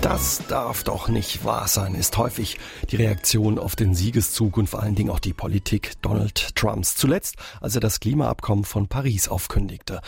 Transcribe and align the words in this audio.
Das 0.00 0.42
darf 0.46 0.84
doch 0.84 1.08
nicht 1.08 1.44
wahr 1.44 1.66
sein, 1.66 1.96
ist 1.96 2.16
häufig 2.18 2.58
die 2.90 2.96
Reaktion 2.96 3.58
auf 3.58 3.74
den 3.74 3.96
Siegeszug 3.96 4.56
und 4.56 4.68
vor 4.68 4.80
allen 4.80 4.94
Dingen 4.94 5.10
auch 5.10 5.18
die 5.18 5.32
Politik 5.32 6.00
Donald 6.02 6.54
Trumps. 6.54 6.94
Zuletzt, 6.94 7.34
als 7.60 7.74
er 7.74 7.80
das 7.80 7.98
Klimaabkommen 7.98 8.64
von 8.64 8.86
Paris 8.86 9.26
aufkündigte. 9.26 10.00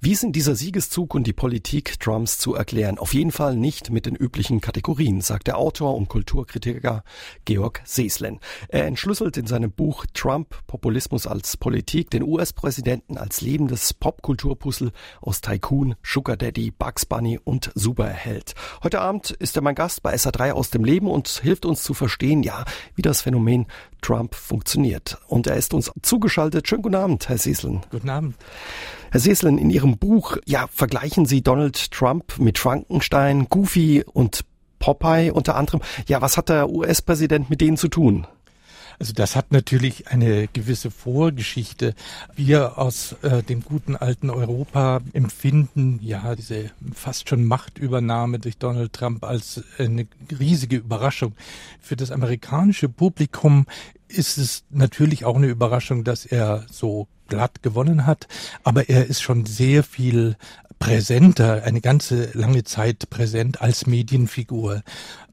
Wie 0.00 0.14
sind 0.14 0.36
dieser 0.36 0.54
Siegeszug 0.54 1.14
und 1.14 1.26
die 1.26 1.32
Politik 1.32 1.98
Trumps 1.98 2.36
zu 2.36 2.54
erklären? 2.54 2.98
Auf 2.98 3.14
jeden 3.14 3.32
Fall 3.32 3.56
nicht 3.56 3.90
mit 3.90 4.04
den 4.04 4.16
üblichen 4.16 4.60
Kategorien, 4.60 5.22
sagt 5.22 5.46
der 5.46 5.56
Autor 5.56 5.96
und 5.96 6.08
Kulturkritiker 6.08 7.02
Georg 7.46 7.80
Seeslen. 7.84 8.40
Er 8.68 8.84
entschlüsselt 8.84 9.38
in 9.38 9.46
seinem 9.46 9.72
Buch 9.72 10.04
Trump 10.12 10.56
Populismus 10.66 11.26
als 11.26 11.56
Politik 11.56 12.10
den 12.10 12.22
US-Präsidenten 12.22 13.16
als 13.16 13.40
lebendes 13.40 13.94
Popkulturpuzzle 13.94 14.92
aus 15.22 15.40
Tycoon, 15.40 15.94
Sugar 16.02 16.36
Daddy, 16.36 16.70
Bugs 16.70 17.06
Bunny 17.06 17.40
und 17.42 17.70
Superheld. 17.74 18.54
Heute 18.82 19.00
Abend 19.00 19.37
ist 19.38 19.56
er 19.56 19.62
mein 19.62 19.74
Gast 19.74 20.02
bei 20.02 20.14
SA3 20.14 20.52
aus 20.52 20.70
dem 20.70 20.84
Leben 20.84 21.08
und 21.10 21.28
hilft 21.28 21.64
uns 21.64 21.82
zu 21.82 21.94
verstehen, 21.94 22.42
ja, 22.42 22.64
wie 22.94 23.02
das 23.02 23.22
Phänomen 23.22 23.66
Trump 24.02 24.34
funktioniert. 24.34 25.18
Und 25.26 25.46
er 25.46 25.56
ist 25.56 25.74
uns 25.74 25.90
zugeschaltet. 26.02 26.68
Schönen 26.68 26.82
guten 26.82 26.94
Abend, 26.94 27.28
Herr 27.28 27.38
Seslen. 27.38 27.80
Guten 27.90 28.10
Abend. 28.10 28.36
Herr 29.10 29.20
Seslen, 29.20 29.58
in 29.58 29.70
Ihrem 29.70 29.98
Buch, 29.98 30.36
ja, 30.46 30.66
vergleichen 30.72 31.26
Sie 31.26 31.42
Donald 31.42 31.90
Trump 31.90 32.38
mit 32.38 32.58
Frankenstein, 32.58 33.48
Goofy 33.48 34.04
und 34.04 34.44
Popeye 34.78 35.30
unter 35.32 35.56
anderem. 35.56 35.80
Ja, 36.06 36.20
was 36.20 36.36
hat 36.36 36.48
der 36.48 36.70
US-Präsident 36.70 37.50
mit 37.50 37.60
denen 37.60 37.76
zu 37.76 37.88
tun? 37.88 38.26
Also 38.98 39.12
das 39.12 39.36
hat 39.36 39.52
natürlich 39.52 40.08
eine 40.08 40.48
gewisse 40.48 40.90
Vorgeschichte. 40.90 41.94
Wir 42.34 42.78
aus 42.78 43.14
äh, 43.22 43.42
dem 43.44 43.62
guten 43.62 43.94
alten 43.94 44.28
Europa 44.28 45.00
empfinden 45.12 46.00
ja 46.02 46.34
diese 46.34 46.70
fast 46.94 47.28
schon 47.28 47.44
Machtübernahme 47.44 48.40
durch 48.40 48.58
Donald 48.58 48.92
Trump 48.92 49.24
als 49.24 49.62
eine 49.78 50.06
riesige 50.38 50.76
Überraschung. 50.76 51.34
Für 51.80 51.94
das 51.94 52.10
amerikanische 52.10 52.88
Publikum 52.88 53.66
ist 54.08 54.38
es 54.38 54.64
natürlich 54.70 55.24
auch 55.24 55.36
eine 55.36 55.46
Überraschung, 55.46 56.02
dass 56.02 56.26
er 56.26 56.66
so 56.70 57.06
glatt 57.28 57.62
gewonnen 57.62 58.06
hat, 58.06 58.26
aber 58.64 58.88
er 58.88 59.06
ist 59.06 59.20
schon 59.20 59.44
sehr 59.46 59.84
viel 59.84 60.36
präsenter, 60.78 61.64
eine 61.64 61.80
ganze 61.80 62.30
lange 62.32 62.64
Zeit 62.64 63.10
präsent 63.10 63.60
als 63.60 63.86
Medienfigur. 63.86 64.82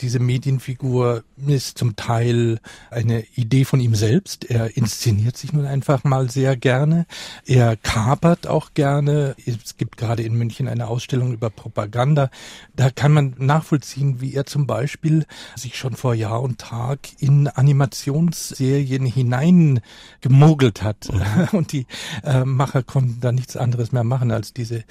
Diese 0.01 0.19
Medienfigur 0.19 1.23
ist 1.47 1.77
zum 1.77 1.95
Teil 1.95 2.59
eine 2.91 3.23
Idee 3.35 3.63
von 3.65 3.79
ihm 3.79 3.95
selbst. 3.95 4.49
Er 4.49 4.75
inszeniert 4.75 5.37
sich 5.37 5.53
nun 5.53 5.65
einfach 5.65 6.03
mal 6.03 6.29
sehr 6.29 6.57
gerne. 6.57 7.05
Er 7.45 7.77
kapert 7.77 8.47
auch 8.47 8.73
gerne. 8.73 9.35
Es 9.45 9.77
gibt 9.77 9.97
gerade 9.97 10.23
in 10.23 10.35
München 10.35 10.67
eine 10.67 10.87
Ausstellung 10.87 11.33
über 11.33 11.49
Propaganda. 11.49 12.29
Da 12.75 12.89
kann 12.89 13.13
man 13.13 13.35
nachvollziehen, 13.37 14.21
wie 14.21 14.33
er 14.33 14.45
zum 14.45 14.67
Beispiel 14.67 15.25
sich 15.55 15.77
schon 15.77 15.95
vor 15.95 16.13
Jahr 16.13 16.41
und 16.41 16.59
Tag 16.59 16.99
in 17.19 17.47
Animationsserien 17.47 19.05
hineingemogelt 19.05 20.81
hat. 20.81 21.09
Mhm. 21.13 21.47
Und 21.55 21.71
die 21.71 21.85
äh, 22.23 22.43
Macher 22.43 22.83
konnten 22.83 23.21
da 23.21 23.31
nichts 23.31 23.55
anderes 23.55 23.91
mehr 23.91 24.03
machen, 24.03 24.31
als 24.31 24.53
diese 24.53 24.83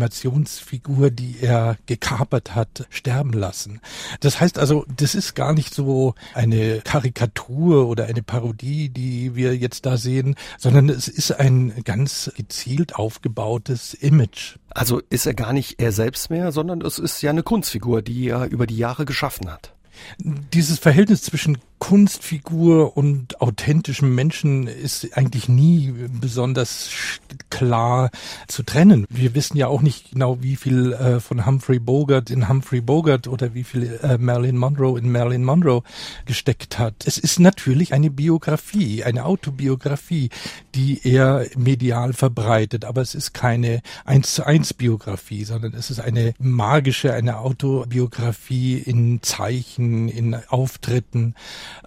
Animationsfigur, 0.00 1.10
die 1.10 1.36
er 1.42 1.76
gekapert 1.84 2.54
hat, 2.54 2.86
sterben 2.88 3.32
lassen. 3.32 3.80
Das 4.20 4.40
heißt 4.40 4.58
also, 4.58 4.86
das 4.96 5.14
ist 5.14 5.34
gar 5.34 5.52
nicht 5.52 5.74
so 5.74 6.14
eine 6.32 6.80
Karikatur 6.80 7.86
oder 7.86 8.06
eine 8.06 8.22
Parodie, 8.22 8.88
die 8.88 9.34
wir 9.36 9.54
jetzt 9.56 9.84
da 9.84 9.98
sehen, 9.98 10.36
sondern 10.58 10.88
es 10.88 11.06
ist 11.06 11.32
ein 11.32 11.84
ganz 11.84 12.32
gezielt 12.34 12.94
aufgebautes 12.94 13.92
Image. 13.92 14.56
Also 14.70 15.02
ist 15.10 15.26
er 15.26 15.34
gar 15.34 15.52
nicht 15.52 15.80
er 15.82 15.92
selbst 15.92 16.30
mehr, 16.30 16.50
sondern 16.50 16.80
es 16.80 16.98
ist 16.98 17.20
ja 17.20 17.30
eine 17.30 17.42
Kunstfigur, 17.42 18.00
die 18.00 18.28
er 18.28 18.46
über 18.46 18.66
die 18.66 18.78
Jahre 18.78 19.04
geschaffen 19.04 19.50
hat. 19.50 19.74
Dieses 20.18 20.78
Verhältnis 20.78 21.22
zwischen 21.22 21.58
Kunstfigur 21.80 22.96
und 22.96 23.40
authentischem 23.40 24.14
Menschen 24.14 24.68
ist 24.68 25.16
eigentlich 25.16 25.48
nie 25.48 25.92
besonders 26.20 26.90
klar 27.48 28.10
zu 28.46 28.62
trennen. 28.62 29.06
Wir 29.08 29.34
wissen 29.34 29.56
ja 29.56 29.66
auch 29.66 29.80
nicht 29.80 30.12
genau, 30.12 30.42
wie 30.42 30.56
viel 30.56 30.92
äh, 30.92 31.20
von 31.20 31.46
Humphrey 31.46 31.78
Bogart 31.80 32.30
in 32.30 32.48
Humphrey 32.48 32.82
Bogart 32.82 33.26
oder 33.26 33.54
wie 33.54 33.64
viel 33.64 33.98
äh, 34.02 34.18
Marilyn 34.18 34.58
Monroe 34.58 34.98
in 34.98 35.10
Marilyn 35.10 35.42
Monroe 35.42 35.82
gesteckt 36.26 36.78
hat. 36.78 36.94
Es 37.06 37.16
ist 37.18 37.40
natürlich 37.40 37.94
eine 37.94 38.10
Biografie, 38.10 39.02
eine 39.02 39.24
Autobiografie, 39.24 40.28
die 40.74 41.00
er 41.02 41.46
medial 41.56 42.12
verbreitet, 42.12 42.84
aber 42.84 43.00
es 43.00 43.14
ist 43.14 43.32
keine 43.32 43.80
eins 44.04 44.34
zu 44.34 44.46
eins 44.46 44.74
Biografie, 44.74 45.44
sondern 45.44 45.72
es 45.72 45.90
ist 45.90 45.98
eine 45.98 46.34
magische, 46.38 47.14
eine 47.14 47.38
Autobiografie 47.38 48.78
in 48.78 49.22
Zeichen, 49.22 50.08
in 50.08 50.36
Auftritten 50.48 51.34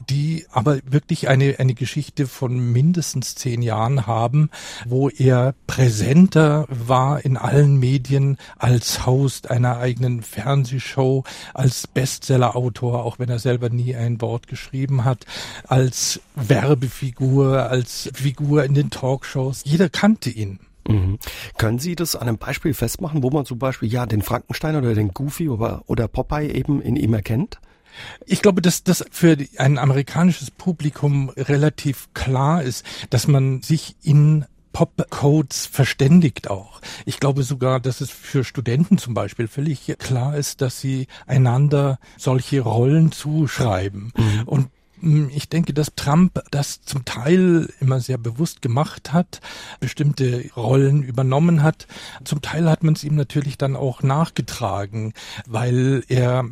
die 0.10 0.46
aber 0.52 0.80
wirklich 0.86 1.28
eine, 1.28 1.56
eine 1.60 1.74
Geschichte 1.74 2.28
von 2.28 2.58
mindestens 2.72 3.36
zehn 3.36 3.62
Jahren 3.62 4.08
haben, 4.08 4.50
wo 4.86 5.10
er 5.10 5.56
präsenter 5.68 6.66
war 6.70 7.24
in 7.24 7.38
allen 7.38 7.78
Medien 7.78 8.38
als 8.58 9.06
Host 9.06 9.50
einer 9.50 9.78
eigenen 9.78 10.22
Fernsehshow, 10.22 11.24
als 11.54 11.88
Bestsellerautor, 11.88 13.04
auch 13.04 13.20
wenn 13.20 13.30
er 13.30 13.40
selber 13.40 13.70
nie 13.70 13.96
ein 13.96 14.22
Wort 14.22 14.48
geschrieben 14.48 15.06
hat, 15.06 15.26
als 15.68 16.22
Werbefigur, 16.36 17.70
als 17.70 18.10
Figur 18.14 18.64
in 18.64 18.74
den 18.74 18.90
Talkshows. 18.90 19.62
Jeder 19.66 19.90
kannte 19.90 20.30
ihn. 20.30 20.60
Mhm. 20.88 21.18
Können 21.58 21.80
Sie 21.80 21.96
das 21.96 22.16
an 22.16 22.28
einem 22.28 22.38
Beispiel 22.38 22.74
festmachen, 22.74 23.24
wo 23.24 23.30
man 23.30 23.46
zum 23.46 23.60
Beispiel 23.60 23.92
ja 23.92 24.06
den 24.06 24.22
Frankenstein 24.22 24.76
oder 24.76 24.94
den 24.94 25.14
Goofy 25.14 25.50
oder, 25.50 25.84
oder 25.88 26.08
Popeye 26.08 26.52
eben 26.52 26.82
in 26.82 26.96
ihm 26.96 27.14
erkennt? 27.14 27.60
Ich 28.26 28.42
glaube, 28.42 28.62
dass 28.62 28.84
das 28.84 29.06
für 29.12 29.38
ein 29.58 29.78
amerikanisches 29.78 30.52
Publikum 30.52 31.30
relativ 31.30 32.10
klar 32.14 32.64
ist, 32.64 32.86
dass 33.10 33.28
man 33.28 33.62
sich 33.62 33.96
in 34.02 34.46
Popcodes 34.74 35.68
verständigt 35.68 36.50
auch. 36.50 36.82
Ich 37.06 37.20
glaube 37.20 37.44
sogar, 37.44 37.80
dass 37.80 38.02
es 38.02 38.10
für 38.10 38.44
Studenten 38.44 38.98
zum 38.98 39.14
Beispiel 39.14 39.48
völlig 39.48 39.96
klar 40.00 40.36
ist, 40.36 40.62
dass 40.62 40.82
sie 40.82 41.08
einander 41.28 42.00
solche 42.18 42.62
Rollen 42.62 43.12
zuschreiben. 43.12 44.12
Mhm. 44.18 44.44
Und 44.46 44.70
ich 45.34 45.50
denke, 45.50 45.74
dass 45.74 45.96
Trump 45.96 46.42
das 46.52 46.82
zum 46.82 47.04
Teil 47.04 47.68
immer 47.82 48.00
sehr 48.00 48.18
bewusst 48.18 48.62
gemacht 48.62 49.12
hat, 49.12 49.42
bestimmte 49.80 50.50
Rollen 50.56 51.04
übernommen 51.04 51.62
hat. 51.62 51.88
Zum 52.24 52.42
Teil 52.42 52.70
hat 52.70 52.84
man 52.84 52.94
es 52.94 53.04
ihm 53.04 53.16
natürlich 53.16 53.58
dann 53.58 53.76
auch 53.76 54.02
nachgetragen, 54.02 55.14
weil 55.46 56.04
er, 56.08 56.46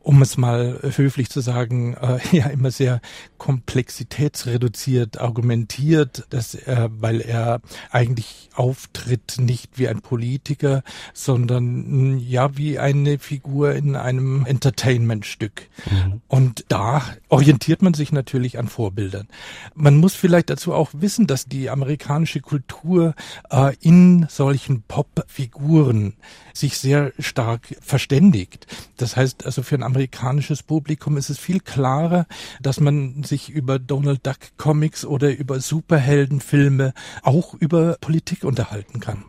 um 0.00 0.22
es 0.22 0.36
mal 0.36 0.80
höflich 0.96 1.30
zu 1.30 1.40
sagen, 1.40 1.94
äh, 1.94 2.18
ja 2.36 2.46
immer 2.46 2.72
sehr 2.72 3.00
komplexitätsreduziert 3.38 5.20
argumentiert, 5.20 6.24
dass 6.30 6.54
er, 6.54 6.90
weil 7.00 7.20
er 7.20 7.60
eigentlich 7.90 8.48
auftritt 8.54 9.36
nicht 9.38 9.78
wie 9.78 9.88
ein 9.88 10.00
Politiker, 10.00 10.82
sondern 11.12 11.64
hm, 11.64 12.18
ja 12.18 12.56
wie 12.56 12.78
eine 12.78 13.18
Figur 13.18 13.74
in 13.74 13.94
einem 13.94 14.46
Entertainmentstück. 14.46 15.68
Mhm. 15.90 16.22
Und 16.26 16.64
da 16.68 17.02
orientiert 17.28 17.82
man 17.84 17.94
sich 17.94 18.10
natürlich 18.10 18.58
an 18.58 18.68
Vorbildern. 18.68 19.28
Man 19.74 19.96
muss 19.96 20.14
vielleicht 20.14 20.50
dazu 20.50 20.72
auch 20.72 20.90
wissen, 20.92 21.26
dass 21.26 21.46
die 21.46 21.70
amerikanische 21.70 22.40
Kultur 22.40 23.14
äh, 23.50 23.74
in 23.80 24.26
solchen 24.28 24.82
Popfiguren 24.82 26.14
sich 26.52 26.78
sehr 26.78 27.12
stark 27.18 27.76
verständigt. 27.80 28.66
Das 28.96 29.16
heißt 29.16 29.46
also 29.46 29.62
für 29.62 29.76
ein 29.76 29.82
amerikanisches 29.82 30.62
Publikum 30.62 31.16
ist 31.16 31.30
es 31.30 31.38
viel 31.38 31.60
klarer, 31.60 32.26
dass 32.60 32.80
man 32.80 33.22
sich 33.24 33.50
über 33.50 33.78
Donald 33.78 34.26
Duck 34.26 34.38
Comics 34.56 35.04
oder 35.04 35.36
über 35.36 35.60
Superheldenfilme 35.60 36.94
auch 37.22 37.54
über 37.54 37.96
Politik 38.00 38.44
unterhalten 38.44 39.00
kann. 39.00 39.24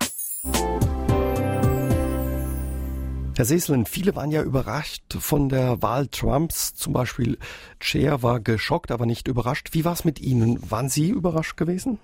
Herr 3.38 3.44
Seslen, 3.44 3.86
viele 3.86 4.16
waren 4.16 4.32
ja 4.32 4.42
überrascht 4.42 5.04
von 5.20 5.50
der 5.50 5.82
Wahl 5.82 6.08
Trumps. 6.08 6.74
Zum 6.74 6.94
Beispiel 6.94 7.38
Cher 7.82 8.24
war 8.24 8.40
geschockt, 8.40 8.92
aber 8.92 9.06
nicht 9.06 9.28
überrascht. 9.28 9.74
Wie 9.74 9.84
war 9.84 9.92
es 9.92 10.06
mit 10.06 10.22
Ihnen? 10.22 10.72
Waren 10.72 10.88
Sie 10.88 11.10
überrascht 11.10 11.58
gewesen? 11.58 12.00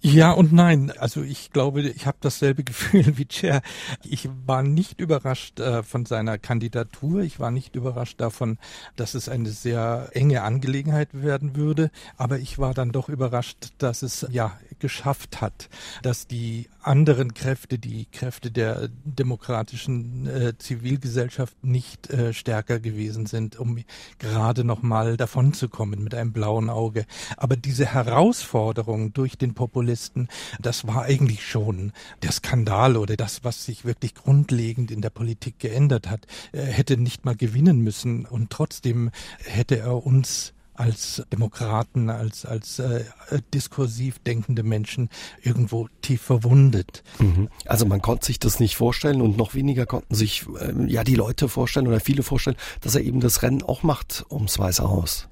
Ja 0.00 0.30
und 0.30 0.52
nein. 0.52 0.92
Also 0.98 1.22
ich 1.22 1.50
glaube, 1.50 1.82
ich 1.82 2.06
habe 2.06 2.18
dasselbe 2.20 2.62
Gefühl 2.64 3.18
wie 3.18 3.26
Chair. 3.26 3.62
Ich 4.04 4.28
war 4.46 4.62
nicht 4.62 5.00
überrascht 5.00 5.58
äh, 5.58 5.82
von 5.82 6.06
seiner 6.06 6.38
Kandidatur. 6.38 7.22
Ich 7.22 7.40
war 7.40 7.50
nicht 7.50 7.74
überrascht 7.74 8.20
davon, 8.20 8.58
dass 8.94 9.14
es 9.14 9.28
eine 9.28 9.48
sehr 9.48 10.10
enge 10.12 10.42
Angelegenheit 10.42 11.08
werden 11.12 11.56
würde. 11.56 11.90
Aber 12.16 12.38
ich 12.38 12.60
war 12.60 12.74
dann 12.74 12.92
doch 12.92 13.08
überrascht, 13.08 13.72
dass 13.78 14.02
es 14.02 14.24
ja 14.30 14.56
geschafft 14.78 15.40
hat, 15.40 15.68
dass 16.02 16.26
die 16.26 16.68
anderen 16.80 17.34
Kräfte, 17.34 17.78
die 17.78 18.06
Kräfte 18.06 18.50
der 18.50 18.88
demokratischen 19.04 20.26
äh, 20.26 20.56
Zivilgesellschaft 20.58 21.64
nicht 21.64 22.10
äh, 22.10 22.32
stärker 22.32 22.78
gewesen 22.78 23.26
sind, 23.26 23.58
um 23.58 23.78
gerade 24.18 24.64
noch 24.64 24.82
mal 24.82 25.16
davonzukommen 25.16 26.02
mit 26.02 26.14
einem 26.14 26.32
blauen 26.32 26.70
Auge. 26.70 27.06
Aber 27.36 27.56
diese 27.56 27.86
Herausforderung 27.86 29.12
durch 29.12 29.36
den 29.36 29.54
Populisten, 29.54 30.28
das 30.60 30.86
war 30.86 31.02
eigentlich 31.02 31.46
schon 31.46 31.92
der 32.22 32.32
Skandal 32.32 32.96
oder 32.96 33.16
das, 33.16 33.44
was 33.44 33.64
sich 33.64 33.84
wirklich 33.84 34.14
grundlegend 34.14 34.90
in 34.90 35.00
der 35.00 35.10
Politik 35.10 35.58
geändert 35.58 36.08
hat. 36.08 36.26
Er 36.52 36.66
hätte 36.66 36.96
nicht 36.96 37.24
mal 37.24 37.36
gewinnen 37.36 37.80
müssen 37.80 38.26
und 38.26 38.50
trotzdem 38.50 39.10
hätte 39.38 39.78
er 39.78 40.06
uns 40.06 40.52
als 40.78 41.22
Demokraten, 41.32 42.10
als, 42.10 42.44
als 42.44 42.78
äh, 42.78 43.04
diskursiv 43.52 44.18
denkende 44.20 44.62
Menschen 44.62 45.10
irgendwo 45.42 45.88
tief 46.02 46.22
verwundet. 46.22 47.02
Mhm. 47.18 47.48
Also 47.64 47.86
man 47.86 48.02
konnte 48.02 48.26
sich 48.26 48.38
das 48.38 48.60
nicht 48.60 48.76
vorstellen 48.76 49.20
und 49.20 49.36
noch 49.36 49.54
weniger 49.54 49.86
konnten 49.86 50.14
sich 50.14 50.46
äh, 50.58 50.72
ja 50.86 51.04
die 51.04 51.14
Leute 51.14 51.48
vorstellen 51.48 51.86
oder 51.86 52.00
viele 52.00 52.22
vorstellen, 52.22 52.56
dass 52.80 52.94
er 52.94 53.02
eben 53.02 53.20
das 53.20 53.42
Rennen 53.42 53.62
auch 53.62 53.82
macht 53.82 54.24
ums 54.30 54.58
Weiße 54.58 54.82
Haus. 54.82 55.28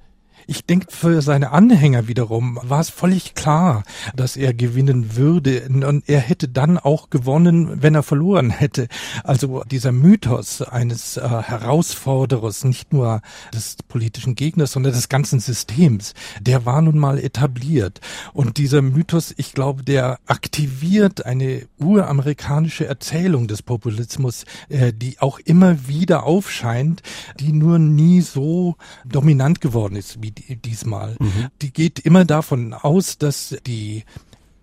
Ich 0.47 0.65
denke, 0.65 0.87
für 0.89 1.21
seine 1.21 1.51
Anhänger 1.51 2.07
wiederum 2.07 2.59
war 2.61 2.79
es 2.79 2.89
völlig 2.89 3.33
klar, 3.33 3.83
dass 4.15 4.37
er 4.37 4.53
gewinnen 4.53 5.15
würde. 5.15 5.67
Und 5.69 6.07
er 6.07 6.19
hätte 6.19 6.47
dann 6.47 6.77
auch 6.77 7.09
gewonnen, 7.09 7.81
wenn 7.81 7.95
er 7.95 8.03
verloren 8.03 8.49
hätte. 8.51 8.87
Also 9.23 9.63
dieser 9.63 9.91
Mythos 9.91 10.61
eines 10.61 11.17
äh, 11.17 11.21
Herausforderers, 11.27 12.63
nicht 12.63 12.93
nur 12.93 13.21
des 13.53 13.77
politischen 13.87 14.35
Gegners, 14.35 14.73
sondern 14.73 14.93
des 14.93 15.09
ganzen 15.09 15.39
Systems, 15.39 16.13
der 16.39 16.65
war 16.65 16.81
nun 16.81 16.99
mal 16.99 17.17
etabliert. 17.17 18.01
Und 18.33 18.57
dieser 18.57 18.81
Mythos, 18.81 19.33
ich 19.37 19.53
glaube, 19.53 19.83
der 19.83 20.19
aktiviert 20.27 21.25
eine 21.25 21.67
uramerikanische 21.79 22.85
Erzählung 22.85 23.47
des 23.47 23.63
Populismus, 23.63 24.45
äh, 24.69 24.93
die 24.93 25.19
auch 25.19 25.39
immer 25.39 25.87
wieder 25.87 26.23
aufscheint, 26.23 27.01
die 27.39 27.51
nur 27.51 27.79
nie 27.79 28.21
so 28.21 28.75
dominant 29.05 29.61
geworden 29.61 29.95
ist 29.95 30.21
wie 30.21 30.34
diesmal. 30.63 31.15
Mhm. 31.19 31.47
Die 31.61 31.71
geht 31.71 31.99
immer 31.99 32.25
davon 32.25 32.73
aus, 32.73 33.17
dass 33.17 33.55
die 33.65 34.03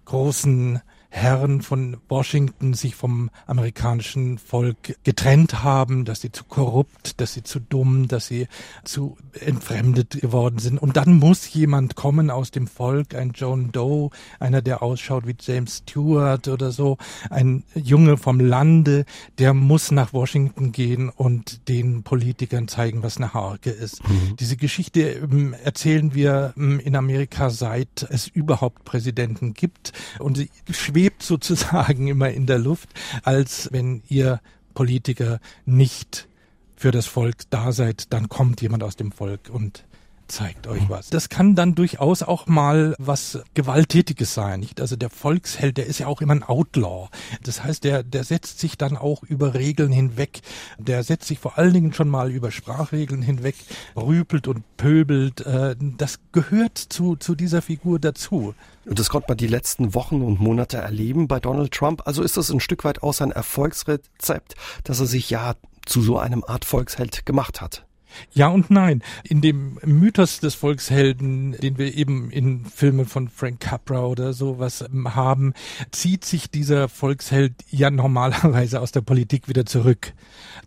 großen 0.05 0.81
Herren 1.15 1.61
von 1.61 1.99
Washington 2.09 2.73
sich 2.73 2.95
vom 2.95 3.29
amerikanischen 3.47 4.39
Volk 4.39 4.97
getrennt 5.05 5.63
haben, 5.63 6.07
dass 6.07 6.23
sie 6.23 6.33
zu 6.33 6.45
korrupt, 6.45 7.21
dass 7.21 7.35
sie 7.35 7.43
zu 7.43 7.61
dumm, 7.61 8.09
dass 8.09 8.29
sie 8.29 8.49
zu 8.83 9.19
entfremdet 9.39 10.23
geworden 10.23 10.59
sind. 10.59 10.79
Und 10.79 10.97
dann 10.97 11.19
muss 11.19 11.53
jemand 11.53 11.97
kommen 11.97 12.31
aus 12.31 12.51
dem 12.51 12.67
Volk, 12.67 13.15
ein 13.15 13.33
John 13.35 13.73
Doe, 13.73 14.09
einer, 14.41 14.63
der 14.63 14.83
ausschaut 14.83 15.27
wie 15.27 15.37
James 15.39 15.83
Stewart 15.87 16.49
oder 16.49 16.73
so, 16.73 16.97
ein 17.29 17.63
Junge 17.75 18.17
vom 18.17 18.41
Lande, 18.41 19.05
der 19.39 19.53
muss 19.53 19.91
nach 19.91 20.15
Washington 20.15 20.73
gehen 20.73 21.11
und 21.11 21.69
den 21.69 22.05
Politikern 22.05 22.69
zeigen, 22.69 23.03
was 23.03 23.19
eine 23.19 23.35
Harke 23.35 23.71
ist. 23.71 24.03
Mhm. 24.09 24.37
Diese 24.41 24.57
Geschichte 24.57 25.03
ähm, 25.03 25.55
erzählen 25.63 26.15
wir 26.15 26.55
ähm, 26.57 26.81
in 26.81 26.97
Amerika 26.97 27.51
seit 27.51 28.07
es 28.09 28.29
überhaupt 28.29 28.85
Präsidenten 28.85 29.53
gibt 29.53 29.93
und 30.19 30.39
sie 30.39 30.49
schwebt 30.71 31.02
sozusagen 31.23 32.09
immer 32.09 32.31
in 32.31 32.47
der 32.47 32.59
Luft, 32.59 32.89
als 33.23 33.69
wenn 33.73 34.03
ihr 34.09 34.41
Politiker 34.75 35.41
nicht 35.65 36.29
für 36.77 36.91
das 36.91 37.07
Volk 37.07 37.37
da 37.51 37.73
seid, 37.73 38.13
dann 38.13 38.29
kommt 38.29 38.61
jemand 38.61 38.83
aus 38.83 38.97
dem 38.97 39.13
Volk 39.13 39.51
und 39.51 39.85
zeigt 40.29 40.67
euch 40.67 40.89
was. 40.89 41.11
Das 41.11 41.29
kann 41.29 41.55
dann 41.55 41.75
durchaus 41.75 42.23
auch 42.23 42.47
mal 42.47 42.95
was 42.99 43.41
Gewalttätiges 43.55 44.35
sein, 44.35 44.61
nicht? 44.61 44.81
Also 44.81 44.97
der 44.97 45.11
Volksheld, 45.11 45.77
der 45.77 45.87
ist 45.87 45.99
ja 45.99 46.07
auch 46.07 46.21
immer 46.21 46.35
ein 46.35 46.43
Outlaw. 46.43 47.09
Das 47.43 47.63
heißt, 47.65 47.85
der, 47.85 48.03
der 48.03 48.25
setzt 48.25 48.59
sich 48.59 48.79
dann 48.79 48.97
auch 48.97 49.23
über 49.23 49.55
Regeln 49.55 49.93
hinweg. 49.93 50.41
Der 50.79 51.03
setzt 51.03 51.29
sich 51.29 51.39
vor 51.39 51.59
allen 51.59 51.73
Dingen 51.73 51.93
schon 51.93 52.09
mal 52.09 52.31
über 52.31 52.51
Sprachregeln 52.51 53.23
hinweg, 53.23 53.57
rüpelt 53.97 54.49
und 54.49 54.65
pöbelt. 54.77 55.41
Äh, 55.43 55.77
das 55.79 56.21
gehört 56.33 56.79
zu, 56.79 57.17
zu 57.17 57.35
dieser 57.35 57.63
Figur 57.63 57.99
dazu. 57.99 58.55
Und 58.85 58.99
das 58.99 59.11
konnte 59.11 59.27
man 59.29 59.37
die 59.37 59.47
letzten 59.47 59.95
Wochen 59.95 60.23
und 60.23 60.41
Monate 60.41 60.79
erleben 60.79 61.29
bei 61.29 61.41
Donald 61.41 61.73
Trump. 61.73 62.03
Also 62.07 62.23
ist 62.23 62.37
das 62.37 62.51
ein 62.51 62.61
Stück 62.61 62.85
weit 62.85 63.03
auch 63.03 63.15
sein 63.15 63.31
Erfolgsrezept, 63.31 64.55
dass 64.85 65.01
er 65.01 65.07
sich 65.07 65.31
ja 65.31 65.55
zu 65.87 66.01
so 66.03 66.19
einem 66.19 66.45
Art 66.45 66.65
Volksheld 66.65 67.27
gemacht 67.27 67.61
hat. 67.61 67.85
Ja 68.33 68.49
und 68.49 68.71
nein. 68.71 69.03
In 69.25 69.41
dem 69.41 69.79
Mythos 69.85 70.41
des 70.41 70.55
Volkshelden, 70.55 71.53
den 71.53 71.79
wir 71.79 71.95
eben 71.95 72.31
in 72.31 72.65
Filmen 72.65 73.07
von 73.07 73.29
Frank 73.29 73.61
Capra 73.61 74.07
oder 74.07 74.33
sowas 74.33 74.85
haben, 75.05 75.55
zieht 75.91 76.25
sich 76.25 76.51
dieser 76.51 76.89
Volksheld 76.89 77.55
ja 77.71 77.91
normalerweise 77.91 78.81
aus 78.81 78.93
der 78.93 79.03
Politik 79.03 79.49
wieder 79.49 79.67
zurück. 79.67 80.13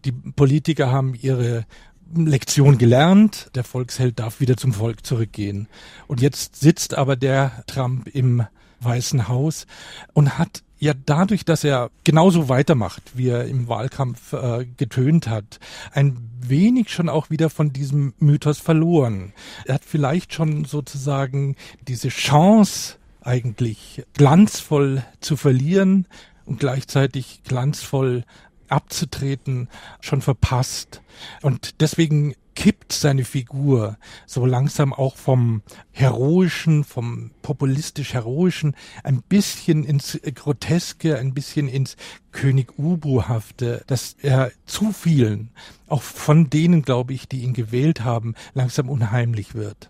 Die 0.06 0.12
Politiker 0.12 0.92
haben 0.92 1.16
ihre 1.16 1.66
Lektion 2.14 2.78
gelernt, 2.78 3.50
der 3.56 3.64
Volksheld 3.64 4.20
darf 4.20 4.40
wieder 4.40 4.58
zum 4.58 4.74
Volk 4.74 5.06
zurückgehen. 5.06 5.68
Und 6.08 6.22
jetzt 6.22 6.56
sitzt 6.56 6.96
aber 6.96 7.16
der 7.16 7.64
Trump 7.68 8.08
im 8.08 8.46
Weißen 8.82 9.28
Haus 9.28 9.66
und 10.14 10.38
hat 10.38 10.64
ja 10.80 10.94
dadurch, 11.06 11.46
dass 11.46 11.64
er 11.64 11.90
genauso 12.04 12.50
weitermacht, 12.50 13.04
wie 13.16 13.30
er 13.30 13.46
im 13.46 13.68
Wahlkampf 13.68 14.34
äh, 14.34 14.66
getönt 14.78 15.28
hat, 15.28 15.60
ein 15.94 16.18
wenig 16.40 16.90
schon 16.92 17.10
auch 17.10 17.30
wieder 17.30 17.50
von 17.50 17.74
diesem 17.74 18.14
Mythos 18.20 18.60
verloren. 18.60 19.34
Er 19.66 19.76
hat 19.76 19.86
vielleicht 19.86 20.34
schon 20.34 20.66
sozusagen 20.66 21.56
diese 21.88 22.10
Chance 22.10 22.96
eigentlich 23.22 24.04
glanzvoll 24.14 25.04
zu 25.20 25.38
verlieren 25.38 26.08
und 26.46 26.60
gleichzeitig 26.60 27.42
glanzvoll 27.44 28.24
abzutreten, 28.68 29.70
schon 30.02 30.22
verpasst. 30.22 31.02
Und 31.42 31.82
deswegen 31.82 32.36
kippt 32.56 32.94
seine 32.94 33.26
Figur 33.26 33.98
so 34.26 34.46
langsam 34.46 34.94
auch 34.94 35.16
vom 35.16 35.62
heroischen, 35.92 36.84
vom 36.84 37.32
populistisch 37.42 38.14
heroischen 38.14 38.76
ein 39.04 39.22
bisschen 39.22 39.84
ins 39.84 40.20
Groteske, 40.34 41.18
ein 41.18 41.34
bisschen 41.34 41.68
ins 41.68 41.98
König 42.32 42.80
Ubu-hafte, 42.80 43.84
dass 43.88 44.16
er 44.22 44.52
zu 44.66 44.92
vielen, 44.92 45.52
auch 45.88 46.02
von 46.02 46.50
denen, 46.50 46.82
glaube 46.82 47.14
ich, 47.14 47.28
die 47.28 47.44
ihn 47.44 47.54
gewählt 47.54 48.04
haben, 48.04 48.36
langsam 48.54 48.90
unheimlich 48.90 49.54
wird. 49.54 49.88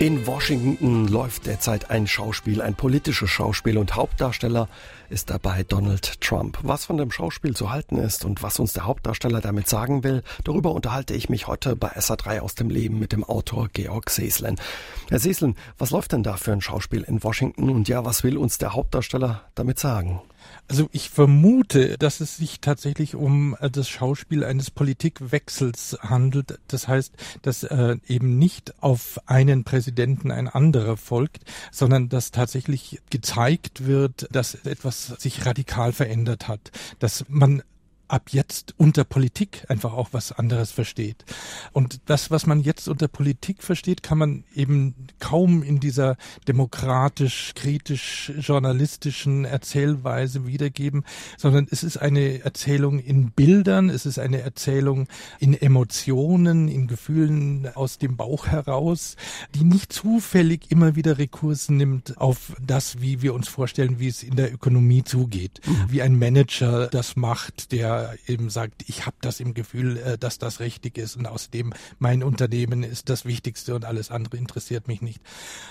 In 0.00 0.28
Washington 0.28 1.08
läuft 1.08 1.46
derzeit 1.46 1.90
ein 1.90 2.06
Schauspiel, 2.06 2.62
ein 2.62 2.76
politisches 2.76 3.30
Schauspiel 3.30 3.76
und 3.78 3.96
Hauptdarsteller 3.96 4.68
ist 5.10 5.28
dabei 5.28 5.64
Donald 5.64 6.20
Trump. 6.20 6.56
Was 6.62 6.84
von 6.84 6.98
dem 6.98 7.10
Schauspiel 7.10 7.56
zu 7.56 7.72
halten 7.72 7.96
ist 7.96 8.24
und 8.24 8.40
was 8.40 8.60
uns 8.60 8.72
der 8.72 8.86
Hauptdarsteller 8.86 9.40
damit 9.40 9.68
sagen 9.68 10.04
will, 10.04 10.22
darüber 10.44 10.70
unterhalte 10.70 11.14
ich 11.14 11.28
mich 11.28 11.48
heute 11.48 11.74
bei 11.74 11.88
SA3 11.96 12.38
aus 12.38 12.54
dem 12.54 12.70
Leben 12.70 13.00
mit 13.00 13.10
dem 13.10 13.24
Autor 13.24 13.70
Georg 13.72 14.10
Seeslen. 14.10 14.60
Herr 15.08 15.18
Seeslen, 15.18 15.56
was 15.78 15.90
läuft 15.90 16.12
denn 16.12 16.22
da 16.22 16.36
für 16.36 16.52
ein 16.52 16.60
Schauspiel 16.60 17.02
in 17.02 17.24
Washington 17.24 17.68
und 17.68 17.88
ja, 17.88 18.04
was 18.04 18.22
will 18.22 18.38
uns 18.38 18.56
der 18.58 18.74
Hauptdarsteller 18.74 19.42
damit 19.56 19.80
sagen? 19.80 20.22
Also 20.68 20.88
ich 20.92 21.08
vermute, 21.08 21.96
dass 21.96 22.20
es 22.20 22.36
sich 22.36 22.60
tatsächlich 22.60 23.14
um 23.14 23.56
äh, 23.58 23.70
das 23.70 23.88
Schauspiel 23.88 24.44
eines 24.44 24.70
Politikwechsels 24.70 25.98
handelt. 26.02 26.58
Das 26.68 26.86
heißt, 26.86 27.14
dass 27.42 27.62
äh, 27.62 27.96
eben 28.06 28.38
nicht 28.38 28.74
auf 28.82 29.18
einen 29.26 29.64
Präsidenten 29.64 30.30
ein 30.30 30.46
anderer 30.46 30.98
folgt, 30.98 31.44
sondern 31.72 32.10
dass 32.10 32.32
tatsächlich 32.32 33.00
gezeigt 33.08 33.86
wird, 33.86 34.28
dass 34.30 34.54
etwas 34.54 35.06
sich 35.06 35.46
radikal 35.46 35.92
verändert 35.92 36.48
hat, 36.48 36.70
dass 36.98 37.24
man 37.28 37.62
ab 38.08 38.30
jetzt 38.30 38.74
unter 38.78 39.04
Politik 39.04 39.64
einfach 39.68 39.92
auch 39.92 40.08
was 40.12 40.32
anderes 40.32 40.72
versteht. 40.72 41.24
Und 41.72 42.00
das, 42.06 42.30
was 42.30 42.46
man 42.46 42.60
jetzt 42.60 42.88
unter 42.88 43.08
Politik 43.08 43.62
versteht, 43.62 44.02
kann 44.02 44.18
man 44.18 44.44
eben 44.54 44.94
kaum 45.20 45.62
in 45.62 45.80
dieser 45.80 46.16
demokratisch, 46.46 47.52
kritisch, 47.54 48.32
journalistischen 48.38 49.44
Erzählweise 49.44 50.46
wiedergeben, 50.46 51.04
sondern 51.36 51.66
es 51.70 51.82
ist 51.82 51.98
eine 51.98 52.42
Erzählung 52.42 52.98
in 52.98 53.30
Bildern, 53.30 53.90
es 53.90 54.06
ist 54.06 54.18
eine 54.18 54.40
Erzählung 54.40 55.06
in 55.38 55.54
Emotionen, 55.54 56.68
in 56.68 56.86
Gefühlen 56.86 57.68
aus 57.74 57.98
dem 57.98 58.16
Bauch 58.16 58.46
heraus, 58.46 59.16
die 59.54 59.64
nicht 59.64 59.92
zufällig 59.92 60.70
immer 60.70 60.96
wieder 60.96 61.18
Rekurs 61.18 61.68
nimmt 61.68 62.18
auf 62.18 62.54
das, 62.64 63.00
wie 63.00 63.22
wir 63.22 63.34
uns 63.34 63.48
vorstellen, 63.48 63.98
wie 63.98 64.08
es 64.08 64.22
in 64.22 64.36
der 64.36 64.52
Ökonomie 64.52 65.04
zugeht, 65.04 65.60
mhm. 65.66 65.84
wie 65.88 66.02
ein 66.02 66.18
Manager 66.18 66.88
das 66.88 67.16
macht, 67.16 67.72
der 67.72 67.97
eben 68.26 68.50
sagt, 68.50 68.84
ich 68.88 69.06
habe 69.06 69.16
das 69.20 69.40
im 69.40 69.54
Gefühl, 69.54 69.98
äh, 69.98 70.18
dass 70.18 70.38
das 70.38 70.60
richtig 70.60 70.98
ist 70.98 71.16
und 71.16 71.26
außerdem 71.26 71.72
mein 71.98 72.22
Unternehmen 72.22 72.82
ist 72.82 73.08
das 73.08 73.24
Wichtigste 73.24 73.74
und 73.74 73.84
alles 73.84 74.10
andere 74.10 74.36
interessiert 74.36 74.88
mich 74.88 75.02
nicht. 75.02 75.20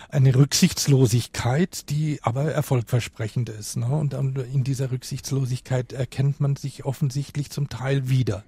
Eine 0.10 0.36
Rücksichtslosigkeit, 0.36 1.90
die 1.90 2.20
aber 2.22 2.52
erfolgversprechend 2.52 3.50
ist. 3.50 3.78
Ne? 3.78 3.88
Und 3.88 4.14
in 4.14 4.64
dieser 4.64 4.92
Rücksichtslosigkeit 4.92 5.94
erkennt 5.94 6.40
man 6.40 6.56
sich 6.56 6.86
offensichtlich 6.86 7.50
zum 7.50 7.70
Teil 7.70 8.10
wieder. 8.10 8.44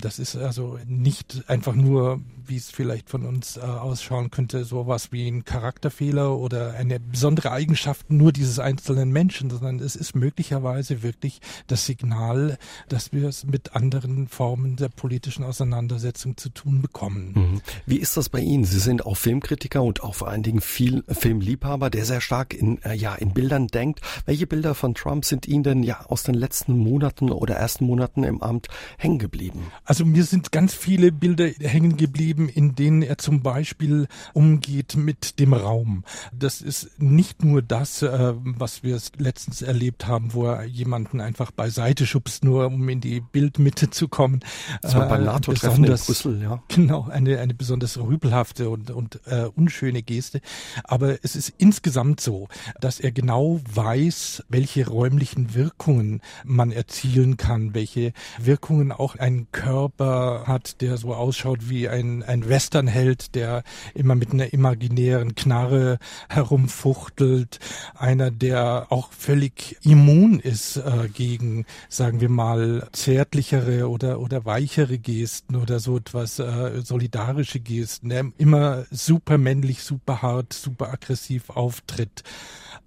Das 0.00 0.18
ist 0.18 0.36
also 0.36 0.78
nicht 0.86 1.44
einfach 1.48 1.74
nur, 1.74 2.20
wie 2.46 2.56
es 2.56 2.70
vielleicht 2.70 3.10
von 3.10 3.24
uns 3.24 3.56
äh, 3.56 3.60
ausschauen 3.60 4.30
könnte, 4.30 4.64
sowas 4.64 5.12
wie 5.12 5.26
ein 5.28 5.44
Charakterfehler 5.44 6.36
oder 6.36 6.74
eine 6.74 7.00
besondere 7.00 7.50
Eigenschaft 7.50 8.10
nur 8.10 8.32
dieses 8.32 8.58
einzelnen 8.58 9.10
Menschen, 9.10 9.50
sondern 9.50 9.80
es 9.80 9.96
ist 9.96 10.14
möglicherweise 10.14 11.02
wirklich 11.02 11.40
das 11.66 11.86
Signal, 11.86 12.58
dass 12.88 13.12
wir 13.16 13.28
es 13.28 13.44
mit 13.44 13.74
anderen 13.74 14.28
Formen 14.28 14.76
der 14.76 14.88
politischen 14.88 15.42
Auseinandersetzung 15.42 16.36
zu 16.36 16.50
tun 16.50 16.82
bekommen. 16.82 17.32
Mhm. 17.34 17.60
Wie 17.86 17.96
ist 17.96 18.16
das 18.16 18.28
bei 18.28 18.40
Ihnen? 18.40 18.64
Sie 18.64 18.78
sind 18.78 19.04
auch 19.04 19.16
Filmkritiker 19.16 19.82
und 19.82 20.02
auch 20.02 20.14
vor 20.14 20.28
allen 20.28 20.42
Dingen 20.42 20.60
viel 20.60 21.02
Filmliebhaber, 21.08 21.90
der 21.90 22.04
sehr 22.04 22.20
stark 22.20 22.54
in, 22.54 22.80
äh, 22.82 22.94
ja, 22.94 23.14
in 23.14 23.32
Bildern 23.32 23.66
denkt. 23.68 24.00
Welche 24.26 24.46
Bilder 24.46 24.74
von 24.74 24.94
Trump 24.94 25.24
sind 25.24 25.48
Ihnen 25.48 25.62
denn 25.62 25.82
ja 25.82 26.06
aus 26.06 26.22
den 26.22 26.34
letzten 26.34 26.76
Monaten 26.76 27.30
oder 27.30 27.56
ersten 27.56 27.86
Monaten 27.86 28.22
im 28.22 28.42
Amt 28.42 28.68
hängen 28.98 29.18
geblieben? 29.18 29.72
Also 29.84 30.04
mir 30.04 30.24
sind 30.24 30.52
ganz 30.52 30.74
viele 30.74 31.10
Bilder 31.10 31.48
hängen 31.60 31.96
geblieben, 31.96 32.48
in 32.48 32.74
denen 32.74 33.02
er 33.02 33.18
zum 33.18 33.42
Beispiel 33.42 34.06
umgeht 34.34 34.96
mit 34.96 35.40
dem 35.40 35.54
Raum. 35.54 36.04
Das 36.32 36.60
ist 36.60 37.00
nicht 37.00 37.44
nur 37.44 37.62
das, 37.62 38.02
äh, 38.02 38.34
was 38.36 38.82
wir 38.82 39.00
letztens 39.16 39.62
erlebt 39.62 40.06
haben, 40.06 40.34
wo 40.34 40.46
er 40.46 40.64
jemanden 40.64 41.20
einfach 41.20 41.50
beiseite 41.50 42.06
schubst, 42.06 42.44
nur 42.44 42.66
um 42.66 42.88
in 42.88 43.00
die 43.00 43.05
Bildmitte 43.20 43.90
zu 43.90 44.08
kommen. 44.08 44.40
Das 44.82 44.94
war 44.94 45.08
beim 45.08 45.22
äh, 45.22 45.26
NATO-Treffen 45.26 45.84
in 45.84 45.94
Brüssel, 45.94 46.42
ja. 46.42 46.62
Genau, 46.68 47.08
eine, 47.10 47.38
eine 47.38 47.54
besonders 47.54 47.98
rübelhafte 47.98 48.70
und, 48.70 48.90
und 48.90 49.20
äh, 49.26 49.46
unschöne 49.54 50.02
Geste. 50.02 50.40
Aber 50.84 51.16
es 51.22 51.36
ist 51.36 51.52
insgesamt 51.58 52.20
so, 52.20 52.48
dass 52.80 53.00
er 53.00 53.12
genau 53.12 53.60
weiß, 53.72 54.44
welche 54.48 54.86
räumlichen 54.88 55.54
Wirkungen 55.54 56.20
man 56.44 56.72
erzielen 56.72 57.36
kann, 57.36 57.74
welche 57.74 58.12
Wirkungen 58.38 58.92
auch 58.92 59.16
ein 59.16 59.46
Körper 59.52 60.44
hat, 60.46 60.80
der 60.80 60.96
so 60.96 61.14
ausschaut 61.14 61.68
wie 61.68 61.88
ein, 61.88 62.22
ein 62.22 62.48
Westernheld, 62.48 63.34
der 63.34 63.62
immer 63.94 64.14
mit 64.14 64.32
einer 64.32 64.52
imaginären 64.52 65.34
Knarre 65.34 65.98
herumfuchtelt, 66.28 67.58
einer, 67.94 68.30
der 68.30 68.86
auch 68.90 69.12
völlig 69.12 69.76
immun 69.82 70.40
ist 70.40 70.76
äh, 70.76 71.08
gegen, 71.12 71.64
sagen 71.88 72.20
wir 72.20 72.28
mal, 72.28 72.88
zärtlichere 72.96 73.88
oder, 73.88 74.20
oder 74.20 74.44
weichere 74.44 74.98
Gesten 74.98 75.56
oder 75.56 75.78
so 75.80 75.98
etwas 75.98 76.38
äh, 76.38 76.80
solidarische 76.82 77.60
Gesten, 77.60 78.08
der 78.08 78.32
immer 78.38 78.86
super 78.90 79.38
männlich, 79.38 79.82
super 79.82 80.22
hart, 80.22 80.52
super 80.52 80.92
aggressiv 80.92 81.50
auftritt 81.50 82.24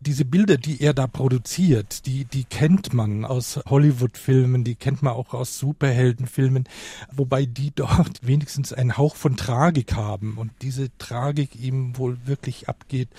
diese 0.01 0.25
Bilder, 0.25 0.57
die 0.57 0.81
er 0.81 0.93
da 0.93 1.07
produziert, 1.07 2.05
die, 2.05 2.25
die 2.25 2.45
kennt 2.45 2.93
man 2.93 3.25
aus 3.25 3.59
Hollywood-Filmen, 3.67 4.63
die 4.63 4.75
kennt 4.75 5.03
man 5.03 5.13
auch 5.13 5.33
aus 5.33 5.59
Superheldenfilmen, 5.59 6.67
wobei 7.11 7.45
die 7.45 7.71
dort 7.75 8.25
wenigstens 8.25 8.71
einen 8.73 8.97
Hauch 8.97 9.15
von 9.15 9.35
Tragik 9.35 9.95
haben 9.95 10.37
und 10.37 10.51
diese 10.61 10.89
Tragik 10.97 11.55
ihm 11.55 11.97
wohl 11.97 12.17
wirklich 12.25 12.69
abgeht, 12.69 13.09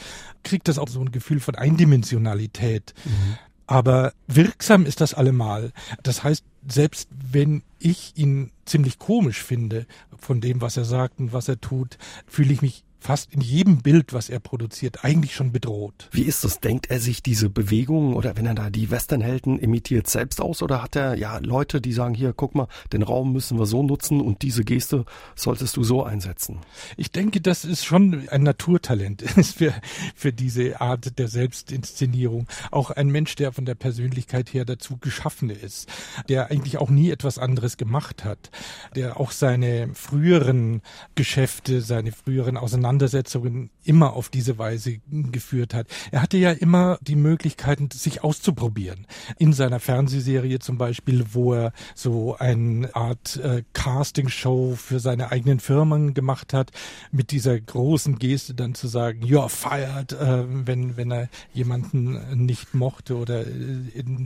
kriegt 0.43 0.69
das 0.69 0.79
auch 0.79 0.89
so 0.89 1.01
ein 1.01 1.13
Gefühl 1.13 1.41
von 1.41 1.55
Eindimensionalität. 1.55 2.95
Mhm. 3.05 3.39
Aber 3.71 4.15
wirksam 4.27 4.85
ist 4.85 5.01
das 5.01 5.15
allemal. 5.15 5.71
Das 6.03 6.25
heißt, 6.25 6.45
selbst 6.67 7.09
wenn 7.13 7.63
ich 7.79 8.15
ihn 8.17 8.51
ziemlich 8.65 8.99
komisch 8.99 9.45
finde 9.45 9.87
von 10.19 10.41
dem, 10.41 10.61
was 10.61 10.77
er 10.77 10.85
sagt 10.85 11.21
und 11.21 11.33
was 11.33 11.47
er 11.47 11.61
tut, 11.61 11.97
fühle 12.27 12.53
ich 12.53 12.63
mich 12.63 12.83
fast 13.01 13.33
in 13.33 13.41
jedem 13.41 13.79
Bild, 13.79 14.13
was 14.13 14.29
er 14.29 14.39
produziert, 14.39 15.05
eigentlich 15.05 15.35
schon 15.35 15.53
bedroht. 15.53 16.09
Wie 16.13 16.23
ist 16.23 16.45
das? 16.45 16.61
Denkt 16.61 16.91
er 16.91 17.01
sich 17.01 17.23
diese 17.23 17.49
Bewegungen 17.49 18.15
oder 18.15 18.37
wenn 18.37 18.47
er 18.47 18.55
da 18.55 18.71
die 18.71 18.91
Westernhelden 18.91 19.59
imitiert 19.59 20.07
selbst 20.09 20.41
aus 20.41 20.63
oder 20.63 20.83
hat 20.83 20.97
er 20.97 21.17
ja 21.17 21.39
Leute, 21.39 21.81
die 21.81 21.93
sagen, 21.93 22.15
hier, 22.15 22.35
guck 22.35 22.55
mal, 22.55 22.69
den 22.93 23.03
Raum 23.03 23.33
müssen 23.33 23.59
wir 23.59 23.67
so 23.67 23.83
nutzen 23.83 24.21
und 24.21 24.43
diese 24.43 24.65
Geste 24.65 25.07
solltest 25.35 25.77
du 25.77 25.83
so 25.83 26.05
einsetzen? 26.05 26.59
Ich 26.99 27.11
denke, 27.11 27.41
das 27.41 27.65
ist 27.65 27.85
schon 27.85 28.29
ein 28.29 28.43
Naturtalent 28.43 29.23
für, 29.57 29.73
für 30.15 30.33
diese 30.33 30.81
Art 30.81 31.19
der 31.19 31.29
Selbstinszenierung. 31.29 32.47
Auch 32.71 32.91
ein 32.91 33.09
Mensch, 33.09 33.35
der 33.35 33.53
von 33.53 33.65
der 33.65 33.75
Persönlichkeit 33.75 34.53
her 34.53 34.67
dazu 34.67 34.99
geschaffen 34.99 35.49
ist, 35.49 35.89
der 36.29 36.51
eigentlich 36.51 36.77
auch 36.77 36.91
nie 36.91 37.11
etwas 37.11 37.39
anderes 37.39 37.79
gemacht 37.79 38.25
hat, 38.25 38.51
der 38.95 39.19
auch 39.19 39.31
seine 39.31 39.95
früheren 39.95 40.83
Geschäfte, 41.15 41.81
seine 41.81 42.13
früheren 42.13 42.59
Auseinandersetzungen 42.59 42.90
Auseinandersetzungen 42.91 43.71
immer 43.85 44.15
auf 44.15 44.31
diese 44.31 44.59
Weise 44.59 44.99
geführt 45.09 45.75
hat. 45.75 45.87
Er 46.11 46.23
hatte 46.23 46.39
ja 46.39 46.51
immer 46.51 46.99
die 47.01 47.15
Möglichkeiten, 47.15 47.89
sich 47.93 48.25
auszuprobieren. 48.25 49.07
In 49.39 49.53
seiner 49.53 49.79
Fernsehserie 49.79 50.59
zum 50.59 50.77
Beispiel, 50.77 51.25
wo 51.33 51.55
er 51.55 51.73
so 51.95 52.37
eine 52.37 52.95
Art 52.95 53.37
äh, 53.37 53.63
Castingshow 53.75 54.75
für 54.75 54.99
seine 54.99 55.31
eigenen 55.31 55.61
Firmen 55.61 56.15
gemacht 56.15 56.53
hat, 56.53 56.73
mit 57.13 57.31
dieser 57.31 57.61
großen 57.61 58.19
Geste 58.19 58.55
dann 58.55 58.75
zu 58.75 58.89
sagen, 58.89 59.23
you're 59.23 59.49
fired, 59.49 60.13
äh, 60.13 60.45
wenn, 60.67 60.97
wenn 60.97 61.13
er 61.13 61.29
jemanden 61.53 62.45
nicht 62.45 62.75
mochte 62.75 63.17
oder 63.17 63.47
äh, 63.47 63.85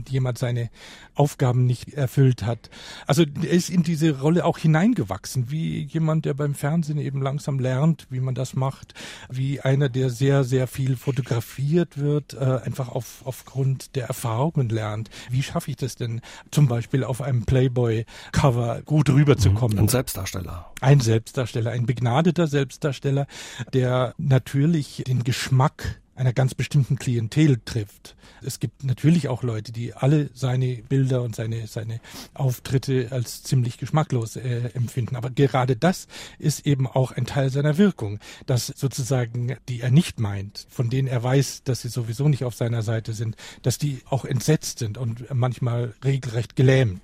jemand 0.09 0.39
seine 0.39 0.71
Aufgaben 1.13 1.67
nicht 1.67 1.93
erfüllt 1.93 2.43
hat. 2.43 2.71
Also 3.05 3.23
er 3.23 3.51
ist 3.51 3.69
in 3.69 3.83
diese 3.83 4.19
Rolle 4.19 4.43
auch 4.43 4.57
hineingewachsen, 4.57 5.51
wie 5.51 5.83
jemand, 5.83 6.25
der 6.25 6.33
beim 6.33 6.55
Fernsehen 6.55 6.97
eben 6.97 7.21
langsam 7.21 7.59
lernt, 7.59 8.07
wie 8.09 8.19
man 8.19 8.33
das 8.33 8.54
macht, 8.55 8.93
wie 9.29 9.61
einer, 9.61 9.89
der 9.89 10.09
sehr, 10.09 10.43
sehr 10.43 10.67
viel 10.67 10.95
fotografiert 10.95 11.97
wird, 11.97 12.33
äh, 12.33 12.59
einfach 12.63 12.89
auf, 12.89 13.21
aufgrund 13.25 13.95
der 13.95 14.07
Erfahrungen 14.07 14.69
lernt. 14.69 15.09
Wie 15.29 15.43
schaffe 15.43 15.71
ich 15.71 15.77
das 15.77 15.95
denn 15.95 16.21
zum 16.51 16.67
Beispiel 16.67 17.03
auf 17.03 17.21
einem 17.21 17.45
Playboy-Cover 17.45 18.81
gut 18.83 19.09
rüberzukommen? 19.09 19.77
Ein 19.79 19.87
Selbstdarsteller. 19.87 20.71
Ein 20.81 20.99
Selbstdarsteller, 20.99 21.71
ein 21.71 21.85
begnadeter 21.85 22.47
Selbstdarsteller, 22.47 23.27
der 23.73 24.13
natürlich 24.17 25.03
den 25.07 25.23
Geschmack 25.23 26.01
einer 26.15 26.33
ganz 26.33 26.55
bestimmten 26.55 26.97
Klientel 26.97 27.59
trifft. 27.63 28.15
Es 28.41 28.59
gibt 28.59 28.83
natürlich 28.83 29.27
auch 29.27 29.43
Leute, 29.43 29.71
die 29.71 29.93
alle 29.93 30.29
seine 30.33 30.77
Bilder 30.87 31.21
und 31.21 31.35
seine, 31.35 31.67
seine 31.67 31.99
Auftritte 32.33 33.07
als 33.11 33.43
ziemlich 33.43 33.77
geschmacklos 33.77 34.35
äh, 34.35 34.69
empfinden. 34.73 35.15
Aber 35.15 35.29
gerade 35.29 35.75
das 35.75 36.07
ist 36.39 36.65
eben 36.65 36.87
auch 36.87 37.11
ein 37.11 37.25
Teil 37.25 37.49
seiner 37.49 37.77
Wirkung, 37.77 38.19
dass 38.45 38.67
sozusagen 38.67 39.57
die 39.67 39.81
er 39.81 39.91
nicht 39.91 40.19
meint, 40.19 40.67
von 40.69 40.89
denen 40.89 41.07
er 41.07 41.23
weiß, 41.23 41.63
dass 41.63 41.81
sie 41.81 41.89
sowieso 41.89 42.29
nicht 42.29 42.43
auf 42.43 42.55
seiner 42.55 42.81
Seite 42.81 43.13
sind, 43.13 43.35
dass 43.61 43.77
die 43.77 44.01
auch 44.09 44.25
entsetzt 44.25 44.79
sind 44.79 44.97
und 44.97 45.33
manchmal 45.33 45.93
regelrecht 46.03 46.55
gelähmt. 46.55 47.01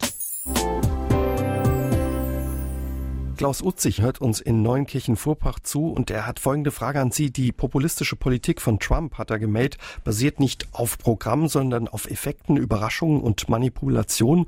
Klaus 3.42 3.64
Utzig 3.64 4.04
hört 4.04 4.22
uns 4.22 4.40
in 4.40 4.62
Neunkirchen-Vorpach 4.62 5.60
zu 5.62 5.88
und 5.88 6.12
er 6.12 6.28
hat 6.28 6.40
folgende 6.40 6.70
Frage 6.70 7.02
an 7.02 7.10
Sie. 7.10 7.32
Die 7.32 7.52
populistische 7.52 8.16
Politik 8.16 8.62
von 8.62 8.78
Trump, 8.78 9.18
hat 9.18 9.32
er 9.32 9.40
gemeldet, 9.40 9.80
basiert 10.04 10.40
nicht 10.40 10.68
auf 10.74 11.00
Programmen, 11.00 11.48
sondern 11.48 11.88
auf 11.88 12.06
Effekten, 12.06 12.56
Überraschungen 12.56 13.20
und 13.20 13.50
Manipulationen. 13.50 14.46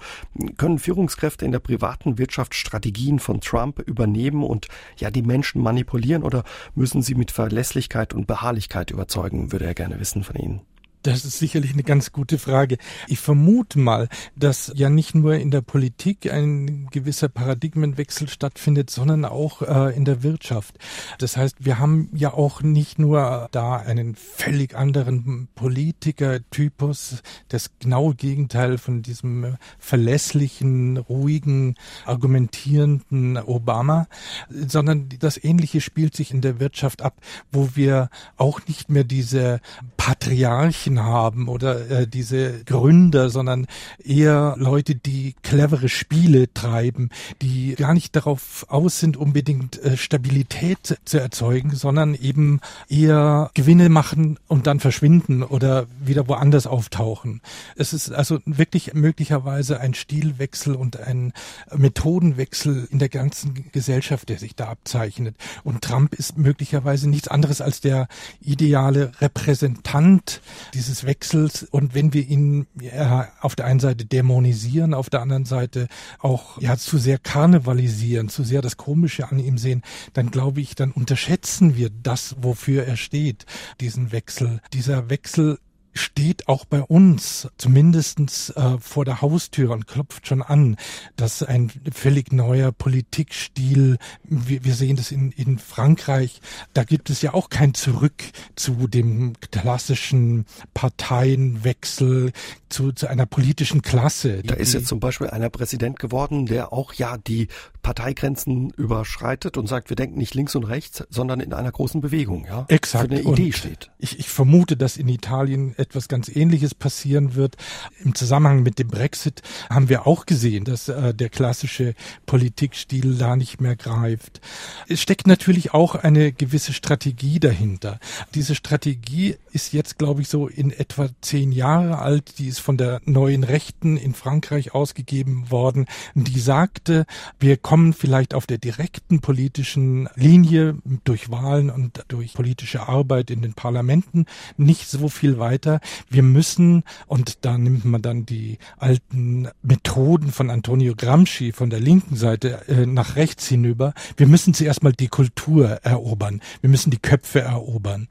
Können 0.57 0.77
Führungskräfte 0.77 1.43
in 1.43 1.51
der 1.51 1.57
privaten 1.57 2.19
Wirtschaft 2.19 2.53
Strategien 2.53 3.17
von 3.17 3.41
Trump 3.41 3.79
übernehmen 3.79 4.43
und 4.43 4.67
ja 4.97 5.09
die 5.09 5.23
Menschen 5.23 5.63
manipulieren 5.63 6.21
oder 6.21 6.43
müssen 6.75 7.01
sie 7.01 7.15
mit 7.15 7.31
Verlässlichkeit 7.31 8.13
und 8.13 8.27
Beharrlichkeit 8.27 8.91
überzeugen, 8.91 9.51
würde 9.51 9.65
er 9.65 9.73
gerne 9.73 9.99
wissen 9.99 10.23
von 10.23 10.35
Ihnen. 10.35 10.61
Das 11.03 11.25
ist 11.25 11.37
sicherlich 11.37 11.73
eine 11.73 11.83
ganz 11.83 12.13
gute 12.13 12.39
Frage. 12.39 12.77
Ich 13.09 13.19
vermute 13.19 13.77
mal, 13.77 14.07
dass 14.37 14.71
ja 14.73 14.89
nicht 14.89 15.13
nur 15.13 15.35
in 15.35 15.51
der 15.51 15.59
Politik 15.59 16.31
ein 16.31 16.87
gewisser 16.91 17.27
Paradigmenwechsel 17.27 18.29
stattfindet, 18.29 18.89
sondern 18.89 19.25
auch 19.25 19.61
äh, 19.61 19.93
in 19.97 20.05
der 20.05 20.23
Wirtschaft. 20.23 20.79
Das 21.17 21.35
heißt, 21.35 21.57
wir 21.59 21.77
haben 21.77 22.09
ja 22.13 22.33
auch 22.33 22.61
nicht 22.61 22.99
nur 22.99 23.49
da 23.51 23.75
einen 23.75 24.15
völlig 24.15 24.75
anderen 24.77 25.49
Politikertypus, 25.55 27.21
das 27.49 27.71
genaue 27.79 28.15
Gegenteil 28.15 28.77
von 28.77 29.01
diesem 29.01 29.57
verlässlichen, 29.79 30.95
ruhigen, 30.95 31.75
argumentierenden 32.05 33.37
Obama, 33.39 34.07
sondern 34.49 35.09
das 35.19 35.43
Ähnliche 35.43 35.81
spielt 35.81 36.15
sich 36.15 36.31
in 36.31 36.39
der 36.39 36.61
Wirtschaft 36.61 37.01
ab, 37.01 37.17
wo 37.51 37.71
wir 37.73 38.09
auch 38.37 38.61
nicht 38.67 38.89
mehr 38.89 39.03
diese 39.03 39.59
Patriarchen 39.97 40.92
Banken 40.93 41.03
haben 41.03 41.47
oder 41.47 41.89
äh, 41.89 42.07
diese 42.07 42.63
Gründer, 42.65 43.29
sondern 43.29 43.67
eher 44.03 44.55
Leute, 44.57 44.95
die 44.95 45.35
clevere 45.43 45.89
Spiele 45.89 46.53
treiben, 46.53 47.09
die 47.41 47.75
gar 47.75 47.93
nicht 47.93 48.15
darauf 48.15 48.65
aus 48.69 48.99
sind, 48.99 49.17
unbedingt 49.17 49.81
äh, 49.83 49.97
Stabilität 49.97 50.99
zu 51.05 51.19
erzeugen, 51.19 51.75
sondern 51.75 52.15
eben 52.15 52.59
eher 52.89 53.49
Gewinne 53.53 53.89
machen 53.89 54.37
und 54.47 54.67
dann 54.67 54.79
verschwinden 54.79 55.43
oder 55.43 55.87
wieder 56.03 56.27
woanders 56.27 56.67
auftauchen. 56.67 57.41
Es 57.75 57.93
ist 57.93 58.11
also 58.11 58.39
wirklich 58.45 58.93
möglicherweise 58.93 59.79
ein 59.79 59.93
Stilwechsel 59.93 60.75
und 60.75 60.99
ein 60.99 61.33
Methodenwechsel 61.75 62.87
in 62.91 62.99
der 62.99 63.09
ganzen 63.09 63.65
Gesellschaft, 63.71 64.29
der 64.29 64.39
sich 64.39 64.55
da 64.55 64.67
abzeichnet. 64.67 65.35
Und 65.63 65.81
Trump 65.81 66.13
ist 66.13 66.37
möglicherweise 66.37 67.09
nichts 67.09 67.27
anderes 67.27 67.61
als 67.61 67.81
der 67.81 68.07
ideale 68.41 69.11
Repräsentant 69.19 70.41
dieses 70.73 70.82
Wechsels. 71.05 71.63
Und 71.63 71.93
wenn 71.93 72.13
wir 72.13 72.27
ihn 72.27 72.67
ja, 72.79 73.29
auf 73.41 73.55
der 73.55 73.65
einen 73.65 73.79
Seite 73.79 74.05
dämonisieren, 74.05 74.93
auf 74.93 75.09
der 75.09 75.21
anderen 75.21 75.45
Seite 75.45 75.87
auch 76.19 76.61
ja 76.61 76.77
zu 76.77 76.97
sehr 76.97 77.17
karnevalisieren, 77.17 78.29
zu 78.29 78.43
sehr 78.43 78.61
das 78.61 78.77
Komische 78.77 79.29
an 79.29 79.39
ihm 79.39 79.57
sehen, 79.57 79.81
dann 80.13 80.31
glaube 80.31 80.61
ich, 80.61 80.75
dann 80.75 80.91
unterschätzen 80.91 81.75
wir 81.75 81.89
das, 81.89 82.35
wofür 82.39 82.85
er 82.85 82.97
steht, 82.97 83.45
diesen 83.81 84.11
Wechsel. 84.11 84.61
Dieser 84.73 85.09
Wechsel 85.09 85.59
steht 85.93 86.47
auch 86.47 86.65
bei 86.65 86.81
uns 86.81 87.47
zumindestens 87.57 88.49
äh, 88.51 88.77
vor 88.79 89.05
der 89.05 89.21
Haustür 89.21 89.71
und 89.71 89.87
klopft 89.87 90.27
schon 90.27 90.41
an, 90.41 90.77
dass 91.15 91.43
ein 91.43 91.71
völlig 91.91 92.31
neuer 92.31 92.71
Politikstil, 92.71 93.97
wir, 94.23 94.63
wir 94.63 94.73
sehen 94.73 94.95
das 94.95 95.11
in, 95.11 95.31
in 95.31 95.59
Frankreich, 95.59 96.41
da 96.73 96.83
gibt 96.83 97.09
es 97.09 97.21
ja 97.21 97.33
auch 97.33 97.49
kein 97.49 97.73
Zurück 97.73 98.23
zu 98.55 98.87
dem 98.87 99.33
klassischen 99.51 100.45
Parteienwechsel, 100.73 102.31
zu, 102.69 102.91
zu 102.91 103.07
einer 103.07 103.25
politischen 103.25 103.81
Klasse. 103.81 104.41
Da 104.43 104.55
ist 104.55 104.73
jetzt 104.73 104.87
zum 104.87 104.99
Beispiel 104.99 105.29
einer 105.29 105.49
Präsident 105.49 105.99
geworden, 105.99 106.47
der 106.47 106.73
auch 106.73 106.93
ja 106.93 107.17
die 107.17 107.47
Parteigrenzen 107.83 108.71
überschreitet 108.71 109.57
und 109.57 109.67
sagt, 109.67 109.89
wir 109.89 109.95
denken 109.95 110.17
nicht 110.17 110.33
links 110.33 110.55
und 110.55 110.63
rechts, 110.63 111.03
sondern 111.09 111.39
in 111.39 111.53
einer 111.53 111.71
großen 111.71 112.01
Bewegung, 112.01 112.45
ja. 112.45 112.65
Exakt. 112.69 113.09
Für 113.09 113.11
eine 113.11 113.21
Idee 113.21 113.45
und 113.45 113.55
steht. 113.55 113.91
Ich, 113.99 114.19
ich 114.19 114.29
vermute, 114.29 114.77
dass 114.77 114.97
in 114.97 115.09
Italien 115.09 115.75
etwas 115.83 116.07
ganz 116.07 116.29
Ähnliches 116.29 116.73
passieren 116.73 117.35
wird. 117.35 117.55
Im 118.03 118.15
Zusammenhang 118.15 118.63
mit 118.63 118.79
dem 118.79 118.87
Brexit 118.87 119.41
haben 119.69 119.89
wir 119.89 120.07
auch 120.07 120.25
gesehen, 120.25 120.65
dass 120.65 120.89
äh, 120.89 121.13
der 121.13 121.29
klassische 121.29 121.93
Politikstil 122.25 123.15
da 123.15 123.35
nicht 123.35 123.61
mehr 123.61 123.75
greift. 123.75 124.41
Es 124.87 125.01
steckt 125.01 125.27
natürlich 125.27 125.73
auch 125.73 125.95
eine 125.95 126.31
gewisse 126.31 126.73
Strategie 126.73 127.39
dahinter. 127.39 127.99
Diese 128.33 128.55
Strategie 128.55 129.35
ist 129.51 129.73
jetzt, 129.73 129.99
glaube 129.99 130.21
ich, 130.21 130.29
so 130.29 130.47
in 130.47 130.71
etwa 130.71 131.09
zehn 131.21 131.51
Jahre 131.51 131.99
alt. 131.99 132.39
Die 132.39 132.47
ist 132.47 132.59
von 132.59 132.77
der 132.77 133.01
neuen 133.05 133.43
Rechten 133.43 133.97
in 133.97 134.13
Frankreich 134.13 134.73
ausgegeben 134.73 135.51
worden. 135.51 135.85
Die 136.15 136.39
sagte, 136.39 137.05
wir 137.39 137.57
kommen 137.57 137.93
vielleicht 137.93 138.33
auf 138.33 138.47
der 138.47 138.57
direkten 138.57 139.21
politischen 139.21 140.09
Linie 140.15 140.75
durch 141.03 141.29
Wahlen 141.29 141.69
und 141.69 142.03
durch 142.07 142.33
politische 142.33 142.87
Arbeit 142.87 143.29
in 143.29 143.41
den 143.41 143.53
Parlamenten 143.53 144.25
nicht 144.57 144.89
so 144.89 145.09
viel 145.09 145.37
weiter. 145.37 145.72
Wir 146.09 146.23
müssen, 146.23 146.83
und 147.07 147.45
da 147.45 147.57
nimmt 147.57 147.85
man 147.85 148.01
dann 148.01 148.25
die 148.25 148.57
alten 148.77 149.47
Methoden 149.61 150.31
von 150.31 150.49
Antonio 150.49 150.93
Gramsci 150.95 151.51
von 151.51 151.69
der 151.69 151.79
linken 151.79 152.15
Seite 152.15 152.67
äh, 152.67 152.85
nach 152.85 153.15
rechts 153.15 153.47
hinüber, 153.47 153.93
wir 154.17 154.27
müssen 154.27 154.53
zuerst 154.53 154.83
mal 154.83 154.93
die 154.93 155.07
Kultur 155.07 155.69
erobern. 155.83 156.41
Wir 156.61 156.69
müssen 156.69 156.91
die 156.91 156.99
Köpfe 156.99 157.41
erobern. 157.41 158.07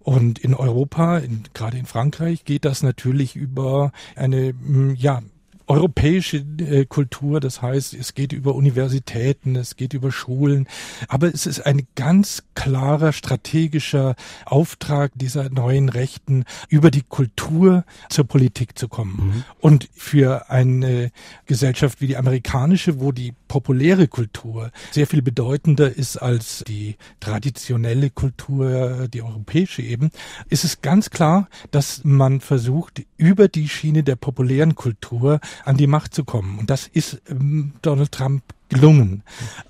Und 0.00 0.38
in 0.38 0.54
Europa, 0.54 1.18
in, 1.18 1.44
gerade 1.54 1.78
in 1.78 1.86
Frankreich, 1.86 2.44
geht 2.44 2.64
das 2.64 2.82
natürlich 2.82 3.36
über 3.36 3.92
eine, 4.14 4.54
ja, 4.94 5.22
europäische 5.66 6.38
äh, 6.58 6.84
Kultur. 6.86 7.40
Das 7.40 7.62
heißt, 7.62 7.94
es 7.94 8.14
geht 8.14 8.32
über 8.32 8.54
Universitäten, 8.54 9.56
es 9.56 9.76
geht 9.76 9.94
über 9.94 10.12
Schulen. 10.12 10.68
Aber 11.08 11.32
es 11.32 11.46
ist 11.46 11.66
ein 11.66 11.86
ganz 11.94 12.44
klarer 12.54 13.12
strategischer 13.12 14.14
Auftrag 14.44 15.12
dieser 15.14 15.50
neuen 15.50 15.88
Rechten, 15.88 16.44
über 16.68 16.90
die 16.90 17.02
Kultur 17.02 17.84
zur 18.08 18.24
Politik 18.26 18.78
zu 18.78 18.88
kommen. 18.88 19.16
Mhm. 19.34 19.44
Und 19.60 19.88
für 19.92 20.50
eine 20.50 21.10
Gesellschaft 21.46 22.00
wie 22.00 22.06
die 22.06 22.16
amerikanische, 22.16 23.00
wo 23.00 23.12
die 23.12 23.34
populäre 23.48 24.08
Kultur 24.08 24.70
sehr 24.90 25.06
viel 25.06 25.22
bedeutender 25.22 25.94
ist 25.94 26.16
als 26.16 26.64
die 26.66 26.96
traditionelle 27.20 28.10
Kultur, 28.10 29.08
die 29.08 29.22
europäische 29.22 29.82
eben, 29.82 30.10
ist 30.48 30.64
es 30.64 30.82
ganz 30.82 31.10
klar, 31.10 31.48
dass 31.70 32.04
man 32.04 32.40
versucht, 32.40 33.04
über 33.16 33.48
die 33.48 33.68
Schiene 33.68 34.02
der 34.02 34.16
populären 34.16 34.74
Kultur 34.74 35.40
an 35.64 35.76
die 35.76 35.86
Macht 35.86 36.14
zu 36.14 36.24
kommen. 36.24 36.58
Und 36.58 36.70
das 36.70 36.86
ist 36.86 37.22
ähm, 37.28 37.72
Donald 37.82 38.12
Trump 38.12 38.42
gelungen. 38.68 39.22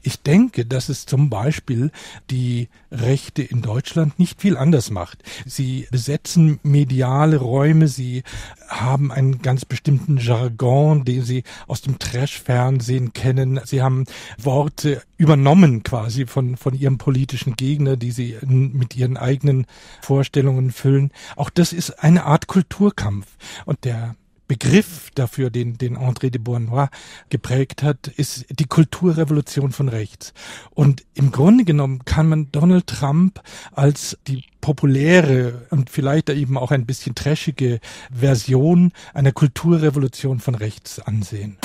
Ich 0.03 0.23
denke, 0.23 0.65
dass 0.65 0.89
es 0.89 1.07
zum 1.07 1.29
Beispiel 1.29 1.91
die 2.31 2.69
Rechte 2.91 3.43
in 3.43 3.61
Deutschland 3.61 4.19
nicht 4.19 4.41
viel 4.41 4.57
anders 4.57 4.91
macht. 4.91 5.23
Sie 5.45 5.87
besetzen 5.91 6.61
mediale 6.63 7.37
Räume, 7.37 7.89
sie 7.89 8.23
haben 8.69 9.13
einen 9.13 9.43
ganz 9.43 9.65
bestimmten 9.65 10.17
Jargon, 10.17 11.05
den 11.05 11.23
sie 11.23 11.45
aus 11.67 11.83
dem 11.83 11.99
Trash-Fernsehen 11.99 13.13
kennen. 13.13 13.61
Sie 13.65 13.83
haben 13.83 14.07
Worte 14.39 15.03
übernommen 15.19 15.83
quasi 15.83 16.27
von, 16.27 16.57
von 16.57 16.75
ihrem 16.75 16.99
politischen 16.99 17.55
Gegner, 17.55 17.97
die 17.97 18.11
sie 18.11 18.37
mit 18.47 18.97
ihren 18.97 19.17
eigenen 19.17 19.67
Vorstellungen 20.01 20.71
füllen. 20.71 21.13
Auch 21.37 21.51
das 21.51 21.73
ist 21.73 22.03
eine 22.03 22.25
Art 22.25 22.47
Kulturkampf. 22.47 23.27
Und 23.67 23.85
der 23.85 24.17
Begriff 24.49 25.11
dafür, 25.15 25.51
den, 25.51 25.79
den 25.79 25.97
André 25.97 26.31
de 26.31 26.41
Bournois 26.41 26.89
geprägt 27.29 27.83
hat, 27.83 28.09
ist 28.09 28.47
die 28.51 28.67
Kulturrevolution 28.67 29.73
von 29.73 29.89
rechts. 29.89 30.33
Und 30.71 31.05
im 31.15 31.33
Grunde 31.33 31.65
genommen 31.65 32.05
kann 32.05 32.29
man 32.29 32.53
Donald 32.53 32.87
Trump 32.87 33.41
als 33.73 34.19
die 34.27 34.45
populäre 34.61 35.67
und 35.71 35.91
vielleicht 35.91 36.31
eben 36.31 36.59
auch 36.59 36.71
ein 36.71 36.87
bisschen 36.87 37.15
trashige 37.15 37.81
Version 38.13 38.93
einer 39.15 39.33
Kulturrevolution 39.33 40.41
von 40.41 40.55
rechts 40.55 41.01
ansehen. 41.01 41.59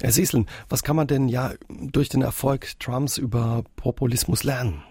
Herr 0.00 0.12
Sieseln, 0.12 0.46
was 0.68 0.82
kann 0.82 0.96
man 0.96 1.06
denn 1.06 1.28
ja 1.28 1.52
durch 1.68 2.08
den 2.08 2.22
Erfolg 2.22 2.78
Trumps 2.80 3.18
über 3.18 3.64
Populismus 3.76 4.44
lernen? 4.44 4.82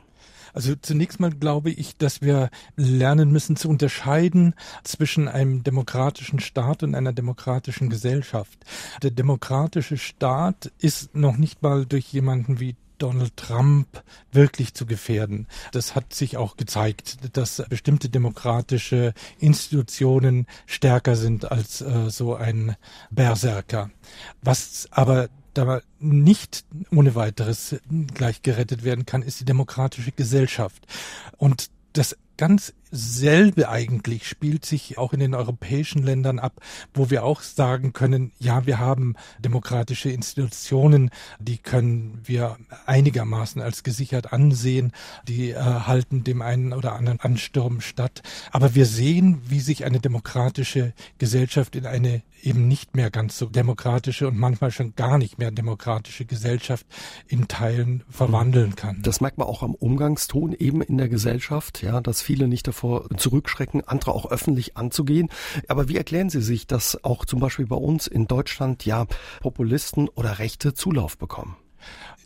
Also 0.54 0.76
zunächst 0.76 1.20
mal 1.20 1.32
glaube 1.32 1.72
ich, 1.72 1.98
dass 1.98 2.22
wir 2.22 2.50
lernen 2.76 3.32
müssen 3.32 3.56
zu 3.56 3.70
unterscheiden 3.70 4.56
zwischen 4.84 5.28
einem 5.28 5.64
demokratischen 5.64 6.40
Staat 6.40 6.84
und 6.84 6.96
einer 6.96 7.14
demokratischen 7.14 7.90
Gesellschaft. 7.90 8.60
Der 9.04 9.12
demokratische 9.12 9.98
Staat 9.98 10.72
ist 10.80 11.16
noch 11.16 11.38
nicht 11.38 11.62
mal 11.62 11.86
durch 11.86 12.12
jemanden 12.12 12.60
wie 12.60 12.76
Donald 13.00 13.36
Trump 13.38 14.04
wirklich 14.32 14.74
zu 14.74 14.86
gefährden. 14.86 15.48
Das 15.72 15.96
hat 15.96 16.14
sich 16.14 16.38
auch 16.38 16.58
gezeigt, 16.58 17.18
dass 17.36 17.64
bestimmte 17.70 18.10
demokratische 18.10 19.14
Institutionen 19.40 20.46
stärker 20.68 21.16
sind 21.16 21.52
als 21.52 21.82
äh, 21.82 22.10
so 22.10 22.36
ein 22.36 22.76
Berserker. 23.10 23.90
Was 24.42 24.88
aber 24.92 25.30
aber 25.60 25.82
nicht 26.00 26.66
ohne 26.92 27.16
weiteres 27.16 27.76
gleich 28.14 28.42
gerettet 28.42 28.84
werden 28.84 29.06
kann, 29.06 29.22
ist 29.22 29.40
die 29.40 29.46
demokratische 29.46 30.12
Gesellschaft. 30.12 30.86
Und 31.38 31.70
das 31.94 32.16
ganz 32.38 32.74
selbe 32.92 33.70
eigentlich 33.70 34.28
spielt 34.28 34.66
sich 34.66 34.98
auch 34.98 35.14
in 35.14 35.20
den 35.20 35.36
europäischen 35.36 36.04
Ländern 36.04 36.40
ab, 36.40 36.62
wo 36.94 37.10
wir 37.10 37.24
auch 37.24 37.42
sagen 37.42 37.94
können, 37.94 38.32
ja, 38.40 38.66
wir 38.66 38.80
haben 38.80 39.16
demokratische 39.40 40.10
Institutionen, 40.10 41.10
die 41.40 41.58
können 41.58 42.20
wir 42.24 42.58
einigermaßen 42.86 43.62
als 43.62 43.84
gesichert 43.84 44.34
ansehen, 44.34 44.92
die 45.28 45.52
äh, 45.52 45.60
halten 45.60 46.24
dem 46.24 46.42
einen 46.42 46.74
oder 46.74 46.94
anderen 46.94 47.20
Ansturm 47.20 47.82
statt. 47.82 48.22
Aber 48.52 48.76
wir 48.76 48.86
sehen, 48.86 49.42
wie 49.46 49.60
sich 49.60 49.86
eine 49.86 50.00
demokratische 50.00 50.94
Gesellschaft 51.18 51.76
in 51.76 51.86
eine 51.86 52.24
eben 52.44 52.68
nicht 52.68 52.96
mehr 52.96 53.12
ganz 53.12 53.38
so 53.38 53.48
demokratische 53.48 54.28
und 54.28 54.38
manchmal 54.38 54.72
schon 54.72 54.96
gar 54.96 55.18
nicht 55.18 55.40
mehr 55.40 55.52
demokratische 55.52 56.26
Gesellschaft 56.26 56.86
in 57.28 57.48
Teilen 57.48 58.04
verwandeln 58.10 58.76
kann. 58.76 59.02
Das 59.02 59.22
merkt 59.22 59.38
man 59.38 59.48
auch 59.48 59.64
am 59.64 59.76
Umgangston 59.76 60.54
eben 60.54 60.82
in 60.82 60.98
der 60.98 61.10
Gesellschaft, 61.10 61.82
ja, 61.82 62.02
dass 62.02 62.22
viele 62.22 62.48
nicht 62.48 62.68
davor 62.68 62.79
davor 62.80 63.10
zurückschrecken, 63.18 63.86
andere 63.86 64.14
auch 64.14 64.32
öffentlich 64.32 64.78
anzugehen. 64.78 65.30
Aber 65.68 65.90
wie 65.90 65.98
erklären 65.98 66.30
Sie 66.30 66.42
sich, 66.42 66.66
dass 66.66 67.04
auch 67.04 67.26
zum 67.26 67.40
Beispiel 67.40 67.68
bei 67.68 67.76
uns 67.76 68.08
in 68.08 68.28
Deutschland 68.28 68.86
ja 68.86 69.06
Populisten 69.42 70.08
oder 70.08 70.40
Rechte 70.40 70.74
Zulauf 70.74 71.18
bekommen? 71.18 71.58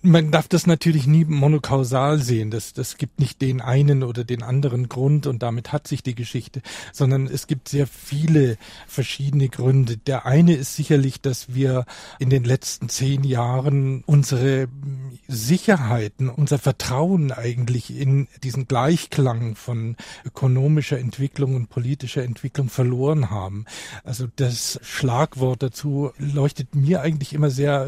Man 0.03 0.31
darf 0.31 0.49
das 0.49 0.67
natürlich 0.67 1.07
nie 1.07 1.23
monokausal 1.23 2.19
sehen. 2.19 2.51
Das, 2.51 2.73
das 2.73 2.97
gibt 2.97 3.19
nicht 3.19 3.41
den 3.41 3.61
einen 3.61 4.03
oder 4.03 4.25
den 4.25 4.43
anderen 4.43 4.89
Grund 4.89 5.27
und 5.27 5.41
damit 5.41 5.71
hat 5.71 5.87
sich 5.87 6.03
die 6.03 6.13
Geschichte, 6.13 6.61
sondern 6.91 7.27
es 7.27 7.47
gibt 7.47 7.69
sehr 7.69 7.87
viele 7.87 8.57
verschiedene 8.85 9.47
Gründe. 9.47 9.97
Der 9.97 10.25
eine 10.25 10.55
ist 10.55 10.75
sicherlich, 10.75 11.21
dass 11.21 11.53
wir 11.53 11.85
in 12.19 12.29
den 12.29 12.43
letzten 12.43 12.89
zehn 12.89 13.23
Jahren 13.23 14.03
unsere 14.05 14.67
Sicherheiten, 15.27 16.29
unser 16.29 16.59
Vertrauen 16.59 17.31
eigentlich 17.31 17.97
in 17.97 18.27
diesen 18.43 18.67
Gleichklang 18.67 19.55
von 19.55 19.95
ökonomischer 20.25 20.99
Entwicklung 20.99 21.55
und 21.55 21.69
politischer 21.69 22.23
Entwicklung 22.23 22.67
verloren 22.69 23.29
haben. 23.29 23.65
Also 24.03 24.27
das 24.35 24.79
Schlagwort 24.83 25.63
dazu 25.63 26.11
leuchtet 26.17 26.75
mir 26.75 27.01
eigentlich 27.01 27.33
immer 27.33 27.49
sehr 27.49 27.87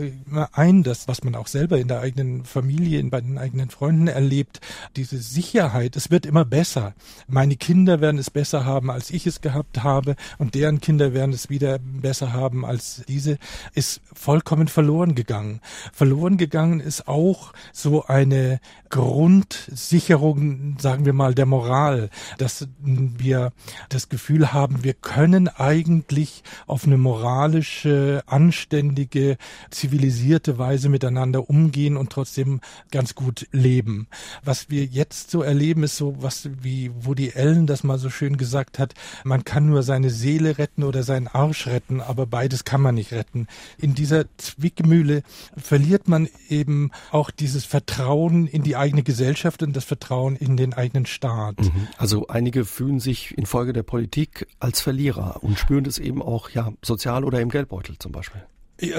ein, 0.53 0.83
das, 0.83 1.09
was 1.09 1.23
man 1.23 1.35
auch 1.35 1.47
selber 1.47 1.77
in 1.77 1.89
der 1.89 2.04
eigenen 2.05 2.45
Familie, 2.45 3.03
bei 3.05 3.19
den 3.19 3.37
eigenen 3.37 3.69
Freunden 3.69 4.07
erlebt, 4.07 4.61
diese 4.95 5.17
Sicherheit, 5.17 5.95
es 5.95 6.11
wird 6.11 6.25
immer 6.25 6.45
besser. 6.45 6.93
Meine 7.27 7.55
Kinder 7.55 7.99
werden 7.99 8.19
es 8.19 8.29
besser 8.29 8.63
haben, 8.63 8.91
als 8.91 9.09
ich 9.09 9.25
es 9.25 9.41
gehabt 9.41 9.83
habe 9.83 10.15
und 10.37 10.53
deren 10.53 10.81
Kinder 10.81 11.13
werden 11.13 11.33
es 11.33 11.49
wieder 11.49 11.79
besser 11.79 12.31
haben 12.31 12.63
als 12.63 13.03
diese, 13.07 13.37
ist 13.73 14.01
vollkommen 14.13 14.67
verloren 14.67 15.15
gegangen. 15.15 15.61
Verloren 15.93 16.37
gegangen 16.37 16.79
ist 16.79 17.07
auch 17.07 17.53
so 17.73 18.05
eine 18.05 18.59
Grundsicherung, 18.95 20.77
sagen 20.79 21.03
wir 21.03 21.11
mal, 21.11 21.35
der 21.35 21.45
Moral, 21.45 22.09
dass 22.37 22.69
wir 22.79 23.51
das 23.89 24.07
Gefühl 24.07 24.53
haben, 24.53 24.85
wir 24.85 24.93
können 24.93 25.49
eigentlich 25.49 26.43
auf 26.65 26.85
eine 26.85 26.97
moralische, 26.97 28.23
anständige, 28.25 29.35
zivilisierte 29.69 30.57
Weise 30.59 30.87
miteinander 30.87 31.49
umgehen 31.49 31.97
und 31.97 32.09
trotzdem 32.09 32.61
ganz 32.89 33.15
gut 33.15 33.49
leben. 33.51 34.07
Was 34.45 34.69
wir 34.69 34.85
jetzt 34.85 35.29
so 35.29 35.41
erleben, 35.41 35.83
ist 35.83 35.97
so 35.97 36.15
was 36.19 36.49
wie 36.61 36.89
Woody 36.97 37.33
Allen 37.35 37.67
das 37.67 37.83
mal 37.83 37.99
so 37.99 38.09
schön 38.09 38.37
gesagt 38.37 38.79
hat, 38.79 38.93
man 39.25 39.43
kann 39.43 39.65
nur 39.65 39.83
seine 39.83 40.09
Seele 40.09 40.57
retten 40.57 40.83
oder 40.83 41.03
seinen 41.03 41.27
Arsch 41.27 41.67
retten, 41.67 41.99
aber 41.99 42.27
beides 42.27 42.63
kann 42.63 42.79
man 42.79 42.95
nicht 42.95 43.11
retten. 43.11 43.47
In 43.77 43.93
dieser 43.93 44.23
Zwickmühle 44.37 45.23
verliert 45.57 46.07
man 46.07 46.29
eben 46.47 46.91
auch 47.11 47.29
dieses 47.29 47.65
Vertrauen 47.65 48.47
in 48.47 48.63
die 48.63 48.77
eigene 48.85 49.03
Gesellschaft 49.03 49.63
und 49.63 49.75
das 49.75 49.83
Vertrauen 49.83 50.35
in 50.35 50.57
den 50.57 50.73
eigenen 50.73 51.07
Staat. 51.07 51.59
Mhm. 51.59 51.87
Also 51.97 52.27
einige 52.27 52.65
fühlen 52.65 52.99
sich 52.99 53.35
infolge 53.35 53.73
der 53.73 53.83
Politik 53.83 54.47
als 54.59 54.79
Verlierer 54.79 55.43
und 55.43 55.57
spüren 55.57 55.85
es 55.85 55.97
eben 55.97 56.21
auch 56.21 56.51
ja 56.51 56.71
sozial 56.83 57.23
oder 57.23 57.41
im 57.41 57.49
Geldbeutel 57.49 57.97
zum 57.97 58.11
Beispiel. 58.11 58.43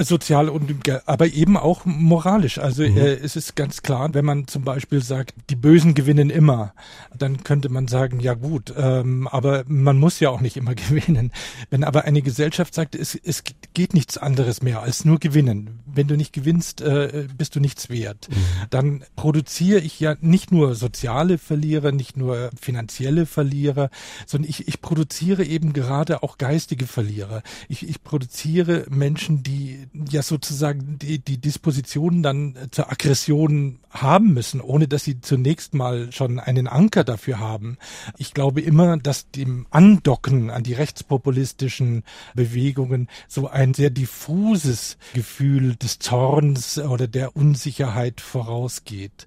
Sozial 0.00 0.48
und 0.48 0.72
aber 1.04 1.26
eben 1.26 1.58
auch 1.58 1.84
moralisch. 1.84 2.58
Also 2.58 2.82
mhm. 2.82 2.96
äh, 2.96 3.12
es 3.12 3.36
ist 3.36 3.56
ganz 3.56 3.82
klar, 3.82 4.14
wenn 4.14 4.24
man 4.24 4.48
zum 4.48 4.62
Beispiel 4.62 5.02
sagt, 5.02 5.34
die 5.50 5.56
Bösen 5.56 5.92
gewinnen 5.92 6.30
immer, 6.30 6.72
dann 7.16 7.44
könnte 7.44 7.68
man 7.68 7.86
sagen, 7.86 8.20
ja 8.20 8.32
gut, 8.32 8.72
ähm, 8.74 9.28
aber 9.28 9.64
man 9.68 9.98
muss 9.98 10.18
ja 10.18 10.30
auch 10.30 10.40
nicht 10.40 10.56
immer 10.56 10.74
gewinnen. 10.74 11.30
Wenn 11.68 11.84
aber 11.84 12.04
eine 12.04 12.22
Gesellschaft 12.22 12.74
sagt, 12.74 12.94
es, 12.94 13.14
es 13.14 13.42
geht 13.74 13.92
nichts 13.92 14.16
anderes 14.16 14.62
mehr 14.62 14.80
als 14.80 15.04
nur 15.04 15.18
gewinnen. 15.18 15.80
Wenn 15.84 16.08
du 16.08 16.16
nicht 16.16 16.32
gewinnst, 16.32 16.80
äh, 16.80 17.26
bist 17.36 17.54
du 17.54 17.60
nichts 17.60 17.90
wert. 17.90 18.28
Mhm. 18.30 18.34
Dann 18.70 19.04
produziere 19.14 19.80
ich 19.80 20.00
ja 20.00 20.16
nicht 20.22 20.52
nur 20.52 20.74
soziale 20.74 21.36
Verlierer, 21.36 21.92
nicht 21.92 22.16
nur 22.16 22.50
finanzielle 22.58 23.26
Verlierer, 23.26 23.90
sondern 24.24 24.48
ich, 24.48 24.68
ich 24.68 24.80
produziere 24.80 25.44
eben 25.44 25.74
gerade 25.74 26.22
auch 26.22 26.38
geistige 26.38 26.86
Verlierer. 26.86 27.42
Ich, 27.68 27.86
ich 27.86 28.02
produziere 28.02 28.86
Menschen, 28.88 29.42
die 29.42 29.65
ja 30.10 30.22
sozusagen 30.22 30.98
die, 30.98 31.18
die 31.18 31.38
Dispositionen 31.38 32.22
dann 32.22 32.56
zur 32.70 32.90
Aggression 32.90 33.80
haben 33.90 34.34
müssen, 34.34 34.60
ohne 34.60 34.88
dass 34.88 35.04
sie 35.04 35.20
zunächst 35.20 35.74
mal 35.74 36.12
schon 36.12 36.38
einen 36.38 36.66
Anker 36.66 37.04
dafür 37.04 37.38
haben. 37.38 37.78
Ich 38.18 38.34
glaube 38.34 38.60
immer, 38.60 38.96
dass 38.96 39.30
dem 39.30 39.66
Andocken 39.70 40.50
an 40.50 40.62
die 40.62 40.74
rechtspopulistischen 40.74 42.02
Bewegungen 42.34 43.08
so 43.28 43.48
ein 43.48 43.74
sehr 43.74 43.90
diffuses 43.90 44.98
Gefühl 45.14 45.76
des 45.76 45.98
Zorns 45.98 46.78
oder 46.78 47.08
der 47.08 47.36
Unsicherheit 47.36 48.20
vorausgeht. 48.20 49.26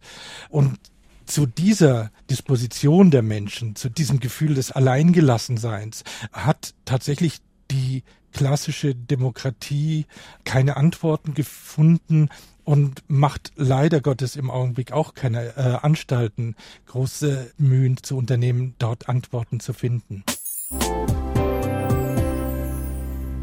Und 0.49 0.77
zu 1.25 1.45
dieser 1.45 2.11
Disposition 2.29 3.11
der 3.11 3.21
Menschen, 3.21 3.75
zu 3.75 3.89
diesem 3.89 4.19
Gefühl 4.19 4.55
des 4.55 4.71
Alleingelassenseins 4.71 6.03
hat 6.33 6.73
tatsächlich 6.85 7.39
die 7.71 8.03
klassische 8.33 8.95
Demokratie 8.95 10.05
keine 10.43 10.77
Antworten 10.77 11.33
gefunden 11.33 12.29
und 12.63 13.03
macht 13.07 13.51
leider 13.55 13.99
Gottes 13.99 14.35
im 14.35 14.51
Augenblick 14.51 14.91
auch 14.91 15.15
keine 15.15 15.57
äh, 15.57 15.77
Anstalten, 15.81 16.55
große 16.85 17.51
Mühen 17.57 17.97
zu 18.03 18.15
unternehmen, 18.15 18.75
dort 18.77 19.09
Antworten 19.09 19.59
zu 19.59 19.73
finden. 19.73 20.23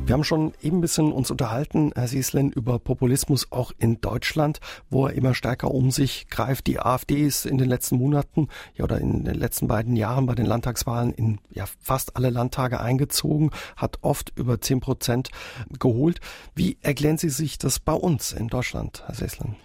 Wir 0.07 0.13
haben 0.13 0.23
schon 0.23 0.53
eben 0.63 0.79
ein 0.79 0.81
bisschen 0.83 1.11
uns 1.11 1.33
unterhalten, 1.33 1.91
Herr 1.97 2.07
Sieslen, 2.07 2.53
über 2.53 2.79
Populismus 2.79 3.51
auch 3.51 3.73
in 3.77 4.01
Deutschland, 4.01 4.61
wo 4.89 5.09
er 5.09 5.15
immer 5.15 5.35
stärker 5.35 5.73
um 5.73 5.91
sich 5.91 6.29
greift. 6.29 6.69
Die 6.69 6.79
AfD 6.79 7.27
ist 7.27 7.45
in 7.45 7.59
den 7.59 7.69
letzten 7.69 7.97
Monaten 7.97 8.47
ja, 8.77 8.85
oder 8.85 9.01
in 9.01 9.25
den 9.25 9.35
letzten 9.35 9.67
beiden 9.67 9.97
Jahren 9.97 10.27
bei 10.27 10.37
den 10.37 10.47
Landtagswahlen 10.47 11.13
in 11.13 11.41
ja, 11.51 11.65
fast 11.81 12.15
alle 12.15 12.31
Landtage 12.31 12.79
eingezogen, 12.79 13.51
hat 13.75 13.99
oft 14.03 14.33
über 14.37 14.61
zehn 14.61 14.79
Prozent 14.79 15.31
geholt. 15.77 16.21
Wie 16.55 16.79
erklären 16.83 17.19
Sie 17.19 17.31
sich 17.31 17.59
das 17.59 17.81
bei 17.81 17.95
uns 17.95 18.33
in 18.33 18.47
Deutschland, 18.47 19.03
Herr 19.07 19.17
Sieslen? 19.17 19.57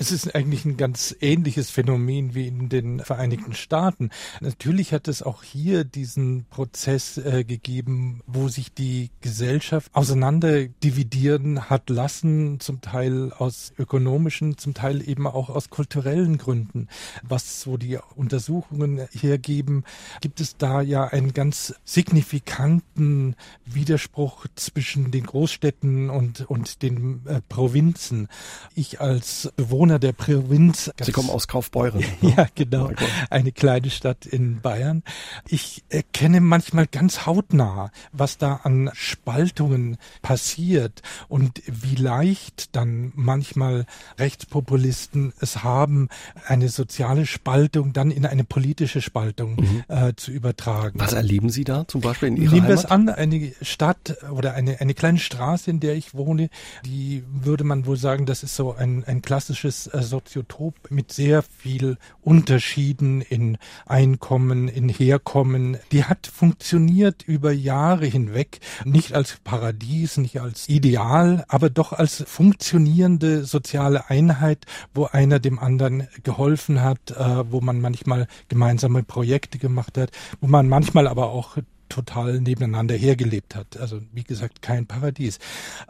Es 0.00 0.12
ist 0.12 0.32
eigentlich 0.36 0.64
ein 0.64 0.76
ganz 0.76 1.16
ähnliches 1.20 1.70
Phänomen 1.70 2.32
wie 2.36 2.46
in 2.46 2.68
den 2.68 3.00
Vereinigten 3.00 3.52
Staaten. 3.52 4.10
Natürlich 4.40 4.92
hat 4.92 5.08
es 5.08 5.24
auch 5.24 5.42
hier 5.42 5.82
diesen 5.82 6.44
Prozess 6.44 7.18
äh, 7.18 7.42
gegeben, 7.42 8.20
wo 8.24 8.46
sich 8.46 8.72
die 8.72 9.10
Gesellschaft 9.20 9.90
auseinander 9.94 10.66
dividieren 10.66 11.68
hat 11.68 11.90
lassen, 11.90 12.60
zum 12.60 12.80
Teil 12.80 13.32
aus 13.32 13.72
ökonomischen, 13.76 14.56
zum 14.56 14.72
Teil 14.72 15.06
eben 15.06 15.26
auch 15.26 15.50
aus 15.50 15.68
kulturellen 15.68 16.38
Gründen. 16.38 16.86
Was 17.24 17.60
so 17.60 17.76
die 17.76 17.98
Untersuchungen 18.14 19.08
hergeben, 19.10 19.82
gibt 20.20 20.40
es 20.40 20.56
da 20.56 20.80
ja 20.80 21.08
einen 21.08 21.32
ganz 21.32 21.74
signifikanten 21.84 23.34
Widerspruch 23.64 24.46
zwischen 24.54 25.10
den 25.10 25.26
Großstädten 25.26 26.08
und, 26.08 26.42
und 26.42 26.82
den 26.82 27.26
äh, 27.26 27.40
Provinzen. 27.48 28.28
Ich 28.76 29.00
als 29.00 29.52
Bewohner 29.56 29.87
Bewohner 29.88 29.98
der 29.98 30.12
Provinz. 30.12 30.90
Sie 31.00 31.12
kommen 31.12 31.30
aus 31.30 31.48
Kaufbeuren. 31.48 32.04
Ne? 32.20 32.34
ja, 32.36 32.46
genau. 32.54 32.90
Oh 32.90 33.04
eine 33.30 33.52
kleine 33.52 33.90
Stadt 33.90 34.26
in 34.26 34.60
Bayern. 34.60 35.02
Ich 35.48 35.82
erkenne 35.88 36.40
manchmal 36.40 36.86
ganz 36.86 37.24
hautnah, 37.24 37.90
was 38.12 38.36
da 38.38 38.60
an 38.64 38.90
Spaltungen 38.92 39.96
passiert 40.20 41.02
und 41.28 41.62
wie 41.66 41.94
leicht 41.94 42.76
dann 42.76 43.12
manchmal 43.14 43.86
Rechtspopulisten 44.18 45.32
es 45.40 45.62
haben, 45.62 46.08
eine 46.46 46.68
soziale 46.68 47.24
Spaltung 47.24 47.92
dann 47.92 48.10
in 48.10 48.26
eine 48.26 48.44
politische 48.44 49.00
Spaltung 49.00 49.56
mhm. 49.56 49.84
äh, 49.88 50.12
zu 50.16 50.30
übertragen. 50.30 51.00
Was 51.00 51.14
erleben 51.14 51.48
Sie 51.50 51.64
da 51.64 51.88
zum 51.88 52.00
Beispiel 52.02 52.28
in 52.28 52.36
Ihrer 52.36 52.52
Nehmen 52.52 52.68
wir 52.68 52.74
es 52.74 52.84
an, 52.84 53.08
eine 53.08 53.52
Stadt 53.62 54.18
oder 54.30 54.54
eine, 54.54 54.80
eine 54.80 54.94
kleine 54.94 55.18
Straße, 55.18 55.70
in 55.70 55.80
der 55.80 55.94
ich 55.94 56.14
wohne, 56.14 56.50
die 56.84 57.22
würde 57.30 57.64
man 57.64 57.86
wohl 57.86 57.96
sagen, 57.96 58.26
das 58.26 58.42
ist 58.42 58.54
so 58.54 58.74
ein, 58.74 59.04
ein 59.04 59.22
klassisches 59.22 59.77
kleines 59.78 59.86
äh, 59.86 60.02
Soziotop 60.02 60.74
mit 60.90 61.12
sehr 61.12 61.42
viel 61.42 61.96
Unterschieden 62.20 63.20
in 63.20 63.58
Einkommen, 63.86 64.68
in 64.68 64.88
Herkommen. 64.88 65.78
Die 65.92 66.04
hat 66.04 66.26
funktioniert 66.26 67.22
über 67.22 67.52
Jahre 67.52 68.06
hinweg, 68.06 68.60
nicht 68.84 69.14
als 69.14 69.38
Paradies, 69.44 70.16
nicht 70.16 70.40
als 70.40 70.68
Ideal, 70.68 71.44
aber 71.48 71.70
doch 71.70 71.92
als 71.92 72.24
funktionierende 72.26 73.44
soziale 73.44 74.08
Einheit, 74.10 74.66
wo 74.94 75.04
einer 75.04 75.38
dem 75.38 75.58
anderen 75.58 76.08
geholfen 76.22 76.82
hat, 76.82 77.10
äh, 77.12 77.50
wo 77.50 77.60
man 77.60 77.80
manchmal 77.80 78.26
gemeinsame 78.48 79.02
Projekte 79.02 79.58
gemacht 79.58 79.98
hat, 79.98 80.10
wo 80.40 80.46
man 80.46 80.68
manchmal 80.68 81.06
aber 81.06 81.30
auch 81.30 81.58
total 81.88 82.40
nebeneinander 82.40 82.94
hergelebt 82.94 83.54
hat. 83.54 83.76
Also 83.78 84.00
wie 84.12 84.24
gesagt, 84.24 84.62
kein 84.62 84.86
Paradies. 84.86 85.38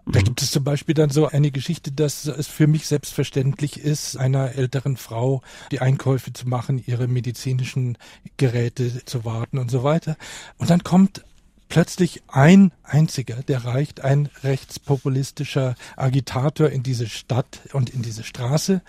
Da 0.07 0.21
mhm. 0.21 0.25
gibt 0.25 0.43
es 0.43 0.51
zum 0.51 0.65
Beispiel 0.65 0.95
dann 0.95 1.11
so 1.11 1.29
eine 1.29 1.51
Geschichte, 1.51 1.93
dass 1.93 2.27
es 2.27 2.47
für 2.47 2.67
mich 2.67 2.87
selbstverständlich 2.87 3.81
ist, 3.81 4.17
einer 4.17 4.55
älteren 4.55 4.97
Frau 4.97 5.43
die 5.71 5.81
Einkäufe 5.81 6.33
zu 6.33 6.49
machen, 6.49 6.83
ihre 6.85 7.09
medizinischen 7.09 7.99
Geräte 8.37 9.05
zu 9.05 9.25
warten 9.25 9.59
und 9.59 9.71
so 9.71 9.83
weiter. 9.83 10.17
Und 10.57 10.71
dann 10.71 10.83
kommt 10.83 11.25
plötzlich 11.69 12.23
ein 12.29 12.73
einziger, 12.83 13.37
der 13.43 13.65
reicht, 13.65 14.01
ein 14.01 14.29
rechtspopulistischer 14.43 15.75
Agitator 15.97 16.71
in 16.71 16.83
diese 16.83 17.09
Stadt 17.09 17.61
und 17.73 17.91
in 17.91 18.03
diese 18.03 18.25
Straße 18.25 18.83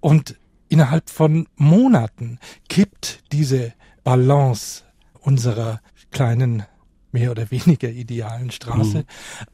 und 0.00 0.36
innerhalb 0.68 1.10
von 1.10 1.48
Monaten 1.56 2.38
kippt 2.68 3.20
diese 3.32 3.72
Balance 4.04 4.82
unserer 5.20 5.80
kleinen 6.10 6.64
mehr 7.16 7.30
oder 7.30 7.50
weniger 7.50 7.88
idealen 7.88 8.50
Straße. 8.50 8.98
Mhm. 8.98 9.04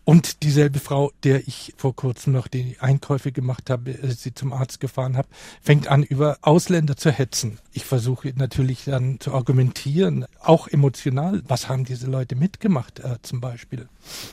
Und 0.04 0.42
dieselbe 0.42 0.80
Frau, 0.80 1.12
der 1.22 1.46
ich 1.46 1.74
vor 1.76 1.94
kurzem 1.94 2.32
noch 2.32 2.48
die 2.48 2.76
Einkäufe 2.80 3.30
gemacht 3.30 3.70
habe, 3.70 3.92
äh, 3.92 4.10
sie 4.10 4.34
zum 4.34 4.52
Arzt 4.52 4.80
gefahren 4.80 5.16
habe, 5.16 5.28
fängt 5.60 5.86
an, 5.86 6.02
über 6.02 6.38
Ausländer 6.42 6.96
zu 6.96 7.12
hetzen. 7.12 7.58
Ich 7.72 7.84
versuche 7.84 8.32
natürlich 8.34 8.84
dann 8.86 9.20
zu 9.20 9.32
argumentieren, 9.32 10.26
auch 10.40 10.66
emotional, 10.66 11.42
was 11.46 11.68
haben 11.68 11.84
diese 11.84 12.08
Leute 12.08 12.34
mitgemacht 12.34 12.98
äh, 12.98 13.18
zum 13.22 13.40
Beispiel. 13.40 13.88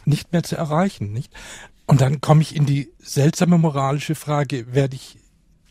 Nicht 0.05 0.31
mehr 0.31 0.41
zu 0.41 0.55
erreichen, 0.55 1.13
nicht? 1.13 1.31
Und 1.85 2.01
dann 2.01 2.21
komme 2.21 2.41
ich 2.41 2.55
in 2.55 2.65
die 2.65 2.91
seltsame 2.99 3.57
moralische 3.57 4.15
Frage, 4.15 4.73
werde 4.73 4.95
ich 4.95 5.17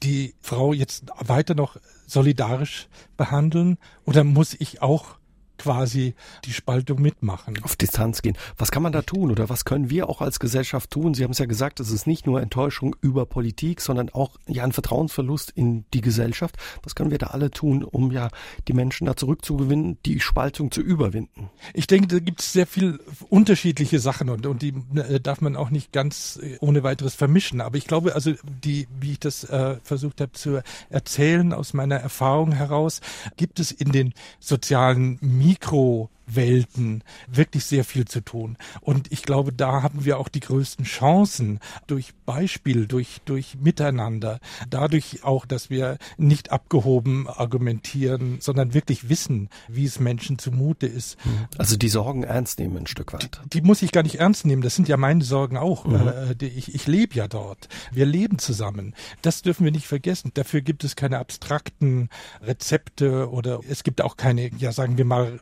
die 0.03 0.35
Frau 0.41 0.73
jetzt 0.73 1.07
weiter 1.19 1.55
noch 1.55 1.77
solidarisch 2.07 2.89
behandeln 3.17 3.79
oder 4.05 4.23
muss 4.25 4.55
ich 4.59 4.81
auch 4.81 5.18
quasi 5.59 6.15
die 6.45 6.53
Spaltung 6.53 7.03
mitmachen. 7.03 7.59
Auf 7.63 7.77
Distanz 7.77 8.23
gehen. 8.23 8.37
Was 8.57 8.71
kann 8.71 8.83
man 8.83 8.93
da 8.93 9.03
tun 9.03 9.31
oder 9.31 9.49
was 9.49 9.65
können 9.65 9.91
wir 9.91 10.09
auch 10.09 10.21
als 10.21 10.41
Gesellschaft 10.41 10.91
tun? 10.91 11.15
Sie 11.15 11.25
haben 11.25 11.33
es 11.33 11.39
ja 11.39 11.47
gesagt, 11.47 11.81
es 11.81 11.91
ist 11.91 12.07
nicht 12.07 12.27
nur 12.27 12.41
Enttäuschung 12.41 12.97
über 13.01 13.27
Politik, 13.27 13.81
sondern 13.81 14.09
auch 14.11 14.37
ja 14.47 14.65
ein 14.65 14.73
Vertrauensverlust 14.73 15.51
in 15.51 15.85
die 15.93 16.01
Gesellschaft. 16.01 16.57
Was 16.83 16.95
können 16.95 17.11
wir 17.11 17.19
da 17.19 17.29
alle 17.29 17.51
tun, 17.51 17.83
um 17.85 18.13
ja 18.13 18.29
die 18.69 18.73
Menschen 18.73 19.07
da 19.07 19.17
zurückzugewinnen, 19.17 19.99
die 20.07 20.21
Spaltung 20.21 20.71
zu 20.71 20.81
überwinden? 20.81 21.51
Ich 21.75 21.87
denke, 21.87 22.07
da 22.07 22.19
gibt 22.21 22.41
es 22.41 22.53
sehr 22.53 22.67
viel 22.67 23.01
unterschiedliche 23.29 23.99
Sachen 23.99 24.31
und, 24.31 24.47
und 24.47 24.63
die 24.63 24.75
äh, 24.95 25.21
darf 25.21 25.41
man 25.41 25.57
auch 25.57 25.71
nicht 25.71 25.93
ganz 25.93 26.39
äh, 26.43 26.57
ohne 26.61 26.83
weiteres 26.83 27.15
vermischen. 27.15 27.61
Aber 27.61 27.77
ich 27.77 27.87
glaube, 27.87 28.15
also 28.15 28.33
die, 28.65 28.87
wie 29.01 29.13
ich 29.13 29.21
das 29.21 29.45
äh, 29.45 29.77
versucht 29.83 30.21
habe 30.21 30.33
zu 30.33 30.63
erzählen 30.89 31.53
aus 31.53 31.75
meiner 31.75 31.97
Erfahrung 31.97 32.53
heraus, 32.53 33.01
gibt 33.37 33.59
es 33.59 33.73
in 33.73 33.91
den 33.91 34.15
sozialen 34.39 35.19
Medien 35.21 35.48
Mikro. 35.49 36.11
Mikrowelten 36.29 37.03
wirklich 37.27 37.65
sehr 37.65 37.85
viel 37.85 38.07
zu 38.07 38.21
tun. 38.21 38.57
Und 38.81 39.11
ich 39.13 39.23
glaube, 39.23 39.53
da 39.53 39.83
haben 39.83 40.05
wir 40.05 40.19
auch 40.19 40.29
die 40.29 40.41
größten 40.41 40.85
Chancen 40.85 41.61
durch 41.87 42.15
Beispiel, 42.27 42.87
durch, 42.87 43.21
durch 43.25 43.57
Miteinander, 43.61 44.41
dadurch 44.69 45.25
auch, 45.25 45.47
dass 45.47 45.71
wir 45.71 45.99
nicht 46.17 46.53
abgehoben 46.53 47.29
argumentieren, 47.29 48.39
sondern 48.41 48.75
wirklich 48.75 49.09
wissen, 49.09 49.49
wie 49.69 49.85
es 49.85 50.01
Menschen 50.01 50.39
zumute 50.39 50.87
ist. 50.87 51.17
Also 51.57 51.77
die 51.77 51.89
Sorgen 51.89 52.23
ernst 52.23 52.59
nehmen 52.59 52.79
ein 52.79 52.87
Stück 52.87 53.13
weit. 53.13 53.41
Die, 53.45 53.61
die 53.61 53.67
muss 53.67 53.83
ich 53.83 53.93
gar 53.93 54.03
nicht 54.03 54.21
ernst 54.21 54.47
nehmen. 54.47 54.63
Das 54.63 54.75
sind 54.75 54.89
ja 54.89 54.97
meine 54.97 55.25
Sorgen 55.25 55.57
auch. 55.57 55.85
Mhm. 55.85 56.09
Äh, 56.41 56.45
ich, 56.45 56.75
ich 56.75 56.87
lebe 56.87 57.15
ja 57.15 57.29
dort. 57.29 57.69
Wir 57.93 58.07
leben 58.07 58.39
zusammen. 58.39 58.95
Das 59.23 59.43
dürfen 59.43 59.65
wir 59.65 59.73
nicht 59.73 59.87
vergessen. 59.87 60.31
Dafür 60.35 60.61
gibt 60.61 60.85
es 60.85 60.97
keine 60.97 61.19
abstrakten 61.19 62.09
Rezepte 62.43 63.31
oder 63.31 63.61
es 63.69 63.83
gibt 63.83 64.03
auch 64.03 64.17
keine, 64.17 64.51
ja 64.59 64.73
sagen 64.73 64.99
wir 64.99 65.05
mal, 65.05 65.41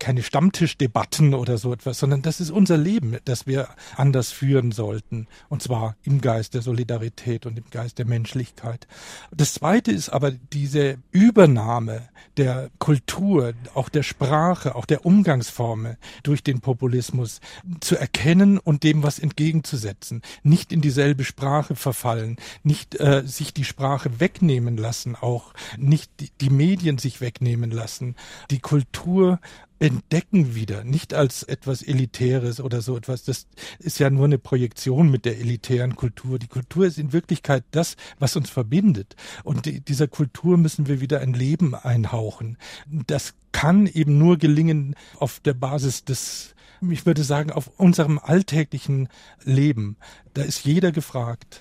keine 0.00 0.22
Stammtischdebatten 0.24 1.34
oder 1.34 1.58
so 1.58 1.72
etwas, 1.72 2.00
sondern 2.00 2.22
das 2.22 2.40
ist 2.40 2.50
unser 2.50 2.76
Leben, 2.76 3.18
das 3.26 3.46
wir 3.46 3.68
anders 3.96 4.32
führen 4.32 4.72
sollten. 4.72 5.28
Und 5.48 5.62
zwar 5.62 5.96
im 6.02 6.20
Geist 6.20 6.54
der 6.54 6.62
Solidarität 6.62 7.46
und 7.46 7.58
im 7.58 7.64
Geist 7.70 7.98
der 7.98 8.06
Menschlichkeit. 8.06 8.88
Das 9.30 9.54
zweite 9.54 9.92
ist 9.92 10.08
aber 10.08 10.32
diese 10.32 10.98
Übernahme 11.12 12.08
der 12.36 12.70
Kultur, 12.78 13.52
auch 13.74 13.88
der 13.88 14.02
Sprache, 14.02 14.74
auch 14.74 14.86
der 14.86 15.04
Umgangsformen 15.04 15.96
durch 16.22 16.42
den 16.42 16.60
Populismus 16.60 17.40
zu 17.80 17.96
erkennen 17.96 18.58
und 18.58 18.82
dem 18.82 19.02
was 19.02 19.18
entgegenzusetzen. 19.18 20.22
Nicht 20.42 20.72
in 20.72 20.80
dieselbe 20.80 21.24
Sprache 21.24 21.76
verfallen, 21.76 22.36
nicht 22.62 22.98
äh, 22.98 23.22
sich 23.26 23.52
die 23.52 23.64
Sprache 23.64 24.20
wegnehmen 24.20 24.78
lassen, 24.78 25.14
auch 25.14 25.52
nicht 25.76 26.10
die, 26.20 26.30
die 26.40 26.50
Medien 26.50 26.96
sich 26.96 27.20
wegnehmen 27.20 27.70
lassen, 27.70 28.16
die 28.50 28.60
Kultur 28.60 29.38
entdecken 29.80 30.54
wieder, 30.54 30.84
nicht 30.84 31.14
als 31.14 31.42
etwas 31.42 31.82
Elitäres 31.82 32.60
oder 32.60 32.82
so 32.82 32.96
etwas. 32.96 33.24
Das 33.24 33.46
ist 33.78 33.98
ja 33.98 34.10
nur 34.10 34.26
eine 34.26 34.38
Projektion 34.38 35.10
mit 35.10 35.24
der 35.24 35.38
elitären 35.38 35.96
Kultur. 35.96 36.38
Die 36.38 36.48
Kultur 36.48 36.86
ist 36.86 36.98
in 36.98 37.12
Wirklichkeit 37.12 37.64
das, 37.70 37.96
was 38.18 38.36
uns 38.36 38.50
verbindet. 38.50 39.16
Und 39.42 39.66
die, 39.66 39.80
dieser 39.80 40.06
Kultur 40.06 40.58
müssen 40.58 40.86
wir 40.86 41.00
wieder 41.00 41.20
ein 41.20 41.32
Leben 41.32 41.74
einhauchen. 41.74 42.58
Das 42.86 43.34
kann 43.52 43.86
eben 43.86 44.18
nur 44.18 44.36
gelingen 44.36 44.94
auf 45.18 45.40
der 45.40 45.54
Basis 45.54 46.04
des 46.04 46.54
ich 46.88 47.04
würde 47.04 47.24
sagen, 47.24 47.50
auf 47.50 47.70
unserem 47.76 48.18
alltäglichen 48.18 49.10
Leben. 49.44 49.98
Da 50.32 50.42
ist 50.42 50.64
jeder 50.64 50.92
gefragt. 50.92 51.60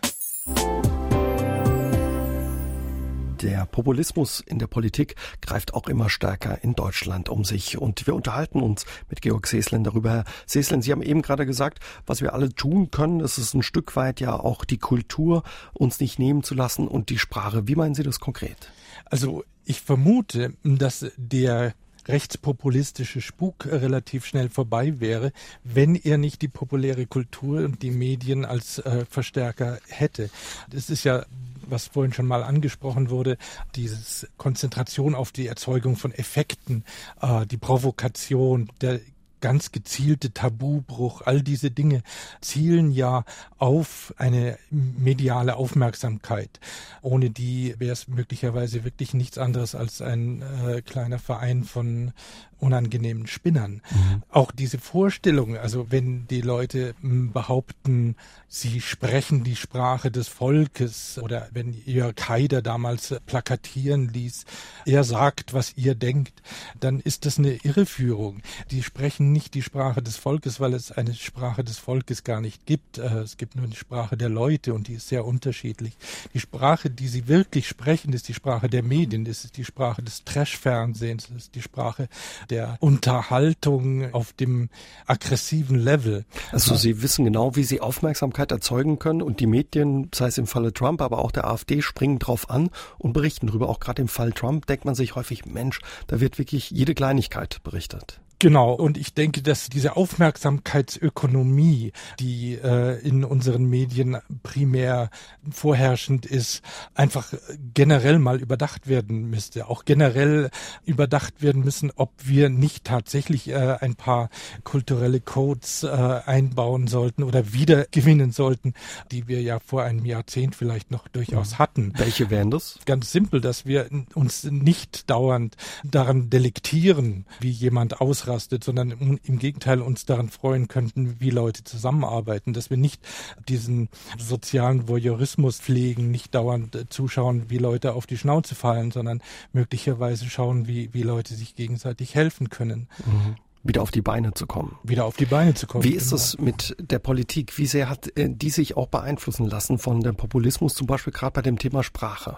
Der 3.41 3.65
Populismus 3.65 4.41
in 4.41 4.59
der 4.59 4.67
Politik 4.67 5.15
greift 5.41 5.73
auch 5.73 5.87
immer 5.87 6.09
stärker 6.09 6.61
in 6.61 6.75
Deutschland 6.75 7.29
um 7.29 7.45
sich. 7.45 7.77
Und 7.77 8.05
wir 8.05 8.13
unterhalten 8.13 8.61
uns 8.61 8.85
mit 9.09 9.21
Georg 9.21 9.47
Seeslen 9.47 9.85
darüber. 9.85 10.09
Herr 10.09 10.25
Seeslen, 10.45 10.81
Sie 10.81 10.91
haben 10.91 11.01
eben 11.01 11.21
gerade 11.21 11.45
gesagt, 11.45 11.79
was 12.05 12.21
wir 12.21 12.33
alle 12.33 12.49
tun 12.49 12.91
können, 12.91 13.21
ist 13.21 13.37
es 13.37 13.53
ein 13.53 13.63
Stück 13.63 13.95
weit 13.95 14.19
ja 14.19 14.37
auch 14.37 14.65
die 14.65 14.77
Kultur 14.77 15.43
uns 15.73 16.01
nicht 16.01 16.19
nehmen 16.19 16.43
zu 16.43 16.53
lassen 16.53 16.87
und 16.87 17.09
die 17.09 17.17
Sprache. 17.17 17.67
Wie 17.67 17.75
meinen 17.75 17.95
Sie 17.95 18.03
das 18.03 18.19
konkret? 18.19 18.73
Also 19.05 19.45
ich 19.63 19.79
vermute, 19.79 20.53
dass 20.63 21.05
der 21.15 21.73
rechtspopulistische 22.09 23.21
Spuk 23.21 23.67
relativ 23.67 24.25
schnell 24.25 24.49
vorbei 24.49 24.99
wäre, 24.99 25.31
wenn 25.63 25.95
er 25.95 26.17
nicht 26.17 26.41
die 26.41 26.47
populäre 26.47 27.05
Kultur 27.05 27.63
und 27.63 27.83
die 27.83 27.91
Medien 27.91 28.45
als 28.45 28.79
äh, 28.79 29.05
Verstärker 29.09 29.79
hätte. 29.87 30.29
Das 30.69 30.89
ist 30.89 31.03
ja 31.03 31.25
was 31.69 31.87
vorhin 31.87 32.13
schon 32.13 32.27
mal 32.27 32.43
angesprochen 32.43 33.09
wurde, 33.09 33.37
dieses 33.75 34.27
Konzentration 34.37 35.15
auf 35.15 35.31
die 35.31 35.47
Erzeugung 35.47 35.95
von 35.95 36.11
Effekten, 36.11 36.83
äh, 37.21 37.45
die 37.45 37.57
Provokation, 37.57 38.71
der 38.81 38.99
ganz 39.41 39.71
gezielte 39.71 40.33
Tabubruch, 40.33 41.21
all 41.25 41.41
diese 41.41 41.71
Dinge 41.71 42.03
zielen 42.41 42.91
ja 42.91 43.23
auf 43.57 44.13
eine 44.17 44.57
mediale 44.69 45.55
Aufmerksamkeit. 45.55 46.59
Ohne 47.01 47.29
die 47.29 47.75
wäre 47.79 47.93
es 47.93 48.07
möglicherweise 48.07 48.83
wirklich 48.83 49.13
nichts 49.13 49.37
anderes 49.37 49.75
als 49.75 50.01
ein 50.01 50.41
äh, 50.41 50.81
kleiner 50.81 51.19
Verein 51.19 51.63
von 51.63 52.11
unangenehmen 52.59 53.27
Spinnern. 53.27 53.81
Mhm. 53.91 54.23
Auch 54.29 54.51
diese 54.51 54.77
Vorstellung, 54.77 55.57
also 55.57 55.87
wenn 55.89 56.27
die 56.27 56.41
Leute 56.41 56.95
hm, 57.01 57.31
behaupten, 57.31 58.15
sie 58.47 58.81
sprechen 58.81 59.43
die 59.43 59.55
Sprache 59.55 60.11
des 60.11 60.27
Volkes 60.27 61.19
oder 61.21 61.49
wenn 61.51 61.73
Jörg 61.85 62.15
Haider 62.27 62.61
damals 62.61 63.15
plakatieren 63.25 64.09
ließ, 64.09 64.45
er 64.85 65.03
sagt, 65.03 65.53
was 65.53 65.73
ihr 65.77 65.95
denkt, 65.95 66.41
dann 66.79 66.99
ist 66.99 67.25
das 67.25 67.37
eine 67.37 67.53
Irreführung. 67.53 68.41
Die 68.71 68.83
sprechen 68.83 69.31
nicht 69.31 69.53
die 69.53 69.61
Sprache 69.61 70.01
des 70.01 70.17
Volkes, 70.17 70.59
weil 70.59 70.73
es 70.73 70.91
eine 70.91 71.13
Sprache 71.13 71.63
des 71.63 71.77
Volkes 71.77 72.23
gar 72.23 72.41
nicht 72.41 72.65
gibt. 72.65 72.97
Äh, 72.97 73.19
es 73.19 73.37
gibt 73.37 73.55
nur 73.55 73.65
eine 73.65 73.75
Sprache 73.75 74.17
der 74.17 74.29
Leute 74.29 74.73
und 74.73 74.87
die 74.87 74.95
ist 74.95 75.07
sehr 75.07 75.25
unterschiedlich. 75.25 75.97
Die 76.33 76.39
Sprache, 76.39 76.89
die 76.89 77.07
sie 77.07 77.27
wirklich 77.27 77.67
sprechen, 77.67 78.13
ist 78.13 78.27
die 78.27 78.33
Sprache 78.33 78.69
der 78.69 78.83
Medien, 78.83 79.25
das 79.25 79.45
ist 79.45 79.57
die 79.57 79.65
Sprache 79.65 80.01
des 80.01 80.23
Trash-Fernsehens, 80.23 81.27
das 81.27 81.37
ist 81.37 81.55
die 81.55 81.61
Sprache 81.61 82.09
der 82.49 82.77
Unterhaltung 82.79 84.13
auf 84.13 84.33
dem 84.33 84.69
aggressiven 85.05 85.77
Level. 85.77 86.25
Also 86.51 86.75
Sie 86.75 87.01
wissen 87.01 87.25
genau, 87.25 87.55
wie 87.55 87.63
Sie 87.63 87.81
Aufmerksamkeit 87.81 88.51
erzeugen 88.51 88.99
können 88.99 89.21
und 89.21 89.39
die 89.39 89.47
Medien, 89.47 90.09
sei 90.13 90.27
es 90.27 90.37
im 90.37 90.47
Falle 90.47 90.73
Trump, 90.73 91.01
aber 91.01 91.19
auch 91.19 91.31
der 91.31 91.47
AfD, 91.47 91.81
springen 91.81 92.19
drauf 92.19 92.49
an 92.49 92.69
und 92.97 93.13
berichten 93.13 93.47
darüber. 93.47 93.69
Auch 93.69 93.79
gerade 93.79 94.01
im 94.01 94.07
Fall 94.07 94.31
Trump 94.31 94.65
denkt 94.65 94.85
man 94.85 94.95
sich 94.95 95.15
häufig, 95.15 95.45
Mensch, 95.45 95.79
da 96.07 96.19
wird 96.19 96.37
wirklich 96.37 96.71
jede 96.71 96.95
Kleinigkeit 96.95 97.61
berichtet. 97.63 98.19
Genau, 98.41 98.71
und 98.71 98.97
ich 98.97 99.13
denke, 99.13 99.41
dass 99.41 99.67
diese 99.67 99.97
Aufmerksamkeitsökonomie, 99.97 101.91
die 102.21 102.53
äh, 102.53 102.97
in 103.05 103.25
unseren 103.25 103.65
Medien 103.65 104.17
primär 104.43 105.09
vorherrschend 105.51 106.25
ist, 106.25 106.61
einfach 106.93 107.33
generell 107.73 108.17
mal 108.17 108.39
überdacht 108.39 108.87
werden 108.87 109.29
müsste. 109.29 109.67
Auch 109.67 109.83
generell 109.83 110.51
überdacht 110.85 111.41
werden 111.41 111.65
müssen, 111.65 111.91
ob 111.97 112.13
wir 112.23 112.47
nicht 112.47 112.85
tatsächlich 112.85 113.49
äh, 113.49 113.75
ein 113.81 113.95
paar 113.95 114.29
kulturelle 114.63 115.19
Codes 115.19 115.83
äh, 115.83 115.87
einbauen 115.89 116.87
sollten 116.87 117.23
oder 117.23 117.51
wieder 117.51 117.87
gewinnen 117.91 118.31
sollten, 118.31 118.73
die 119.11 119.27
wir 119.27 119.41
ja 119.41 119.59
vor 119.59 119.83
einem 119.83 120.05
Jahrzehnt 120.05 120.55
vielleicht 120.55 120.91
noch 120.91 121.09
durchaus 121.09 121.51
mhm. 121.51 121.59
hatten. 121.59 121.93
Welche 121.97 122.29
wären 122.29 122.51
das? 122.51 122.79
Ganz 122.85 123.11
simpel, 123.11 123.41
dass 123.41 123.65
wir 123.65 123.89
uns 124.15 124.45
nicht 124.45 125.09
dauernd 125.09 125.57
daran 125.83 126.29
delektieren, 126.29 127.25
wie 127.41 127.49
jemand 127.49 127.99
ausreicht 127.99 128.28
ausrastet, 128.29 128.63
sondern 128.63 129.19
im 129.23 129.39
Gegenteil 129.39 129.81
uns 129.81 130.05
daran 130.05 130.29
freuen 130.29 130.67
könnten, 130.67 131.19
wie 131.19 131.29
Leute 131.29 131.63
zusammenarbeiten, 131.63 132.53
dass 132.53 132.69
wir 132.69 132.77
nicht 132.77 133.01
diesen 133.47 133.89
sozialen 134.17 134.87
Voyeurismus 134.87 135.59
pflegen, 135.59 136.11
nicht 136.11 136.35
dauernd 136.35 136.75
äh, 136.75 136.89
zuschauen, 136.89 137.49
wie 137.49 137.57
Leute 137.57 137.93
auf 137.93 138.05
die 138.05 138.17
Schnauze 138.17 138.55
fallen, 138.55 138.91
sondern 138.91 139.21
möglicherweise 139.51 140.25
schauen, 140.29 140.67
wie, 140.67 140.93
wie 140.93 141.03
Leute 141.03 141.35
sich 141.35 141.55
gegenseitig 141.55 142.15
helfen 142.15 142.49
können. 142.49 142.87
Mhm 143.05 143.35
wieder 143.61 143.81
auf 143.81 143.91
die 143.91 144.01
Beine 144.01 144.33
zu 144.33 144.47
kommen. 144.47 144.77
Wieder 144.83 145.03
auf 145.03 145.17
die 145.17 145.25
Beine 145.25 145.53
zu 145.53 145.67
kommen. 145.67 145.83
Wie 145.83 145.93
ist 145.93 146.13
es 146.13 146.37
genau. 146.37 146.45
mit 146.45 146.77
der 146.79 146.97
Politik? 146.97 147.57
Wie 147.57 147.65
sehr 147.65 147.89
hat 147.89 148.07
äh, 148.17 148.29
die 148.29 148.51
sich 148.51 148.77
auch 148.77 148.87
beeinflussen 148.87 149.45
lassen 149.45 149.77
von 149.79 149.99
dem 149.99 150.15
Populismus, 150.15 150.75
zum 150.75 150.87
Beispiel 150.87 151.11
gerade 151.11 151.33
bei 151.33 151.41
dem 151.41 151.59
Thema 151.59 151.83
Sprache? 151.83 152.37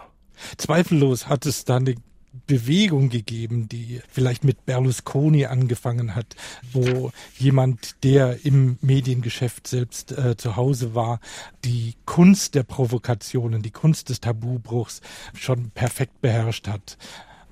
Zweifellos 0.58 1.28
hat 1.28 1.46
es 1.46 1.64
da 1.64 1.76
eine 1.76 1.94
Bewegung 2.48 3.10
gegeben, 3.10 3.68
die 3.68 4.02
vielleicht 4.10 4.44
mit 4.44 4.66
Berlusconi 4.66 5.46
angefangen 5.46 6.16
hat, 6.16 6.36
wo 6.72 7.12
jemand, 7.38 8.04
der 8.04 8.46
im 8.46 8.78
Mediengeschäft 8.82 9.68
selbst 9.68 10.12
äh, 10.14 10.38
zu 10.38 10.56
Hause 10.56 10.96
war, 10.96 11.20
die 11.66 11.96
Kunst 12.06 12.56
der 12.56 12.64
Provokationen, 12.64 13.62
die 13.62 13.72
Kunst 13.72 14.10
des 14.10 14.22
Tabubruchs 14.22 15.02
schon 15.34 15.72
perfekt 15.72 16.22
beherrscht 16.22 16.68
hat. 16.68 16.98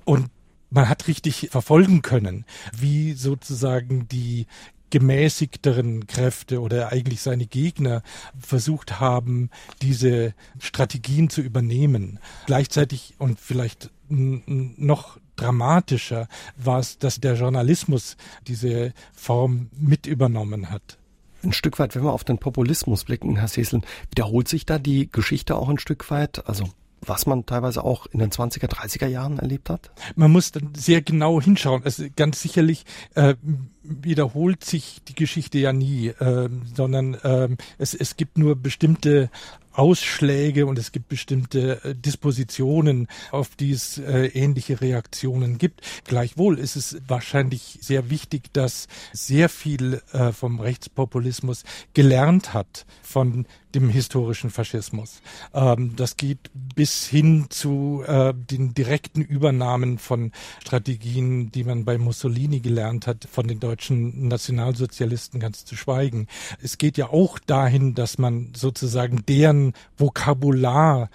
Und 0.04 0.30
man 0.70 0.88
hat 0.88 1.08
richtig 1.08 1.48
verfolgen 1.50 2.00
können, 2.00 2.44
wie 2.76 3.12
sozusagen 3.12 4.08
die 4.08 4.46
gemäßigteren 4.90 6.06
Kräfte 6.06 6.60
oder 6.60 6.92
eigentlich 6.92 7.22
seine 7.22 7.46
Gegner 7.46 8.02
versucht 8.38 9.00
haben, 9.00 9.50
diese 9.82 10.34
Strategien 10.58 11.30
zu 11.30 11.40
übernehmen. 11.40 12.18
Gleichzeitig 12.46 13.14
und 13.18 13.40
vielleicht 13.40 13.90
noch 14.08 15.18
dramatischer 15.36 16.28
war 16.56 16.80
es, 16.80 16.98
dass 16.98 17.20
der 17.20 17.34
Journalismus 17.34 18.16
diese 18.46 18.92
Form 19.14 19.70
mit 19.72 20.06
übernommen 20.06 20.70
hat. 20.70 20.98
Ein 21.42 21.52
Stück 21.52 21.78
weit, 21.78 21.94
wenn 21.94 22.04
wir 22.04 22.12
auf 22.12 22.24
den 22.24 22.38
Populismus 22.38 23.04
blicken, 23.04 23.36
Herr 23.36 23.48
Sesseln, 23.48 23.86
wiederholt 24.10 24.48
sich 24.48 24.66
da 24.66 24.78
die 24.78 25.10
Geschichte 25.10 25.56
auch 25.56 25.68
ein 25.68 25.78
Stück 25.78 26.10
weit? 26.10 26.46
Also 26.46 26.68
was 27.00 27.26
man 27.26 27.46
teilweise 27.46 27.82
auch 27.82 28.06
in 28.06 28.18
den 28.18 28.30
20er, 28.30 28.66
30er 28.66 29.06
Jahren 29.06 29.38
erlebt 29.38 29.70
hat? 29.70 29.90
Man 30.16 30.30
muss 30.30 30.52
dann 30.52 30.74
sehr 30.74 31.00
genau 31.00 31.40
hinschauen. 31.40 31.82
Also 31.84 32.04
ganz 32.14 32.42
sicherlich 32.42 32.84
äh, 33.14 33.36
wiederholt 33.82 34.64
sich 34.64 35.00
die 35.08 35.14
Geschichte 35.14 35.58
ja 35.58 35.72
nie, 35.72 36.08
äh, 36.08 36.48
sondern 36.74 37.14
äh, 37.14 37.48
es, 37.78 37.94
es 37.94 38.16
gibt 38.16 38.38
nur 38.38 38.56
bestimmte 38.56 39.30
Ausschläge 39.72 40.66
und 40.66 40.78
es 40.78 40.92
gibt 40.92 41.08
bestimmte 41.08 41.82
äh, 41.84 41.94
Dispositionen, 41.94 43.08
auf 43.30 43.54
die 43.56 43.70
es 43.72 43.98
äh, 43.98 44.26
ähnliche 44.26 44.80
Reaktionen 44.80 45.58
gibt. 45.58 45.80
Gleichwohl 46.04 46.58
ist 46.58 46.76
es 46.76 46.98
wahrscheinlich 47.06 47.78
sehr 47.80 48.10
wichtig, 48.10 48.52
dass 48.52 48.88
sehr 49.12 49.48
viel 49.48 50.02
äh, 50.12 50.32
vom 50.32 50.60
Rechtspopulismus 50.60 51.64
gelernt 51.94 52.52
hat 52.52 52.84
von 53.02 53.46
dem 53.74 53.88
historischen 53.88 54.50
Faschismus. 54.50 55.22
Ähm, 55.54 55.94
das 55.96 56.16
geht 56.16 56.50
bis 56.52 57.06
hin 57.06 57.46
zu 57.50 58.02
äh, 58.06 58.34
den 58.34 58.74
direkten 58.74 59.22
Übernahmen 59.22 59.98
von 59.98 60.32
Strategien, 60.60 61.52
die 61.52 61.64
man 61.64 61.84
bei 61.84 61.96
Mussolini 61.96 62.60
gelernt 62.60 63.06
hat, 63.06 63.28
von 63.30 63.46
den 63.46 63.60
deutschen 63.70 64.26
Nationalsozialisten 64.26 65.38
ganz 65.38 65.64
zu 65.64 65.76
schweigen. 65.76 66.26
Es 66.60 66.76
geht 66.76 66.96
ja 66.98 67.10
auch 67.10 67.38
dahin, 67.38 67.94
dass 67.94 68.18
man 68.18 68.52
sozusagen 68.56 69.24
deren 69.28 69.74
Vokabular, 69.96 71.08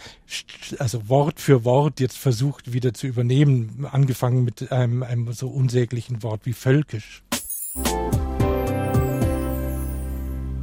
also 0.80 1.10
Wort 1.10 1.41
für 1.41 1.65
Wort 1.65 2.00
jetzt 2.00 2.18
versucht 2.18 2.72
wieder 2.72 2.94
zu 2.94 3.08
übernehmen, 3.08 3.86
angefangen 3.91 4.46
mit 4.46 4.72
einem, 4.72 5.04
einem 5.04 5.34
so 5.34 5.50
unsäglichen 5.50 6.24
Wort 6.24 6.46
wie 6.46 6.54
völkisch. 6.54 7.24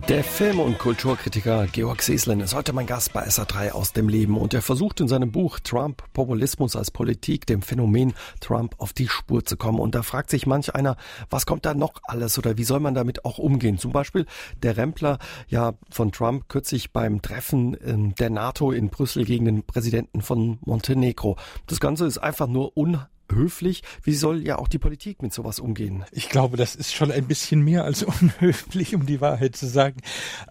Der 0.09 0.25
Film- 0.25 0.59
und 0.59 0.79
Kulturkritiker 0.79 1.69
Georg 1.69 2.03
Seeslen 2.03 2.41
ist 2.41 2.55
heute 2.55 2.73
mein 2.73 2.87
Gast 2.87 3.13
bei 3.13 3.25
SA3 3.25 3.71
aus 3.71 3.93
dem 3.93 4.09
Leben 4.09 4.37
und 4.37 4.53
er 4.53 4.61
versucht 4.61 5.01
in 5.01 5.07
seinem 5.07 5.31
Buch 5.31 5.61
Trump 5.61 6.03
Populismus 6.13 6.75
als 6.75 6.91
Politik 6.91 7.47
dem 7.47 7.63
Phänomen 7.63 8.13
Trump 8.41 8.75
auf 8.79 8.93
die 8.93 9.07
Spur 9.07 9.45
zu 9.45 9.57
kommen. 9.57 9.79
Und 9.79 9.95
da 9.95 10.03
fragt 10.03 10.31
sich 10.31 10.45
manch 10.45 10.75
einer, 10.75 10.97
was 11.31 11.47
kommt 11.47 11.65
da 11.65 11.75
noch 11.75 11.95
alles 12.03 12.37
oder 12.37 12.59
wie 12.59 12.65
soll 12.65 12.81
man 12.81 12.95
damit 12.95 13.25
auch 13.25 13.39
umgehen? 13.39 13.79
Zum 13.79 13.93
Beispiel 13.93 14.27
der 14.61 14.77
Rempler 14.77 15.19
ja 15.47 15.75
von 15.89 16.11
Trump 16.11 16.49
kürzlich 16.49 16.93
beim 16.93 17.23
Treffen 17.23 17.77
ähm, 17.85 18.15
der 18.17 18.31
NATO 18.31 18.73
in 18.73 18.91
Brüssel 18.91 19.25
gegen 19.25 19.45
den 19.45 19.63
Präsidenten 19.63 20.21
von 20.21 20.59
Montenegro. 20.63 21.37
Das 21.69 21.79
Ganze 21.79 22.07
ist 22.07 22.19
einfach 22.19 22.49
nur 22.49 22.77
un 22.77 22.99
höflich. 23.31 23.83
Wie 24.03 24.15
soll 24.15 24.47
ja 24.47 24.59
auch 24.59 24.69
die 24.69 24.79
Politik 24.79 25.23
mit 25.23 25.33
sowas 25.33 25.59
umgehen? 25.59 26.05
Ich 26.13 26.29
glaube, 26.29 26.57
das 26.57 26.75
ist 26.75 26.95
schon 26.95 27.11
ein 27.11 27.27
bisschen 27.27 27.63
mehr 27.63 27.85
als 27.85 28.03
unhöflich, 28.21 28.95
um 28.95 29.07
die 29.07 29.21
Wahrheit 29.21 29.57
zu 29.57 29.67
sagen. 29.67 30.01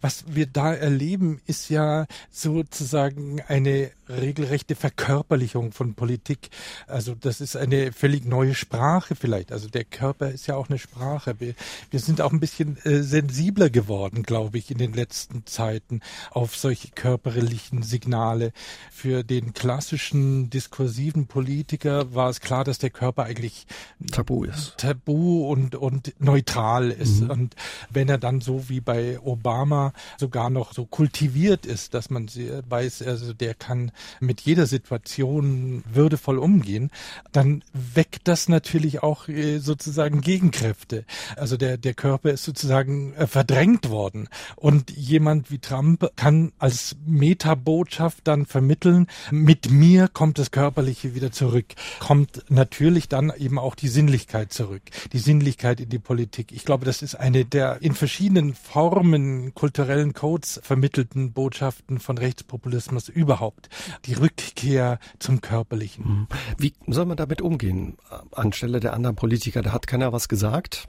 Was 0.01 0.25
wir 0.27 0.45
da 0.45 0.73
erleben, 0.73 1.41
ist 1.45 1.69
ja 1.69 2.05
sozusagen 2.29 3.41
eine 3.47 3.91
regelrechte 4.19 4.76
Verkörperlichung 4.76 5.71
von 5.71 5.93
Politik. 5.93 6.50
Also 6.88 7.15
das 7.15 7.41
ist 7.41 7.56
eine 7.56 7.91
völlig 7.91 8.26
neue 8.26 8.56
Sprache 8.56 9.15
vielleicht. 9.15 9.52
Also 9.52 9.69
der 9.69 9.84
Körper 9.86 10.30
ist 10.30 10.47
ja 10.47 10.56
auch 10.56 10.69
eine 10.69 10.80
Sprache. 10.80 11.39
Wir, 11.39 11.54
wir 11.89 12.00
sind 12.00 12.21
auch 12.21 12.32
ein 12.32 12.39
bisschen 12.39 12.78
äh, 12.84 13.02
sensibler 13.02 13.69
geworden, 13.69 14.24
glaube 14.24 14.58
ich, 14.58 14.71
in 14.71 14.78
den 14.78 14.93
letzten 14.93 15.45
Zeiten 15.45 16.02
auf 16.32 16.56
solche 16.56 16.89
körperlichen 16.89 17.84
Signale. 17.84 18.52
Für 18.91 19.24
den 19.24 19.54
klassischen 19.54 20.50
diskursiven 20.50 21.28
Politiker 21.28 22.13
war 22.13 22.30
es 22.30 22.39
klar, 22.41 22.63
dass 22.63 22.78
der 22.80 22.89
Körper 22.89 23.24
eigentlich 23.24 23.65
tabu 24.12 24.43
ist. 24.43 24.76
Tabu 24.78 25.47
und, 25.50 25.76
und 25.76 26.13
neutral 26.19 26.91
ist. 26.91 27.21
Mhm. 27.21 27.30
Und 27.30 27.56
wenn 27.89 28.10
er 28.10 28.17
dann 28.17 28.41
so 28.41 28.69
wie 28.69 28.82
bei 28.82 29.19
Obama 29.19 29.93
sogar 30.19 30.50
noch 30.50 30.74
so 30.74 30.86
kultiviert 30.86 31.65
ist, 31.65 31.93
dass 31.93 32.10
man 32.10 32.28
weiß, 32.28 33.02
also 33.04 33.34
der 33.34 33.54
kann 33.54 33.91
mit 34.19 34.41
jeder 34.41 34.65
Situation 34.65 35.83
würdevoll 35.91 36.37
umgehen, 36.37 36.91
dann 37.31 37.63
weckt 37.73 38.27
das 38.27 38.49
natürlich 38.49 39.03
auch 39.03 39.27
äh, 39.27 39.59
sozusagen 39.59 40.21
Gegenkräfte. 40.21 41.05
Also 41.35 41.57
der, 41.57 41.77
der 41.77 41.93
Körper 41.93 42.31
ist 42.31 42.43
sozusagen 42.43 43.13
äh, 43.13 43.27
verdrängt 43.27 43.89
worden. 43.89 44.27
Und 44.55 44.91
jemand 44.91 45.51
wie 45.51 45.59
Trump 45.59 46.09
kann 46.15 46.51
als 46.59 46.95
Metabotschaft 47.05 48.27
dann 48.27 48.45
vermitteln, 48.45 49.07
mit 49.31 49.71
mir 49.71 50.07
kommt 50.07 50.39
das 50.39 50.51
Körperliche 50.51 51.15
wieder 51.15 51.31
zurück, 51.31 51.65
kommt 51.99 52.43
natürlich 52.49 53.09
dann 53.09 53.31
eben 53.37 53.59
auch 53.59 53.75
die 53.75 53.87
Sinnlichkeit 53.87 54.53
zurück, 54.53 54.83
die 55.13 55.19
Sinnlichkeit 55.19 55.79
in 55.79 55.89
die 55.89 55.99
Politik. 55.99 56.51
Ich 56.51 56.65
glaube, 56.65 56.85
das 56.85 57.01
ist 57.01 57.15
eine 57.15 57.45
der 57.45 57.81
in 57.81 57.93
verschiedenen 57.93 58.53
Formen, 58.53 59.53
kulturellen 59.53 60.13
Codes 60.13 60.59
vermittelten 60.63 61.33
Botschaften 61.33 61.99
von 61.99 62.17
Rechtspopulismus 62.17 63.09
überhaupt. 63.09 63.69
Die 64.06 64.13
Rückkehr 64.13 64.99
zum 65.19 65.41
Körperlichen. 65.41 66.06
Mhm. 66.06 66.27
Wie 66.58 66.73
soll 66.88 67.06
man 67.06 67.17
damit 67.17 67.41
umgehen? 67.41 67.97
Anstelle 68.32 68.80
der 68.80 68.93
anderen 68.93 69.15
Politiker, 69.15 69.62
da 69.62 69.71
hat 69.71 69.88
keiner 69.88 70.13
was 70.13 70.27
gesagt? 70.27 70.88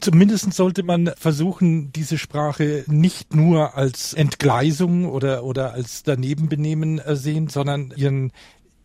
Zumindest 0.00 0.52
sollte 0.52 0.82
man 0.82 1.10
versuchen, 1.16 1.92
diese 1.92 2.18
Sprache 2.18 2.84
nicht 2.86 3.34
nur 3.34 3.76
als 3.76 4.14
Entgleisung 4.14 5.06
oder, 5.06 5.44
oder 5.44 5.72
als 5.72 6.02
Danebenbenehmen 6.02 6.98
äh, 6.98 7.16
sehen, 7.16 7.48
sondern 7.48 7.92
ihren 7.96 8.32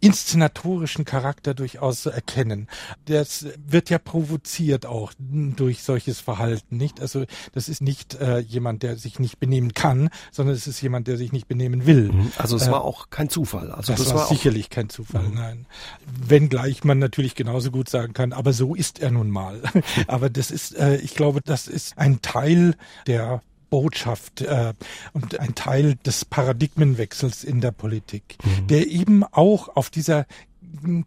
inszenatorischen 0.01 1.05
Charakter 1.05 1.53
durchaus 1.53 2.05
erkennen. 2.07 2.67
Das 3.05 3.45
wird 3.65 3.89
ja 3.89 3.99
provoziert 3.99 4.85
auch 4.85 5.13
durch 5.19 5.83
solches 5.83 6.19
Verhalten, 6.19 6.77
nicht? 6.77 6.99
Also 6.99 7.25
das 7.53 7.69
ist 7.69 7.81
nicht 7.81 8.15
äh, 8.15 8.39
jemand, 8.39 8.83
der 8.83 8.97
sich 8.97 9.19
nicht 9.19 9.39
benehmen 9.39 9.73
kann, 9.73 10.09
sondern 10.31 10.55
es 10.55 10.67
ist 10.67 10.81
jemand, 10.81 11.07
der 11.07 11.17
sich 11.17 11.31
nicht 11.31 11.47
benehmen 11.47 11.85
will. 11.85 12.11
Mhm. 12.11 12.31
Also 12.37 12.55
es 12.55 12.67
äh, 12.67 12.71
war 12.71 12.83
auch 12.83 13.11
kein 13.11 13.29
Zufall. 13.29 13.71
Also 13.71 13.93
das, 13.93 14.03
das 14.03 14.13
war, 14.13 14.27
sicherlich 14.27 14.69
kein 14.69 14.89
Zufall, 14.89 15.29
mhm. 15.29 15.35
nein. 15.35 15.65
Wenngleich 16.05 16.83
man 16.83 16.99
natürlich 16.99 17.35
genauso 17.35 17.71
gut 17.71 17.87
sagen 17.87 18.13
kann, 18.13 18.33
aber 18.33 18.53
so 18.53 18.73
ist 18.73 18.99
er 18.99 19.11
nun 19.11 19.29
mal. 19.29 19.61
aber 20.07 20.29
das 20.29 20.49
ist, 20.49 20.75
äh, 20.77 20.97
ich 20.97 21.13
glaube, 21.13 21.41
das 21.41 21.67
ist 21.67 21.97
ein 21.97 22.21
Teil 22.21 22.75
der 23.05 23.41
Botschaft 23.71 24.41
äh, 24.41 24.73
und 25.13 25.39
ein 25.39 25.55
Teil 25.55 25.95
des 26.05 26.25
Paradigmenwechsels 26.25 27.43
in 27.43 27.62
der 27.62 27.71
Politik, 27.71 28.38
mhm. 28.43 28.67
der 28.67 28.88
eben 28.88 29.23
auch 29.23 29.75
auf 29.75 29.89
dieser 29.89 30.27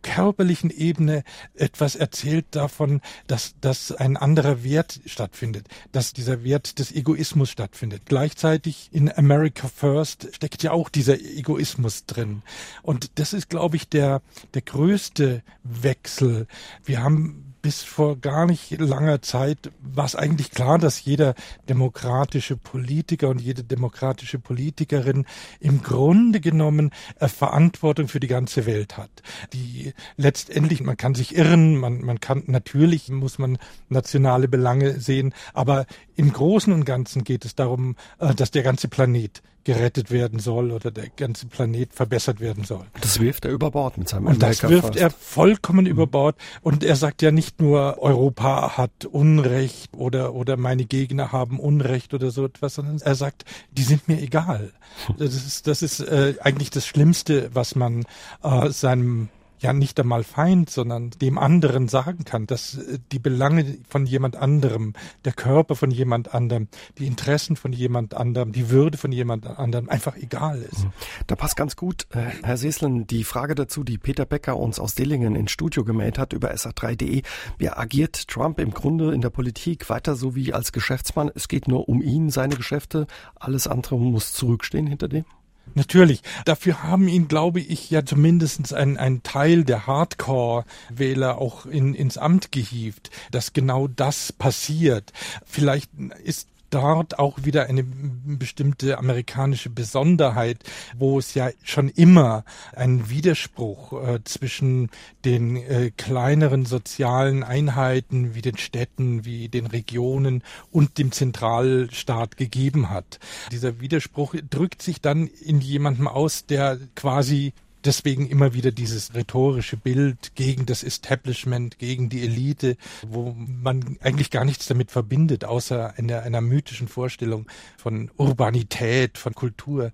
körperlichen 0.02 0.70
Ebene 0.70 1.22
etwas 1.54 1.96
erzählt 1.96 2.46
davon, 2.50 3.00
dass, 3.26 3.54
dass 3.60 3.92
ein 3.92 4.16
anderer 4.16 4.62
Wert 4.62 5.00
stattfindet, 5.06 5.68
dass 5.92 6.12
dieser 6.12 6.44
Wert 6.44 6.78
des 6.78 6.92
Egoismus 6.92 7.50
stattfindet. 7.50 8.02
Gleichzeitig 8.06 8.88
in 8.92 9.10
America 9.10 9.68
First 9.68 10.28
steckt 10.34 10.62
ja 10.62 10.72
auch 10.72 10.88
dieser 10.88 11.18
Egoismus 11.20 12.04
drin. 12.06 12.42
Und 12.82 13.18
das 13.18 13.32
ist, 13.32 13.48
glaube 13.48 13.76
ich, 13.76 13.88
der, 13.88 14.22
der 14.54 14.62
größte 14.62 15.42
Wechsel. 15.62 16.46
Wir 16.84 17.02
haben 17.02 17.53
bis 17.64 17.82
vor 17.82 18.18
gar 18.18 18.44
nicht 18.44 18.78
langer 18.78 19.22
Zeit 19.22 19.70
war 19.80 20.04
es 20.04 20.14
eigentlich 20.14 20.50
klar, 20.50 20.78
dass 20.78 21.02
jeder 21.02 21.34
demokratische 21.66 22.58
Politiker 22.58 23.30
und 23.30 23.40
jede 23.40 23.64
demokratische 23.64 24.38
Politikerin 24.38 25.24
im 25.60 25.82
Grunde 25.82 26.40
genommen 26.40 26.90
äh, 27.20 27.26
Verantwortung 27.26 28.08
für 28.08 28.20
die 28.20 28.26
ganze 28.26 28.66
Welt 28.66 28.98
hat. 28.98 29.22
Die 29.54 29.94
letztendlich, 30.18 30.82
man 30.82 30.98
kann 30.98 31.14
sich 31.14 31.34
irren, 31.34 31.76
man, 31.76 32.02
man 32.02 32.20
kann, 32.20 32.42
natürlich 32.48 33.08
muss 33.08 33.38
man 33.38 33.56
nationale 33.88 34.46
Belange 34.46 35.00
sehen, 35.00 35.32
aber 35.54 35.86
im 36.16 36.32
Großen 36.32 36.72
und 36.72 36.84
Ganzen 36.84 37.24
geht 37.24 37.44
es 37.44 37.54
darum, 37.54 37.96
äh, 38.18 38.34
dass 38.34 38.50
der 38.50 38.62
ganze 38.62 38.88
Planet 38.88 39.42
gerettet 39.64 40.10
werden 40.10 40.38
soll 40.38 40.70
oder 40.70 40.90
der 40.90 41.08
ganze 41.08 41.46
Planet 41.46 41.92
verbessert 41.92 42.38
werden 42.40 42.64
soll. 42.64 42.84
Das 43.00 43.18
wirft 43.18 43.46
er 43.46 43.50
über 43.50 43.70
Bord 43.70 43.96
mit 43.96 44.08
seinem 44.08 44.26
Und 44.26 44.42
das 44.42 44.62
wirft 44.62 44.88
fast. 44.88 44.96
er 44.96 45.10
vollkommen 45.10 45.86
mhm. 45.86 45.90
über 45.90 46.06
Bord. 46.06 46.36
Und 46.60 46.84
er 46.84 46.96
sagt 46.96 47.22
ja 47.22 47.30
nicht 47.30 47.60
nur, 47.60 47.98
Europa 48.00 48.76
hat 48.76 49.06
Unrecht 49.06 49.94
oder, 49.96 50.34
oder 50.34 50.56
meine 50.56 50.84
Gegner 50.84 51.32
haben 51.32 51.58
Unrecht 51.58 52.14
oder 52.14 52.30
so 52.30 52.44
etwas, 52.44 52.74
sondern 52.74 52.98
er 53.00 53.14
sagt, 53.14 53.44
die 53.72 53.82
sind 53.82 54.06
mir 54.06 54.20
egal. 54.20 54.72
Das 55.18 55.34
ist, 55.34 55.66
das 55.66 55.82
ist 55.82 56.00
äh, 56.00 56.34
eigentlich 56.40 56.70
das 56.70 56.86
Schlimmste, 56.86 57.50
was 57.54 57.74
man 57.74 58.04
äh, 58.42 58.70
seinem 58.70 59.30
ja 59.58 59.72
nicht 59.72 59.98
einmal 59.98 60.24
Feind, 60.24 60.70
sondern 60.70 61.10
dem 61.10 61.38
anderen 61.38 61.88
sagen 61.88 62.24
kann, 62.24 62.46
dass 62.46 62.74
äh, 62.76 62.98
die 63.12 63.18
Belange 63.18 63.78
von 63.88 64.06
jemand 64.06 64.36
anderem, 64.36 64.94
der 65.24 65.32
Körper 65.32 65.74
von 65.74 65.90
jemand 65.90 66.34
anderem, 66.34 66.68
die 66.98 67.06
Interessen 67.06 67.56
von 67.56 67.72
jemand 67.72 68.14
anderem, 68.14 68.52
die 68.52 68.70
Würde 68.70 68.98
von 68.98 69.12
jemand 69.12 69.46
anderem 69.46 69.88
einfach 69.88 70.16
egal 70.16 70.62
ist. 70.62 70.84
Mhm. 70.84 70.92
Da 71.26 71.36
passt 71.36 71.56
ganz 71.56 71.76
gut, 71.76 72.06
äh, 72.10 72.26
Herr 72.42 72.56
Seslen, 72.56 73.06
die 73.06 73.24
Frage 73.24 73.54
dazu, 73.54 73.84
die 73.84 73.98
Peter 73.98 74.26
Becker 74.26 74.56
uns 74.56 74.78
aus 74.78 74.94
Dillingen 74.94 75.36
ins 75.36 75.50
Studio 75.50 75.84
gemeldet 75.84 76.18
hat 76.18 76.32
über 76.32 76.52
SA3.de. 76.52 77.22
Wie 77.58 77.70
agiert 77.70 78.28
Trump 78.28 78.58
im 78.58 78.72
Grunde 78.72 79.12
in 79.12 79.20
der 79.20 79.30
Politik 79.30 79.88
weiter 79.88 80.14
so 80.16 80.34
wie 80.34 80.52
als 80.52 80.72
Geschäftsmann? 80.72 81.30
Es 81.34 81.48
geht 81.48 81.68
nur 81.68 81.88
um 81.88 82.02
ihn, 82.02 82.30
seine 82.30 82.56
Geschäfte. 82.56 83.06
Alles 83.34 83.66
andere 83.66 83.98
muss 83.98 84.32
zurückstehen 84.32 84.86
hinter 84.86 85.08
dem? 85.08 85.24
Natürlich. 85.74 86.22
Dafür 86.44 86.82
haben 86.82 87.08
ihn, 87.08 87.26
glaube 87.26 87.60
ich, 87.60 87.90
ja 87.90 88.04
zumindest 88.04 88.72
ein, 88.74 88.96
ein 88.96 89.22
Teil 89.22 89.64
der 89.64 89.86
Hardcore-Wähler 89.86 91.38
auch 91.38 91.66
in, 91.66 91.94
ins 91.94 92.18
Amt 92.18 92.52
gehievt, 92.52 93.10
dass 93.30 93.52
genau 93.52 93.88
das 93.88 94.32
passiert. 94.32 95.12
Vielleicht 95.44 95.90
ist 96.22 96.48
dort 96.74 97.18
auch 97.18 97.44
wieder 97.44 97.66
eine 97.66 97.84
bestimmte 97.84 98.98
amerikanische 98.98 99.70
Besonderheit, 99.70 100.58
wo 100.96 101.18
es 101.18 101.34
ja 101.34 101.50
schon 101.62 101.88
immer 101.88 102.44
einen 102.74 103.08
Widerspruch 103.08 103.92
äh, 103.92 104.24
zwischen 104.24 104.90
den 105.24 105.56
äh, 105.56 105.92
kleineren 105.96 106.66
sozialen 106.66 107.44
Einheiten 107.44 108.34
wie 108.34 108.42
den 108.42 108.58
Städten, 108.58 109.24
wie 109.24 109.48
den 109.48 109.66
Regionen 109.66 110.42
und 110.72 110.98
dem 110.98 111.12
Zentralstaat 111.12 112.36
gegeben 112.36 112.90
hat. 112.90 113.20
Dieser 113.52 113.80
Widerspruch 113.80 114.34
drückt 114.50 114.82
sich 114.82 115.00
dann 115.00 115.28
in 115.28 115.60
jemandem 115.60 116.08
aus, 116.08 116.46
der 116.46 116.78
quasi 116.96 117.52
deswegen 117.84 118.28
immer 118.28 118.54
wieder 118.54 118.72
dieses 118.72 119.14
rhetorische 119.14 119.76
Bild 119.76 120.34
gegen 120.34 120.66
das 120.66 120.82
Establishment, 120.82 121.78
gegen 121.78 122.08
die 122.08 122.22
Elite, 122.22 122.76
wo 123.06 123.34
man 123.36 123.96
eigentlich 124.00 124.30
gar 124.30 124.44
nichts 124.44 124.66
damit 124.66 124.90
verbindet, 124.90 125.44
außer 125.44 125.94
einer, 125.96 126.22
einer 126.22 126.40
mythischen 126.40 126.88
Vorstellung 126.88 127.46
von 127.76 128.10
Urbanität, 128.16 129.18
von 129.18 129.34
Kultur. 129.34 129.92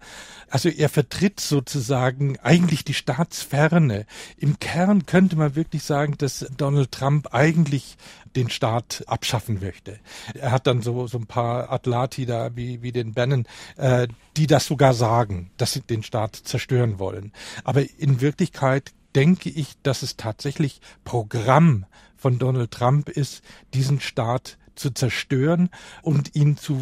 Also 0.48 0.68
er 0.68 0.88
vertritt 0.88 1.40
sozusagen 1.40 2.38
eigentlich 2.38 2.84
die 2.84 2.94
Staatsferne. 2.94 4.06
Im 4.36 4.58
Kern 4.58 5.06
könnte 5.06 5.36
man 5.36 5.56
wirklich 5.56 5.82
sagen, 5.82 6.14
dass 6.18 6.46
Donald 6.56 6.92
Trump 6.92 7.34
eigentlich 7.34 7.96
den 8.36 8.50
Staat 8.50 9.04
abschaffen 9.06 9.60
möchte. 9.60 9.98
Er 10.34 10.52
hat 10.52 10.66
dann 10.66 10.82
so, 10.82 11.06
so 11.06 11.18
ein 11.18 11.26
paar 11.26 11.72
Atlati 11.72 12.26
da, 12.26 12.54
wie, 12.56 12.82
wie 12.82 12.92
den 12.92 13.12
Bannon, 13.12 13.46
äh, 13.76 14.08
die 14.36 14.46
das 14.46 14.66
sogar 14.66 14.94
sagen, 14.94 15.50
dass 15.56 15.72
sie 15.72 15.80
den 15.80 16.02
Staat 16.02 16.36
zerstören 16.36 16.98
wollen. 16.98 17.32
Aber 17.64 17.82
in 17.98 18.20
Wirklichkeit 18.20 18.92
denke 19.14 19.50
ich, 19.50 19.74
dass 19.82 20.02
es 20.02 20.16
tatsächlich 20.16 20.80
Programm 21.04 21.86
von 22.16 22.38
Donald 22.38 22.70
Trump 22.70 23.08
ist, 23.08 23.42
diesen 23.74 24.00
Staat 24.00 24.58
zu 24.74 24.90
zerstören 24.90 25.70
und 26.02 26.36
ihn 26.36 26.56
zu 26.56 26.80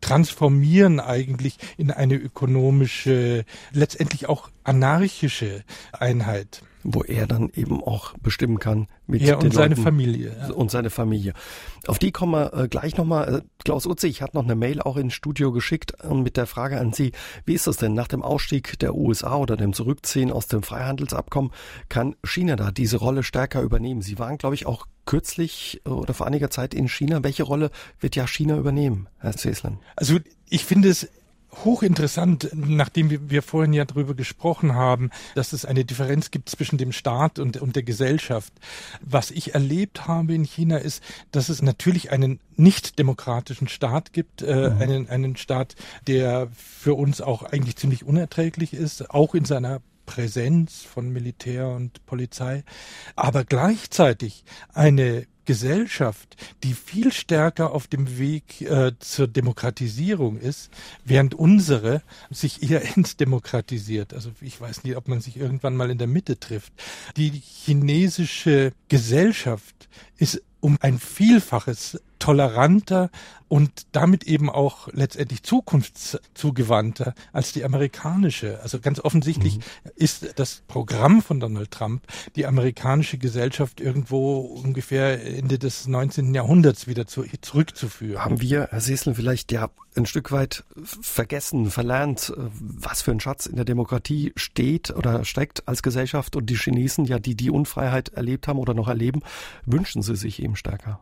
transformieren 0.00 1.00
eigentlich 1.00 1.56
in 1.76 1.90
eine 1.90 2.16
ökonomische, 2.16 3.44
letztendlich 3.72 4.28
auch 4.28 4.50
anarchische 4.64 5.64
Einheit 5.92 6.62
wo 6.94 7.02
er 7.02 7.26
dann 7.26 7.50
eben 7.54 7.82
auch 7.82 8.14
bestimmen 8.18 8.58
kann 8.58 8.88
mit 9.06 9.22
er 9.22 9.38
und 9.38 9.52
seine 9.52 9.74
Leuten 9.74 9.82
Familie 9.82 10.36
ja. 10.38 10.52
und 10.52 10.70
seine 10.70 10.90
Familie. 10.90 11.34
Auf 11.86 11.98
die 11.98 12.12
kommen 12.12 12.32
wir 12.32 12.54
äh, 12.54 12.68
gleich 12.68 12.96
nochmal. 12.96 13.34
Äh, 13.36 13.42
Klaus 13.64 13.86
Utzig 13.86 14.22
hat 14.22 14.34
noch 14.34 14.44
eine 14.44 14.54
Mail 14.54 14.80
auch 14.80 14.96
ins 14.96 15.14
Studio 15.14 15.52
geschickt 15.52 15.94
äh, 16.02 16.14
mit 16.14 16.36
der 16.36 16.46
Frage 16.46 16.78
an 16.80 16.92
Sie: 16.92 17.12
Wie 17.44 17.54
ist 17.54 17.66
das 17.66 17.76
denn 17.76 17.94
nach 17.94 18.08
dem 18.08 18.22
Ausstieg 18.22 18.78
der 18.78 18.94
USA 18.94 19.36
oder 19.36 19.56
dem 19.56 19.72
Zurückziehen 19.72 20.32
aus 20.32 20.46
dem 20.46 20.62
Freihandelsabkommen? 20.62 21.52
Kann 21.88 22.16
China 22.24 22.56
da 22.56 22.70
diese 22.70 22.96
Rolle 22.98 23.22
stärker 23.22 23.62
übernehmen? 23.62 24.02
Sie 24.02 24.18
waren, 24.18 24.38
glaube 24.38 24.54
ich, 24.54 24.66
auch 24.66 24.86
kürzlich 25.04 25.80
äh, 25.84 25.90
oder 25.90 26.14
vor 26.14 26.26
einiger 26.26 26.50
Zeit 26.50 26.74
in 26.74 26.88
China. 26.88 27.22
Welche 27.22 27.42
Rolle 27.42 27.70
wird 28.00 28.16
ja 28.16 28.26
China 28.26 28.56
übernehmen, 28.56 29.08
Herr 29.18 29.36
Ceslan? 29.36 29.78
Also 29.96 30.18
ich 30.48 30.64
finde 30.64 30.88
es 30.88 31.08
hochinteressant, 31.64 32.50
nachdem 32.54 33.30
wir 33.30 33.42
vorhin 33.42 33.72
ja 33.72 33.84
darüber 33.84 34.14
gesprochen 34.14 34.74
haben, 34.74 35.10
dass 35.34 35.52
es 35.52 35.64
eine 35.64 35.84
Differenz 35.84 36.30
gibt 36.30 36.48
zwischen 36.48 36.78
dem 36.78 36.92
Staat 36.92 37.38
und, 37.38 37.56
und 37.58 37.76
der 37.76 37.82
Gesellschaft. 37.82 38.52
Was 39.00 39.30
ich 39.30 39.54
erlebt 39.54 40.06
habe 40.06 40.34
in 40.34 40.44
China 40.44 40.78
ist, 40.78 41.02
dass 41.32 41.48
es 41.48 41.62
natürlich 41.62 42.10
einen 42.10 42.40
nicht 42.56 42.98
demokratischen 42.98 43.68
Staat 43.68 44.12
gibt, 44.12 44.42
äh, 44.42 44.70
mhm. 44.70 44.80
einen, 44.80 45.08
einen 45.08 45.36
Staat, 45.36 45.74
der 46.06 46.48
für 46.54 46.94
uns 46.94 47.20
auch 47.20 47.42
eigentlich 47.42 47.76
ziemlich 47.76 48.04
unerträglich 48.04 48.72
ist, 48.72 49.10
auch 49.10 49.34
in 49.34 49.44
seiner 49.44 49.80
Präsenz 50.06 50.82
von 50.82 51.10
Militär 51.10 51.68
und 51.68 52.04
Polizei, 52.06 52.64
aber 53.14 53.44
gleichzeitig 53.44 54.42
eine 54.72 55.26
Gesellschaft, 55.48 56.36
die 56.62 56.74
viel 56.74 57.10
stärker 57.10 57.72
auf 57.72 57.86
dem 57.86 58.18
Weg 58.18 58.60
äh, 58.60 58.92
zur 58.98 59.26
Demokratisierung 59.26 60.36
ist, 60.36 60.70
während 61.06 61.34
unsere 61.34 62.02
sich 62.28 62.62
eher 62.62 62.84
entdemokratisiert. 62.98 64.12
Also 64.12 64.30
ich 64.42 64.60
weiß 64.60 64.84
nicht, 64.84 64.94
ob 64.98 65.08
man 65.08 65.22
sich 65.22 65.38
irgendwann 65.38 65.74
mal 65.74 65.88
in 65.90 65.96
der 65.96 66.06
Mitte 66.06 66.38
trifft. 66.38 66.74
Die 67.16 67.30
chinesische 67.30 68.72
Gesellschaft 68.88 69.88
ist 70.18 70.42
um 70.60 70.76
ein 70.82 70.98
Vielfaches 70.98 71.98
toleranter 72.18 73.10
und 73.48 73.86
damit 73.92 74.24
eben 74.24 74.50
auch 74.50 74.88
letztendlich 74.92 75.42
zukunftszugewandter 75.42 77.14
als 77.32 77.52
die 77.52 77.64
amerikanische. 77.64 78.60
Also 78.62 78.78
ganz 78.78 79.00
offensichtlich 79.00 79.58
mhm. 79.58 79.90
ist 79.96 80.38
das 80.38 80.62
Programm 80.68 81.22
von 81.22 81.40
Donald 81.40 81.70
Trump, 81.70 82.02
die 82.36 82.46
amerikanische 82.46 83.18
Gesellschaft 83.18 83.80
irgendwo 83.80 84.40
ungefähr 84.40 85.24
Ende 85.24 85.58
des 85.58 85.88
19. 85.88 86.34
Jahrhunderts 86.34 86.86
wieder 86.86 87.06
zu, 87.06 87.24
zurückzuführen. 87.40 88.24
Haben 88.24 88.40
wir, 88.40 88.68
Herr 88.70 88.80
Sesel, 88.80 89.14
vielleicht 89.14 89.50
ja 89.50 89.70
ein 89.96 90.06
Stück 90.06 90.30
weit 90.30 90.64
vergessen, 90.82 91.70
verlernt, 91.70 92.32
was 92.36 93.02
für 93.02 93.10
ein 93.10 93.20
Schatz 93.20 93.46
in 93.46 93.56
der 93.56 93.64
Demokratie 93.64 94.32
steht 94.36 94.90
oder 94.90 95.24
steckt 95.24 95.66
als 95.66 95.82
Gesellschaft 95.82 96.36
und 96.36 96.48
die 96.50 96.56
Chinesen, 96.56 97.06
ja, 97.06 97.18
die 97.18 97.34
die 97.34 97.50
Unfreiheit 97.50 98.10
erlebt 98.10 98.46
haben 98.46 98.58
oder 98.58 98.74
noch 98.74 98.88
erleben, 98.88 99.22
wünschen 99.64 100.02
sie 100.02 100.14
sich 100.14 100.42
eben 100.42 100.54
stärker. 100.54 101.00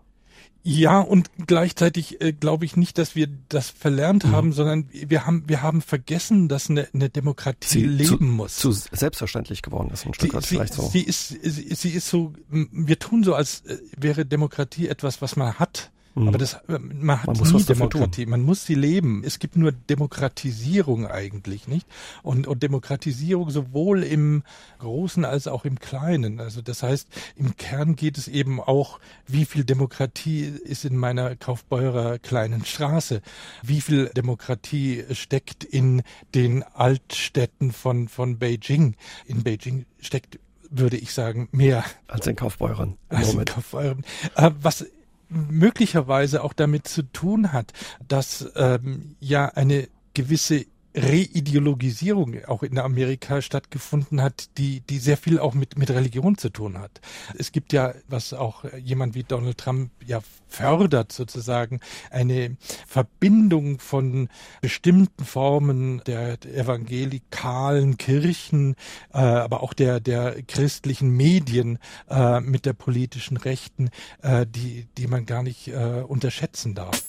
Ja, 0.68 0.98
und 0.98 1.30
gleichzeitig 1.46 2.20
äh, 2.20 2.32
glaube 2.32 2.64
ich 2.64 2.76
nicht, 2.76 2.98
dass 2.98 3.14
wir 3.14 3.28
das 3.48 3.70
verlernt 3.70 4.24
mhm. 4.24 4.32
haben, 4.32 4.52
sondern 4.52 4.88
wir 4.90 5.24
haben, 5.24 5.44
wir 5.46 5.62
haben 5.62 5.80
vergessen, 5.80 6.48
dass 6.48 6.68
eine, 6.68 6.88
eine 6.92 7.08
Demokratie 7.08 7.68
sie 7.68 7.86
leben 7.86 8.18
zu, 8.18 8.24
muss. 8.24 8.56
Zu 8.56 8.72
selbstverständlich 8.72 9.62
geworden 9.62 9.90
ist, 9.92 10.04
ein 10.06 10.14
Stück 10.14 10.34
weit 10.34 10.44
vielleicht 10.44 10.74
so. 10.74 10.88
Sie 10.88 11.02
ist, 11.02 11.28
sie, 11.28 11.72
sie 11.72 11.90
ist 11.90 12.08
so, 12.08 12.32
wir 12.48 12.98
tun 12.98 13.22
so, 13.22 13.36
als 13.36 13.60
äh, 13.60 13.78
wäre 13.96 14.26
Demokratie 14.26 14.88
etwas, 14.88 15.22
was 15.22 15.36
man 15.36 15.54
hat 15.54 15.92
Mhm. 16.16 16.28
Aber 16.28 16.38
das, 16.38 16.54
äh, 16.68 16.78
man 16.78 17.20
hat 17.20 17.26
man 17.26 17.36
muss 17.36 17.52
nie 17.52 17.62
Demokratie. 17.62 18.26
Man 18.26 18.42
muss 18.42 18.64
sie 18.64 18.74
leben. 18.74 19.22
Es 19.24 19.38
gibt 19.38 19.56
nur 19.56 19.70
Demokratisierung 19.70 21.06
eigentlich, 21.06 21.68
nicht? 21.68 21.86
Und, 22.22 22.46
und 22.46 22.62
Demokratisierung 22.62 23.50
sowohl 23.50 24.02
im 24.02 24.42
Großen 24.78 25.24
als 25.26 25.46
auch 25.46 25.64
im 25.66 25.78
Kleinen. 25.78 26.40
Also 26.40 26.62
das 26.62 26.82
heißt, 26.82 27.08
im 27.36 27.56
Kern 27.56 27.96
geht 27.96 28.16
es 28.16 28.28
eben 28.28 28.60
auch, 28.60 28.98
wie 29.26 29.44
viel 29.44 29.64
Demokratie 29.64 30.44
ist 30.44 30.86
in 30.86 30.96
meiner 30.96 31.36
Kaufbeurer 31.36 32.18
kleinen 32.18 32.64
Straße? 32.64 33.20
Wie 33.62 33.82
viel 33.82 34.06
Demokratie 34.16 35.04
steckt 35.12 35.64
in 35.64 36.02
den 36.34 36.62
Altstädten 36.62 37.72
von, 37.72 38.08
von 38.08 38.38
Beijing? 38.38 38.96
In 39.26 39.42
Beijing 39.42 39.84
steckt 40.00 40.38
würde 40.68 40.96
ich 40.96 41.12
sagen, 41.12 41.48
mehr. 41.52 41.84
Als 42.08 42.26
in 42.26 42.34
Kaufbeuren. 42.34 42.96
Als 43.08 43.32
in 43.32 43.44
Kaufbeuren. 43.44 44.04
Äh, 44.34 44.50
was 44.60 44.84
möglicherweise 45.28 46.42
auch 46.42 46.52
damit 46.52 46.88
zu 46.88 47.02
tun 47.02 47.52
hat, 47.52 47.72
dass 48.06 48.50
ähm, 48.56 49.16
ja 49.20 49.46
eine 49.46 49.88
gewisse 50.14 50.66
Reideologisierung 50.96 52.44
auch 52.46 52.62
in 52.62 52.78
Amerika 52.78 53.42
stattgefunden 53.42 54.22
hat, 54.22 54.48
die, 54.56 54.80
die 54.80 54.98
sehr 54.98 55.16
viel 55.16 55.38
auch 55.38 55.54
mit, 55.54 55.78
mit 55.78 55.90
Religion 55.90 56.38
zu 56.38 56.48
tun 56.48 56.78
hat. 56.78 57.00
Es 57.38 57.52
gibt 57.52 57.72
ja, 57.72 57.94
was 58.08 58.32
auch 58.32 58.64
jemand 58.78 59.14
wie 59.14 59.22
Donald 59.22 59.58
Trump 59.58 59.90
ja 60.04 60.20
fördert 60.48 61.12
sozusagen, 61.12 61.80
eine 62.10 62.56
Verbindung 62.86 63.78
von 63.78 64.28
bestimmten 64.62 65.24
Formen 65.24 66.02
der 66.06 66.38
evangelikalen 66.44 67.98
Kirchen, 67.98 68.74
äh, 69.12 69.18
aber 69.18 69.62
auch 69.62 69.74
der, 69.74 70.00
der 70.00 70.42
christlichen 70.42 71.10
Medien 71.10 71.78
äh, 72.08 72.40
mit 72.40 72.64
der 72.64 72.72
politischen 72.72 73.36
Rechten, 73.36 73.90
äh, 74.22 74.46
die, 74.46 74.86
die 74.96 75.06
man 75.06 75.26
gar 75.26 75.42
nicht 75.42 75.68
äh, 75.68 76.02
unterschätzen 76.06 76.74
darf. 76.74 77.04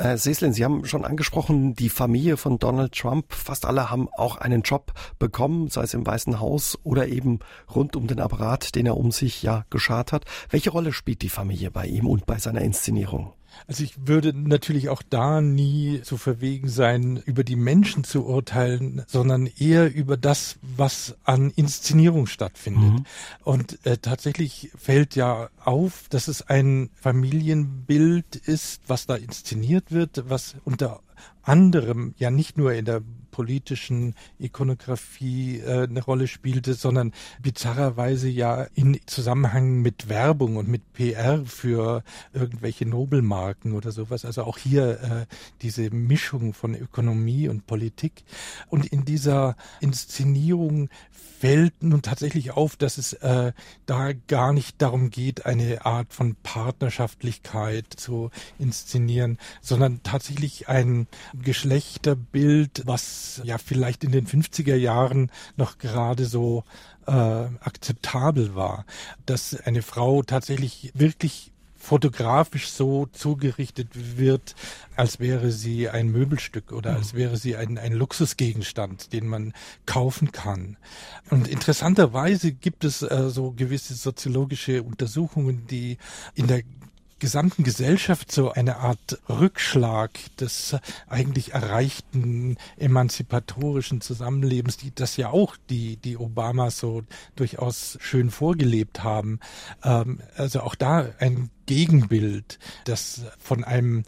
Herr 0.00 0.16
Seslin, 0.16 0.52
Sie 0.52 0.64
haben 0.64 0.84
schon 0.84 1.04
angesprochen, 1.04 1.74
die 1.74 1.88
Familie 1.88 2.36
von 2.36 2.60
Donald 2.60 2.92
Trump, 2.92 3.32
fast 3.32 3.66
alle 3.66 3.90
haben 3.90 4.08
auch 4.16 4.36
einen 4.36 4.62
Job 4.62 4.92
bekommen, 5.18 5.70
sei 5.70 5.82
es 5.82 5.94
im 5.94 6.06
Weißen 6.06 6.38
Haus 6.38 6.78
oder 6.84 7.08
eben 7.08 7.40
rund 7.74 7.96
um 7.96 8.06
den 8.06 8.20
Apparat, 8.20 8.76
den 8.76 8.86
er 8.86 8.96
um 8.96 9.10
sich 9.10 9.42
ja 9.42 9.64
geschart 9.70 10.12
hat. 10.12 10.24
Welche 10.50 10.70
Rolle 10.70 10.92
spielt 10.92 11.22
die 11.22 11.28
Familie 11.28 11.72
bei 11.72 11.86
ihm 11.86 12.06
und 12.06 12.26
bei 12.26 12.38
seiner 12.38 12.60
Inszenierung? 12.60 13.32
Also 13.66 13.84
ich 13.84 14.06
würde 14.06 14.32
natürlich 14.32 14.88
auch 14.88 15.02
da 15.02 15.40
nie 15.40 16.00
so 16.04 16.16
verwegen 16.16 16.68
sein, 16.68 17.22
über 17.24 17.44
die 17.44 17.56
Menschen 17.56 18.04
zu 18.04 18.24
urteilen, 18.26 19.02
sondern 19.06 19.46
eher 19.46 19.94
über 19.94 20.16
das, 20.16 20.56
was 20.62 21.16
an 21.24 21.50
Inszenierung 21.54 22.26
stattfindet. 22.26 22.92
Mhm. 22.92 23.04
Und 23.44 23.84
äh, 23.84 23.98
tatsächlich 23.98 24.70
fällt 24.76 25.16
ja 25.16 25.50
auf, 25.64 26.06
dass 26.08 26.28
es 26.28 26.42
ein 26.42 26.90
Familienbild 26.94 28.36
ist, 28.36 28.82
was 28.86 29.06
da 29.06 29.16
inszeniert 29.16 29.92
wird, 29.92 30.24
was 30.28 30.56
unter 30.64 31.00
anderem 31.42 32.14
ja 32.18 32.30
nicht 32.30 32.58
nur 32.58 32.72
in 32.72 32.84
der 32.84 33.02
politischen 33.38 34.16
Ikonografie 34.40 35.60
äh, 35.60 35.84
eine 35.84 36.02
Rolle 36.02 36.26
spielte, 36.26 36.74
sondern 36.74 37.12
bizarrerweise 37.40 38.28
ja 38.28 38.66
in 38.74 38.98
Zusammenhang 39.06 39.80
mit 39.80 40.08
Werbung 40.08 40.56
und 40.56 40.66
mit 40.66 40.92
PR 40.92 41.44
für 41.46 42.02
irgendwelche 42.32 42.84
Nobelmarken 42.84 43.74
oder 43.74 43.92
sowas. 43.92 44.24
Also 44.24 44.42
auch 44.42 44.58
hier 44.58 45.00
äh, 45.00 45.34
diese 45.62 45.90
Mischung 45.90 46.52
von 46.52 46.74
Ökonomie 46.74 47.48
und 47.48 47.68
Politik. 47.68 48.24
Und 48.70 48.86
in 48.86 49.04
dieser 49.04 49.56
Inszenierung 49.78 50.88
fällt 51.38 51.84
nun 51.84 52.02
tatsächlich 52.02 52.50
auf, 52.50 52.74
dass 52.74 52.98
es 52.98 53.12
äh, 53.12 53.52
da 53.86 54.12
gar 54.26 54.52
nicht 54.52 54.82
darum 54.82 55.10
geht, 55.10 55.46
eine 55.46 55.86
Art 55.86 56.12
von 56.12 56.34
Partnerschaftlichkeit 56.42 57.86
zu 57.96 58.30
inszenieren, 58.58 59.38
sondern 59.60 60.02
tatsächlich 60.02 60.68
ein 60.68 61.06
Geschlechterbild, 61.40 62.82
was 62.86 63.27
ja 63.44 63.58
vielleicht 63.58 64.04
in 64.04 64.12
den 64.12 64.26
50er 64.26 64.74
Jahren 64.74 65.30
noch 65.56 65.78
gerade 65.78 66.24
so 66.24 66.64
äh, 67.06 67.10
akzeptabel 67.12 68.54
war, 68.54 68.84
dass 69.26 69.54
eine 69.54 69.82
Frau 69.82 70.22
tatsächlich 70.22 70.92
wirklich 70.94 71.52
fotografisch 71.78 72.68
so 72.68 73.06
zugerichtet 73.12 74.18
wird, 74.18 74.54
als 74.96 75.20
wäre 75.20 75.50
sie 75.50 75.88
ein 75.88 76.08
Möbelstück 76.10 76.72
oder 76.72 76.96
als 76.96 77.14
wäre 77.14 77.36
sie 77.36 77.56
ein, 77.56 77.78
ein 77.78 77.92
Luxusgegenstand, 77.92 79.12
den 79.12 79.26
man 79.26 79.54
kaufen 79.86 80.32
kann. 80.32 80.76
Und 81.30 81.48
interessanterweise 81.48 82.52
gibt 82.52 82.84
es 82.84 83.02
äh, 83.02 83.30
so 83.30 83.52
gewisse 83.52 83.94
soziologische 83.94 84.82
Untersuchungen, 84.82 85.66
die 85.66 85.98
in 86.34 86.48
der 86.48 86.62
gesamten 87.18 87.64
Gesellschaft 87.64 88.32
so 88.32 88.52
eine 88.52 88.78
Art 88.78 89.20
Rückschlag 89.28 90.10
des 90.40 90.76
eigentlich 91.08 91.52
erreichten 91.52 92.56
emanzipatorischen 92.76 94.00
Zusammenlebens, 94.00 94.76
die 94.76 94.94
das 94.94 95.16
ja 95.16 95.30
auch 95.30 95.56
die 95.68 95.96
die 95.96 96.16
Obamas 96.16 96.78
so 96.78 97.02
durchaus 97.36 97.98
schön 98.00 98.30
vorgelebt 98.30 99.02
haben. 99.02 99.40
Ähm, 99.82 100.20
also 100.36 100.60
auch 100.60 100.74
da 100.74 101.06
ein 101.18 101.50
Gegenbild, 101.66 102.58
das 102.84 103.22
von 103.38 103.62
einem 103.62 104.04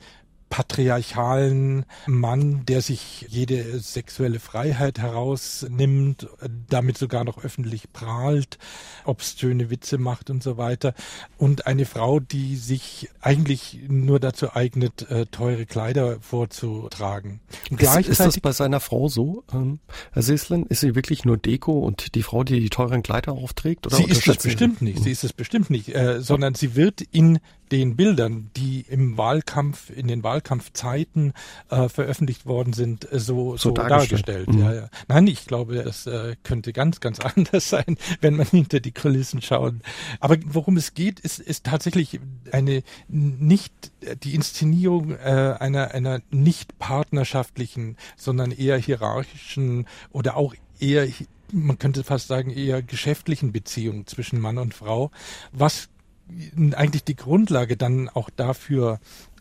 patriarchalen 0.51 1.87
Mann, 2.07 2.67
der 2.67 2.83
sich 2.83 3.25
jede 3.29 3.79
sexuelle 3.79 4.41
Freiheit 4.41 4.99
herausnimmt, 4.99 6.29
damit 6.69 6.99
sogar 6.99 7.25
noch 7.25 7.43
öffentlich 7.43 7.93
prahlt, 7.93 8.59
obszöne 9.05 9.71
Witze 9.71 9.97
macht 9.97 10.29
und 10.29 10.43
so 10.43 10.59
weiter. 10.59 10.93
Und 11.39 11.67
eine 11.69 11.87
Frau, 11.87 12.19
die 12.19 12.57
sich 12.57 13.09
eigentlich 13.21 13.79
nur 13.89 14.19
dazu 14.19 14.53
eignet, 14.53 15.09
äh, 15.09 15.27
teure 15.27 15.67
Kleider 15.67 16.19
vorzutragen. 16.21 17.41
Und 17.71 17.81
ist, 17.81 18.09
ist 18.09 18.21
das 18.21 18.41
bei 18.41 18.53
seiner 18.53 18.81
Frau 18.81 19.09
so, 19.09 19.45
ähm, 19.55 19.79
Herr 20.13 20.23
Seslen? 20.23 20.67
Ist 20.67 20.81
sie 20.81 20.97
wirklich 20.97 21.25
nur 21.25 21.37
Deko 21.37 21.79
und 21.79 22.17
die 22.17 22.25
Frau, 22.25 22.43
die 22.43 22.59
die 22.59 22.71
teuren 22.71 23.05
Kleider 23.05 23.33
aufträgt? 23.33 23.87
Oder 23.87 23.97
sie 23.97 24.05
ist 24.05 24.27
es 24.27 24.39
bestimmt 24.39 24.83
nicht. 24.83 25.01
Sie 25.01 25.13
ist 25.13 25.23
es 25.23 25.33
bestimmt 25.33 25.71
nicht, 25.71 25.95
äh, 25.95 26.21
sondern 26.21 26.57
sie 26.57 26.75
wird 26.75 27.03
in 27.03 27.39
den 27.73 27.97
Bildern, 27.97 28.51
die 28.57 28.85
im 28.89 29.17
Wahlkampf, 29.17 29.91
in 29.91 30.09
den 30.09 30.23
Wahlkampfzeiten 30.23 31.33
äh, 31.69 31.89
veröffentlicht 31.89 32.47
worden 32.47 32.73
sind, 32.73 33.11
äh, 33.13 33.19
so, 33.19 33.57
so, 33.57 33.57
so 33.57 33.71
dargestellt. 33.71 34.29
dargestellt. 34.29 34.49
Mhm. 34.49 34.61
Ja, 34.61 34.75
ja. 34.75 34.89
Nein, 35.09 35.27
ich 35.27 35.47
glaube, 35.47 35.77
es 35.77 36.07
äh, 36.07 36.37
könnte 36.43 36.73
ganz, 36.73 37.01
ganz 37.01 37.21
anders 37.37 37.69
sein, 37.69 37.97
wenn 38.21 38.37
man 38.37 38.47
hinter 38.47 38.81
die 38.81 38.93
Kulissen 38.93 39.43
schaut. 39.43 39.75
Aber 40.19 40.37
worum 40.45 40.77
es 40.77 40.95
geht, 40.95 41.21
ist, 41.21 41.39
ist 41.39 41.65
tatsächlich 41.65 42.21
eine 42.53 42.83
nicht 43.09 43.73
die 44.25 44.35
Inszenierung 44.35 45.13
äh, 45.13 45.57
einer, 45.59 45.93
einer 45.93 46.21
nicht 46.31 46.79
partnerschaftlichen, 46.79 47.97
sondern 48.17 48.51
eher 48.51 48.79
hierarchischen 48.79 49.87
oder 50.11 50.37
auch 50.37 50.55
eher 50.79 51.07
man 51.53 51.79
könnte 51.79 52.05
fast 52.05 52.29
sagen, 52.29 52.51
eher 52.51 52.81
geschäftlichen 52.81 53.51
Beziehung 53.51 54.07
zwischen 54.07 54.41
Mann 54.41 54.57
und 54.57 54.73
Frau, 54.73 55.11
was 55.51 55.89
eigentlich 56.75 57.05
die 57.05 57.17
Grundlage 57.17 57.77
dann 57.77 58.09
auch 58.09 58.31
dafür 58.31 59.01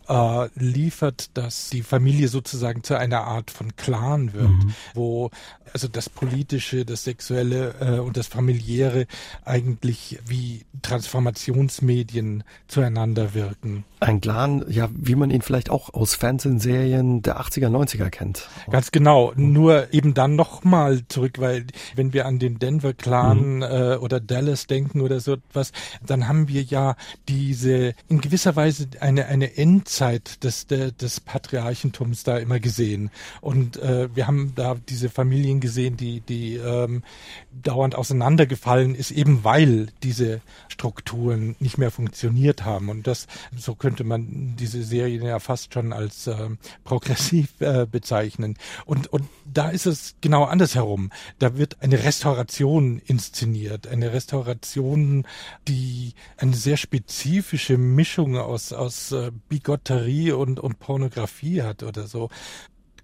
äh, 0.09 0.49
liefert, 0.55 1.37
dass 1.37 1.69
die 1.69 1.83
Familie 1.83 2.27
sozusagen 2.27 2.83
zu 2.83 2.97
einer 2.97 3.25
Art 3.25 3.51
von 3.51 3.75
Clan 3.75 4.33
wird, 4.33 4.49
mhm. 4.49 4.73
wo 4.95 5.29
also 5.71 5.87
das 5.87 6.09
Politische, 6.09 6.83
das 6.83 7.03
Sexuelle 7.03 7.75
äh, 7.79 7.99
und 7.99 8.17
das 8.17 8.25
Familiäre 8.25 9.05
eigentlich 9.45 10.17
wie 10.25 10.65
Transformationsmedien 10.81 12.43
zueinander 12.67 13.35
wirken. 13.35 13.83
Ein 13.99 14.19
Clan, 14.19 14.65
ja, 14.67 14.89
wie 14.91 15.13
man 15.13 15.29
ihn 15.29 15.43
vielleicht 15.43 15.69
auch 15.69 15.93
aus 15.93 16.15
Fernsehserien 16.15 17.21
der 17.21 17.39
80er, 17.39 17.67
90er 17.67 18.09
kennt. 18.09 18.49
Ganz 18.71 18.91
genau, 18.91 19.31
nur 19.35 19.93
eben 19.93 20.15
dann 20.15 20.35
nochmal 20.35 21.01
zurück, 21.07 21.33
weil 21.37 21.67
wenn 21.95 22.13
wir 22.13 22.25
an 22.25 22.39
den 22.39 22.57
Denver 22.57 22.93
Clan 22.93 23.57
mhm. 23.57 23.61
äh, 23.61 23.95
oder 23.97 24.19
Dallas 24.19 24.65
denken 24.65 25.01
oder 25.01 25.19
so 25.19 25.33
etwas, 25.33 25.71
dann 26.03 26.27
haben 26.27 26.47
wir 26.47 26.63
ja 26.63 26.95
diese 27.27 27.93
in 28.07 28.21
gewisser 28.21 28.55
Weise 28.55 28.87
eine, 29.01 29.27
eine 29.27 29.55
Endzeit 29.55 29.98
Endzeit 29.99 30.43
des, 30.43 30.67
des 30.67 31.19
Patriarchentums 31.19 32.23
da 32.23 32.37
immer 32.37 32.59
gesehen. 32.59 33.11
Und 33.41 33.77
äh, 33.77 34.07
wir 34.15 34.27
haben 34.27 34.53
da 34.55 34.75
diese 34.75 35.09
Familien 35.09 35.59
gesehen, 35.59 35.97
die, 35.97 36.21
die 36.21 36.55
ähm, 36.55 37.03
dauernd 37.51 37.95
auseinandergefallen 37.95 38.95
ist, 38.95 39.11
eben 39.11 39.43
weil 39.43 39.87
diese 40.03 40.39
Strukturen 40.69 41.57
nicht 41.59 41.77
mehr 41.77 41.91
funktioniert 41.91 42.63
haben. 42.63 42.87
Und 42.89 43.07
das, 43.07 43.27
so 43.57 43.75
könnte 43.75 44.05
man 44.05 44.55
diese 44.55 44.83
Serie 44.83 45.21
ja 45.21 45.39
fast 45.39 45.73
schon 45.73 45.91
als 45.91 46.27
äh, 46.27 46.49
progressiv 46.85 47.59
äh, 47.59 47.85
bezeichnen. 47.85 48.57
Und, 48.85 49.07
und 49.07 49.27
da 49.45 49.69
ist 49.69 49.85
es 49.85 50.15
genau 50.21 50.45
andersherum. 50.45 51.11
Da 51.39 51.57
wird 51.57 51.77
eine 51.81 52.03
Restauration 52.03 53.01
inszeniert, 53.05 53.87
eine 53.87 54.13
Restauration, 54.13 55.25
die 55.67 56.13
eine 56.37 56.55
sehr 56.55 56.77
spezifische 56.77 57.77
Mischung 57.77 58.37
aus, 58.37 58.71
aus 58.71 59.11
äh, 59.11 59.31
Bigott 59.49 59.88
Piraterie 59.89 60.31
und, 60.33 60.59
und 60.59 60.79
Pornografie 60.79 61.63
hat 61.63 61.81
oder 61.81 62.05
so, 62.05 62.29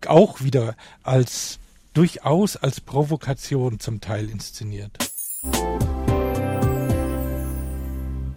auch 0.07 0.41
wieder 0.41 0.75
als 1.03 1.57
durchaus 1.93 2.57
als 2.57 2.79
Provokation 2.79 3.79
zum 3.79 4.01
Teil 4.01 4.29
inszeniert. 4.29 4.97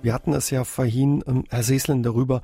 Wir 0.00 0.14
hatten 0.14 0.32
es 0.32 0.48
ja 0.48 0.64
vorhin, 0.64 1.22
ähm, 1.26 1.44
Herr 1.50 1.62
Seeslen, 1.62 2.02
darüber, 2.02 2.40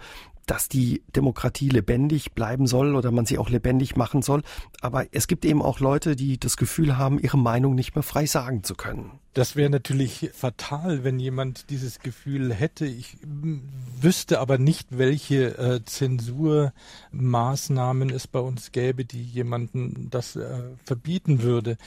dass 0.46 0.68
die 0.68 1.02
Demokratie 1.14 1.68
lebendig 1.68 2.32
bleiben 2.32 2.66
soll 2.66 2.94
oder 2.94 3.10
man 3.10 3.26
sie 3.26 3.38
auch 3.38 3.50
lebendig 3.50 3.96
machen 3.96 4.22
soll. 4.22 4.42
Aber 4.80 5.06
es 5.12 5.26
gibt 5.26 5.44
eben 5.44 5.62
auch 5.62 5.80
Leute, 5.80 6.16
die 6.16 6.38
das 6.38 6.56
Gefühl 6.56 6.98
haben, 6.98 7.18
ihre 7.18 7.38
Meinung 7.38 7.74
nicht 7.74 7.94
mehr 7.94 8.02
frei 8.02 8.26
sagen 8.26 8.62
zu 8.62 8.74
können. 8.74 9.12
Das 9.34 9.56
wäre 9.56 9.68
natürlich 9.68 10.30
fatal, 10.32 11.02
wenn 11.02 11.18
jemand 11.18 11.68
dieses 11.70 11.98
Gefühl 11.98 12.54
hätte. 12.54 12.86
Ich 12.86 13.16
wüsste 14.00 14.38
aber 14.38 14.58
nicht, 14.58 14.96
welche 14.96 15.58
äh, 15.58 15.84
Zensurmaßnahmen 15.84 18.10
es 18.10 18.28
bei 18.28 18.38
uns 18.38 18.70
gäbe, 18.70 19.04
die 19.04 19.24
jemanden 19.24 20.08
das 20.10 20.36
äh, 20.36 20.62
verbieten 20.84 21.42
würde. 21.42 21.78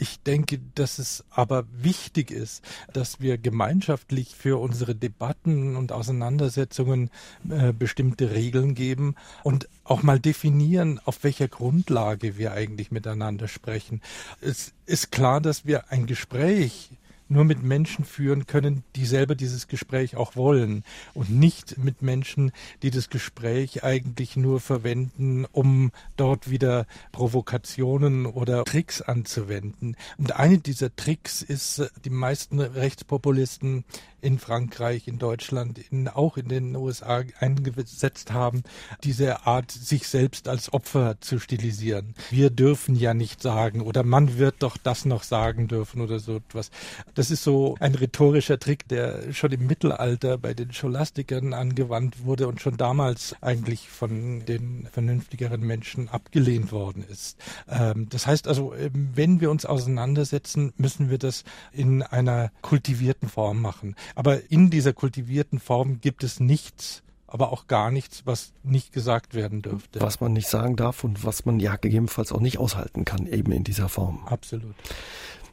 Ich 0.00 0.20
denke, 0.20 0.60
dass 0.76 0.98
es 0.98 1.24
aber 1.30 1.64
wichtig 1.72 2.30
ist, 2.30 2.64
dass 2.92 3.20
wir 3.20 3.36
gemeinschaftlich 3.36 4.36
für 4.36 4.60
unsere 4.60 4.94
Debatten 4.94 5.74
und 5.74 5.90
Auseinandersetzungen 5.90 7.10
äh, 7.48 7.72
bestimmte 7.72 8.30
Regeln 8.30 8.74
geben 8.74 9.16
und 9.42 9.68
auch 9.82 10.04
mal 10.04 10.20
definieren, 10.20 11.00
auf 11.04 11.24
welcher 11.24 11.48
Grundlage 11.48 12.38
wir 12.38 12.52
eigentlich 12.52 12.92
miteinander 12.92 13.48
sprechen. 13.48 14.00
Es 14.40 14.72
ist 14.86 15.10
klar, 15.10 15.40
dass 15.40 15.66
wir 15.66 15.90
ein 15.90 16.06
Gespräch 16.06 16.90
nur 17.28 17.44
mit 17.44 17.62
Menschen 17.62 18.04
führen 18.04 18.46
können, 18.46 18.84
die 18.96 19.06
selber 19.06 19.34
dieses 19.34 19.68
Gespräch 19.68 20.16
auch 20.16 20.36
wollen 20.36 20.84
und 21.14 21.30
nicht 21.30 21.78
mit 21.78 22.02
Menschen, 22.02 22.52
die 22.82 22.90
das 22.90 23.10
Gespräch 23.10 23.84
eigentlich 23.84 24.36
nur 24.36 24.60
verwenden, 24.60 25.44
um 25.52 25.90
dort 26.16 26.50
wieder 26.50 26.86
Provokationen 27.12 28.26
oder 28.26 28.64
Tricks 28.64 29.02
anzuwenden. 29.02 29.96
Und 30.16 30.36
eine 30.36 30.58
dieser 30.58 30.94
Tricks 30.94 31.42
ist, 31.42 31.90
die 32.04 32.10
meisten 32.10 32.60
Rechtspopulisten 32.60 33.84
in 34.20 34.38
Frankreich, 34.38 35.08
in 35.08 35.18
Deutschland, 35.18 35.78
in, 35.90 36.08
auch 36.08 36.36
in 36.36 36.48
den 36.48 36.76
USA 36.76 37.22
eingesetzt 37.38 38.32
haben, 38.32 38.62
diese 39.04 39.46
Art, 39.46 39.70
sich 39.70 40.08
selbst 40.08 40.48
als 40.48 40.72
Opfer 40.72 41.16
zu 41.20 41.38
stilisieren. 41.38 42.14
Wir 42.30 42.50
dürfen 42.50 42.94
ja 42.94 43.14
nicht 43.14 43.42
sagen 43.42 43.80
oder 43.80 44.02
man 44.02 44.38
wird 44.38 44.56
doch 44.60 44.76
das 44.76 45.04
noch 45.04 45.22
sagen 45.22 45.68
dürfen 45.68 46.00
oder 46.00 46.18
so 46.18 46.36
etwas. 46.36 46.70
Das 47.14 47.30
ist 47.30 47.44
so 47.44 47.76
ein 47.80 47.94
rhetorischer 47.94 48.58
Trick, 48.58 48.88
der 48.88 49.32
schon 49.32 49.52
im 49.52 49.66
Mittelalter 49.66 50.38
bei 50.38 50.54
den 50.54 50.72
Scholastikern 50.72 51.54
angewandt 51.54 52.24
wurde 52.24 52.48
und 52.48 52.60
schon 52.60 52.76
damals 52.76 53.34
eigentlich 53.40 53.88
von 53.88 54.44
den 54.46 54.88
vernünftigeren 54.90 55.60
Menschen 55.60 56.08
abgelehnt 56.08 56.72
worden 56.72 57.04
ist. 57.08 57.38
Ähm, 57.68 58.08
das 58.10 58.26
heißt 58.26 58.48
also, 58.48 58.74
ähm, 58.74 59.10
wenn 59.14 59.40
wir 59.40 59.50
uns 59.50 59.64
auseinandersetzen, 59.64 60.72
müssen 60.76 61.10
wir 61.10 61.18
das 61.18 61.44
in 61.72 62.02
einer 62.02 62.50
kultivierten 62.62 63.28
Form 63.28 63.60
machen. 63.60 63.94
Aber 64.14 64.50
in 64.50 64.70
dieser 64.70 64.92
kultivierten 64.92 65.58
Form 65.58 66.00
gibt 66.00 66.24
es 66.24 66.40
nichts, 66.40 67.02
aber 67.26 67.52
auch 67.52 67.66
gar 67.66 67.90
nichts, 67.90 68.22
was 68.24 68.52
nicht 68.62 68.92
gesagt 68.92 69.34
werden 69.34 69.62
dürfte. 69.62 70.00
Was 70.00 70.20
man 70.20 70.32
nicht 70.32 70.48
sagen 70.48 70.76
darf 70.76 71.04
und 71.04 71.24
was 71.24 71.44
man 71.44 71.60
ja 71.60 71.76
gegebenenfalls 71.76 72.32
auch 72.32 72.40
nicht 72.40 72.58
aushalten 72.58 73.04
kann, 73.04 73.26
eben 73.26 73.52
in 73.52 73.64
dieser 73.64 73.88
Form. 73.88 74.26
Absolut. 74.26 74.74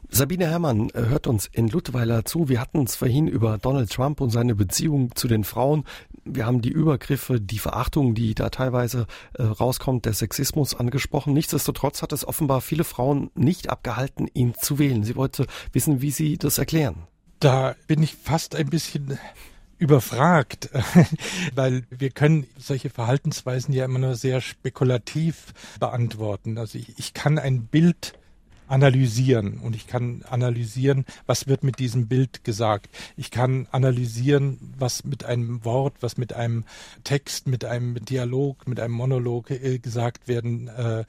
Sabine 0.08 0.46
Herrmann 0.46 0.90
hört 0.94 1.26
uns 1.26 1.46
in 1.46 1.68
Ludweiler 1.68 2.24
zu. 2.24 2.48
Wir 2.48 2.60
hatten 2.60 2.84
es 2.84 2.94
vorhin 2.94 3.26
über 3.26 3.58
Donald 3.58 3.90
Trump 3.90 4.20
und 4.20 4.30
seine 4.30 4.54
Beziehung 4.54 5.14
zu 5.14 5.26
den 5.26 5.42
Frauen. 5.42 5.84
Wir 6.24 6.46
haben 6.46 6.62
die 6.62 6.70
Übergriffe, 6.70 7.40
die 7.40 7.58
Verachtung, 7.58 8.14
die 8.14 8.34
da 8.34 8.50
teilweise 8.50 9.06
äh, 9.34 9.42
rauskommt, 9.42 10.04
der 10.04 10.12
Sexismus 10.12 10.74
angesprochen. 10.74 11.34
Nichtsdestotrotz 11.34 12.02
hat 12.02 12.12
es 12.12 12.26
offenbar 12.26 12.60
viele 12.60 12.84
Frauen 12.84 13.30
nicht 13.34 13.68
abgehalten, 13.68 14.28
ihn 14.32 14.54
zu 14.54 14.78
wählen. 14.78 15.02
Sie 15.02 15.16
wollte 15.16 15.46
wissen, 15.72 16.00
wie 16.02 16.12
Sie 16.12 16.38
das 16.38 16.58
erklären. 16.58 17.08
Da 17.40 17.76
bin 17.86 18.02
ich 18.02 18.14
fast 18.14 18.54
ein 18.54 18.68
bisschen 18.68 19.18
überfragt, 19.78 20.70
weil 21.54 21.84
wir 21.90 22.10
können 22.10 22.46
solche 22.58 22.90
Verhaltensweisen 22.90 23.74
ja 23.74 23.84
immer 23.84 23.98
nur 23.98 24.14
sehr 24.14 24.40
spekulativ 24.40 25.52
beantworten. 25.78 26.58
Also 26.58 26.78
ich, 26.78 26.98
ich 26.98 27.14
kann 27.14 27.38
ein 27.38 27.66
Bild 27.66 28.14
analysieren 28.68 29.58
und 29.58 29.76
ich 29.76 29.86
kann 29.86 30.22
analysieren, 30.28 31.04
was 31.26 31.46
wird 31.46 31.62
mit 31.62 31.78
diesem 31.78 32.08
Bild 32.08 32.44
gesagt. 32.44 32.88
Ich 33.16 33.30
kann 33.30 33.68
analysieren, 33.70 34.58
was 34.78 35.04
mit 35.04 35.24
einem 35.24 35.64
Wort, 35.64 35.94
was 36.00 36.16
mit 36.16 36.32
einem 36.32 36.64
Text, 37.04 37.46
mit 37.46 37.64
einem 37.64 38.04
Dialog, 38.04 38.66
mit 38.66 38.80
einem 38.80 38.94
Monolog 38.94 39.50
äh, 39.50 39.78
gesagt 39.78 40.28
werden. 40.28 40.68
Äh, 40.68 41.04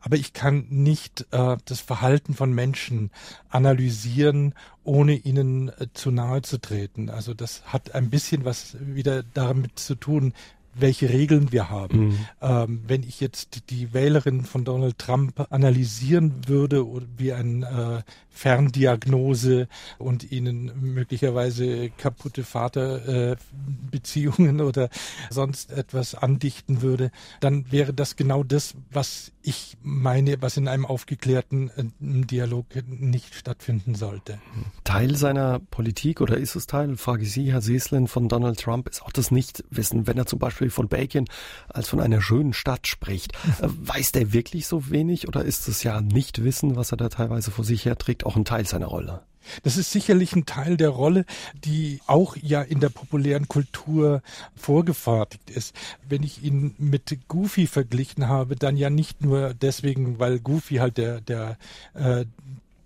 aber 0.00 0.16
ich 0.16 0.32
kann 0.32 0.66
nicht 0.68 1.26
äh, 1.30 1.56
das 1.64 1.80
Verhalten 1.80 2.34
von 2.34 2.52
Menschen 2.52 3.10
analysieren, 3.50 4.54
ohne 4.82 5.14
ihnen 5.14 5.68
äh, 5.68 5.86
zu 5.94 6.10
nahe 6.10 6.42
zu 6.42 6.60
treten. 6.60 7.08
Also 7.08 7.34
das 7.34 7.62
hat 7.66 7.94
ein 7.94 8.10
bisschen 8.10 8.44
was 8.44 8.76
wieder 8.80 9.22
damit 9.22 9.78
zu 9.78 9.94
tun, 9.94 10.34
welche 10.74 11.10
Regeln 11.10 11.52
wir 11.52 11.70
haben. 11.70 11.98
Mhm. 11.98 12.18
Ähm, 12.40 12.82
wenn 12.86 13.02
ich 13.02 13.20
jetzt 13.20 13.70
die 13.70 13.92
Wählerin 13.92 14.44
von 14.44 14.64
Donald 14.64 14.98
Trump 14.98 15.46
analysieren 15.50 16.46
würde 16.46 16.86
wie 17.16 17.32
ein 17.32 17.62
äh, 17.62 18.02
Ferndiagnose 18.30 19.68
und 19.98 20.32
ihnen 20.32 20.72
möglicherweise 20.80 21.90
kaputte 21.90 22.44
Vaterbeziehungen 22.44 24.60
äh, 24.60 24.62
oder 24.62 24.88
sonst 25.30 25.70
etwas 25.70 26.14
andichten 26.14 26.80
würde, 26.82 27.10
dann 27.40 27.70
wäre 27.70 27.92
das 27.92 28.16
genau 28.16 28.42
das, 28.42 28.74
was 28.90 29.32
ich 29.42 29.76
meine, 29.82 30.40
was 30.40 30.56
in 30.56 30.68
einem 30.68 30.86
aufgeklärten 30.86 31.70
äh, 31.70 31.84
Dialog 32.00 32.66
nicht 32.88 33.34
stattfinden 33.34 33.94
sollte. 33.94 34.38
Teil 34.84 35.16
seiner 35.16 35.58
Politik 35.58 36.20
oder 36.20 36.38
ist 36.38 36.54
es 36.54 36.66
Teil, 36.66 36.96
frage 36.96 37.24
ich 37.24 37.32
Sie, 37.32 37.52
Herr 37.52 37.60
Seslin, 37.60 38.08
von 38.08 38.28
Donald 38.28 38.60
Trump, 38.60 38.88
ist 38.88 39.02
auch 39.02 39.12
das 39.12 39.30
Nichtwissen, 39.30 40.06
wenn 40.06 40.16
er 40.16 40.26
zum 40.26 40.38
Beispiel 40.38 40.61
von 40.70 40.88
Bacon 40.88 41.26
als 41.68 41.88
von 41.88 42.00
einer 42.00 42.20
schönen 42.20 42.52
Stadt 42.52 42.86
spricht. 42.86 43.32
Äh, 43.60 43.68
weiß 43.68 44.12
der 44.12 44.32
wirklich 44.32 44.66
so 44.66 44.90
wenig 44.90 45.28
oder 45.28 45.44
ist 45.44 45.68
es 45.68 45.82
ja 45.82 46.00
Nichtwissen, 46.00 46.76
was 46.76 46.92
er 46.92 46.96
da 46.96 47.08
teilweise 47.08 47.50
vor 47.50 47.64
sich 47.64 47.84
herträgt, 47.84 48.24
auch 48.24 48.36
ein 48.36 48.44
Teil 48.44 48.66
seiner 48.66 48.86
Rolle? 48.86 49.22
Das 49.62 49.76
ist 49.76 49.92
sicherlich 49.92 50.34
ein 50.34 50.46
Teil 50.46 50.76
der 50.76 50.90
Rolle, 50.90 51.24
die 51.64 52.00
auch 52.06 52.36
ja 52.40 52.62
in 52.62 52.80
der 52.80 52.88
populären 52.88 53.48
Kultur 53.48 54.22
vorgefertigt 54.54 55.50
ist. 55.50 55.74
Wenn 56.08 56.22
ich 56.22 56.42
ihn 56.42 56.74
mit 56.78 57.16
Goofy 57.28 57.66
verglichen 57.66 58.28
habe, 58.28 58.56
dann 58.56 58.76
ja 58.76 58.90
nicht 58.90 59.22
nur 59.22 59.54
deswegen, 59.54 60.18
weil 60.18 60.38
Goofy 60.38 60.76
halt 60.76 60.96
der, 60.96 61.20
der 61.20 61.58
äh, 61.94 62.24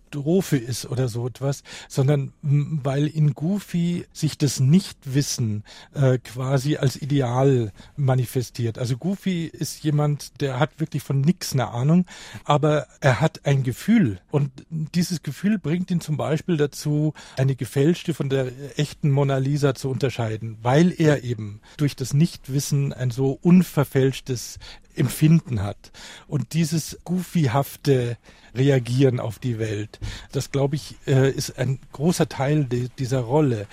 Katastrophe 0.06 0.56
ist 0.56 0.86
oder 0.86 1.08
so 1.08 1.26
etwas, 1.26 1.62
sondern 1.88 2.32
weil 2.42 3.06
in 3.06 3.34
Goofy 3.34 4.06
sich 4.12 4.38
das 4.38 4.60
Nichtwissen 4.60 5.64
äh, 5.94 6.18
quasi 6.18 6.76
als 6.76 7.00
Ideal 7.00 7.72
manifestiert. 7.96 8.78
Also 8.78 8.96
Goofy 8.96 9.46
ist 9.46 9.82
jemand, 9.82 10.40
der 10.40 10.58
hat 10.58 10.78
wirklich 10.78 11.02
von 11.02 11.20
nichts 11.20 11.52
eine 11.52 11.68
Ahnung, 11.68 12.06
aber 12.44 12.86
er 13.00 13.20
hat 13.20 13.44
ein 13.44 13.62
Gefühl 13.62 14.20
und 14.30 14.50
dieses 14.70 15.22
Gefühl 15.22 15.58
bringt 15.58 15.90
ihn 15.90 16.00
zum 16.00 16.16
Beispiel 16.16 16.56
dazu, 16.56 17.12
eine 17.36 17.56
gefälschte 17.56 18.14
von 18.14 18.28
der 18.28 18.52
echten 18.78 19.10
Mona 19.10 19.38
Lisa 19.38 19.74
zu 19.74 19.90
unterscheiden, 19.90 20.58
weil 20.62 20.94
er 20.96 21.24
eben 21.24 21.60
durch 21.76 21.96
das 21.96 22.14
Nichtwissen 22.14 22.92
ein 22.92 23.10
so 23.10 23.38
unverfälschtes 23.42 24.58
Empfinden 24.96 25.62
hat. 25.62 25.92
Und 26.26 26.52
dieses 26.52 26.98
goofyhafte 27.04 28.16
Reagieren 28.54 29.20
auf 29.20 29.38
die 29.38 29.58
Welt, 29.58 30.00
das 30.32 30.50
glaube 30.50 30.76
ich, 30.76 30.96
äh, 31.06 31.30
ist 31.30 31.58
ein 31.58 31.78
großer 31.92 32.28
Teil 32.28 32.64
dieser 32.64 33.20
Rolle. 33.20 33.66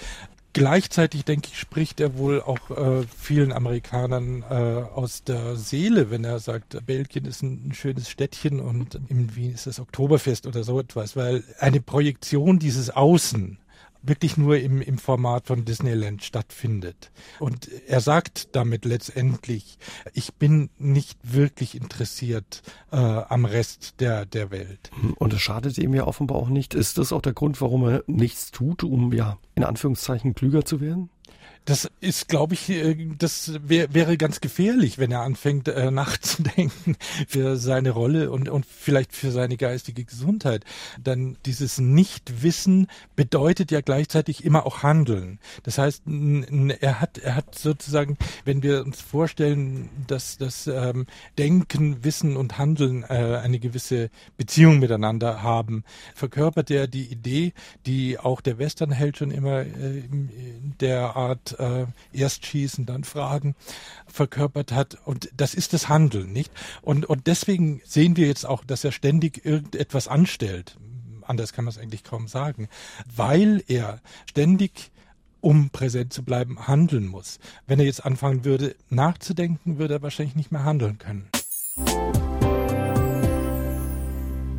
Gleichzeitig, 0.55 1.25
denke 1.25 1.49
ich, 1.51 1.57
spricht 1.57 1.99
er 1.99 2.15
wohl 2.15 2.39
auch 2.39 2.69
äh, 2.69 3.07
vielen 3.17 3.51
Amerikanern 3.51 4.43
äh, 4.47 4.53
aus 4.53 5.23
der 5.23 5.55
Seele, 5.55 6.11
wenn 6.11 6.23
er 6.23 6.39
sagt, 6.39 6.85
Belgien 6.85 7.25
ist 7.25 7.41
ein, 7.41 7.69
ein, 7.69 7.73
schönes 7.73 8.07
Städtchen 8.07 8.59
und 8.59 8.99
in 9.09 9.35
Wien 9.35 9.51
ist 9.51 9.65
das 9.65 9.79
Oktoberfest 9.79 10.45
oder 10.45 10.63
so 10.63 10.79
etwas, 10.79 11.15
weil 11.15 11.43
eine 11.59 11.81
Projektion 11.81 12.59
dieses 12.59 12.91
Außen 12.91 13.57
wirklich 14.03 14.37
nur 14.37 14.57
im, 14.57 14.81
im 14.81 14.97
Format 14.97 15.47
von 15.47 15.65
Disneyland 15.65 16.23
stattfindet. 16.23 17.11
Und 17.39 17.69
er 17.87 18.01
sagt 18.01 18.55
damit 18.55 18.85
letztendlich, 18.85 19.79
ich 20.13 20.33
bin 20.35 20.69
nicht 20.77 21.17
wirklich 21.23 21.75
interessiert 21.75 22.61
äh, 22.91 22.97
am 22.97 23.45
Rest 23.45 23.99
der, 23.99 24.25
der 24.25 24.51
Welt. 24.51 24.91
Und 25.15 25.33
es 25.33 25.41
schadet 25.41 25.77
ihm 25.77 25.93
ja 25.93 26.05
offenbar 26.05 26.37
auch 26.37 26.49
nicht. 26.49 26.73
Ist 26.75 26.97
das 26.97 27.13
auch 27.13 27.21
der 27.21 27.33
Grund, 27.33 27.61
warum 27.61 27.87
er 27.87 28.03
nichts 28.07 28.51
tut, 28.51 28.83
um 28.83 29.13
ja 29.13 29.37
in 29.55 29.63
Anführungszeichen 29.63 30.35
klüger 30.35 30.65
zu 30.65 30.81
werden? 30.81 31.09
Das 31.65 31.89
ist, 32.01 32.27
glaube 32.27 32.55
ich, 32.55 32.69
äh, 32.69 33.07
das 33.17 33.53
wär, 33.63 33.93
wäre 33.93 34.17
ganz 34.17 34.41
gefährlich, 34.41 34.97
wenn 34.97 35.11
er 35.11 35.21
anfängt 35.21 35.67
äh, 35.69 35.91
nachzudenken 36.03 36.97
für 37.27 37.55
seine 37.55 37.91
Rolle 37.91 38.31
und, 38.31 38.49
und 38.49 38.65
vielleicht 38.65 39.13
für 39.15 39.31
seine 39.31 39.55
geistige 39.55 40.03
Gesundheit. 40.03 40.65
Dann 41.01 41.37
dieses 41.45 41.77
Nichtwissen 41.79 42.87
bedeutet 43.15 43.71
ja 43.71 43.81
gleichzeitig 43.81 44.43
immer 44.43 44.65
auch 44.65 44.83
Handeln. 44.83 45.39
Das 45.63 45.77
heißt, 45.77 46.03
er 46.79 46.99
hat, 46.99 47.17
er 47.17 47.35
hat 47.35 47.57
sozusagen, 47.57 48.17
wenn 48.43 48.61
wir 48.61 48.83
uns 48.83 49.01
vorstellen, 49.01 49.89
dass 50.07 50.37
das 50.37 50.67
ähm, 50.67 51.05
Denken, 51.37 52.03
Wissen 52.03 52.35
und 52.35 52.57
Handeln 52.57 53.03
äh, 53.03 53.39
eine 53.41 53.59
gewisse 53.59 54.09
Beziehung 54.35 54.79
miteinander 54.79 55.43
haben, 55.43 55.83
verkörpert 56.13 56.69
er 56.71 56.87
die 56.87 57.05
Idee, 57.05 57.53
die 57.85 58.19
auch 58.19 58.41
der 58.41 58.57
Westernheld 58.57 59.17
schon 59.17 59.31
immer 59.31 59.61
äh, 59.61 60.03
der 60.79 61.15
Art 61.15 61.52
äh, 61.53 61.85
erst 62.11 62.45
schießen, 62.45 62.85
dann 62.85 63.03
fragen, 63.03 63.55
verkörpert 64.07 64.71
hat. 64.71 64.97
Und 65.05 65.29
das 65.35 65.53
ist 65.53 65.73
das 65.73 65.89
Handeln, 65.89 66.31
nicht? 66.31 66.51
Und, 66.81 67.05
und 67.05 67.27
deswegen 67.27 67.81
sehen 67.85 68.17
wir 68.17 68.27
jetzt 68.27 68.45
auch, 68.45 68.63
dass 68.63 68.83
er 68.83 68.91
ständig 68.91 69.45
irgendetwas 69.45 70.07
anstellt. 70.07 70.77
Anders 71.21 71.53
kann 71.53 71.65
man 71.65 71.71
es 71.71 71.77
eigentlich 71.77 72.03
kaum 72.03 72.27
sagen, 72.27 72.67
weil 73.15 73.63
er 73.67 74.01
ständig 74.25 74.91
um 75.43 75.69
präsent 75.71 76.13
zu 76.13 76.23
bleiben, 76.23 76.67
handeln 76.67 77.05
muss. 77.05 77.39
Wenn 77.67 77.79
er 77.79 77.85
jetzt 77.85 78.05
anfangen 78.05 78.45
würde, 78.45 78.75
nachzudenken, 78.89 79.77
würde 79.77 79.95
er 79.95 80.01
wahrscheinlich 80.01 80.35
nicht 80.35 80.53
mehr 80.53 80.63
handeln 80.63 80.97
können. 80.97 81.27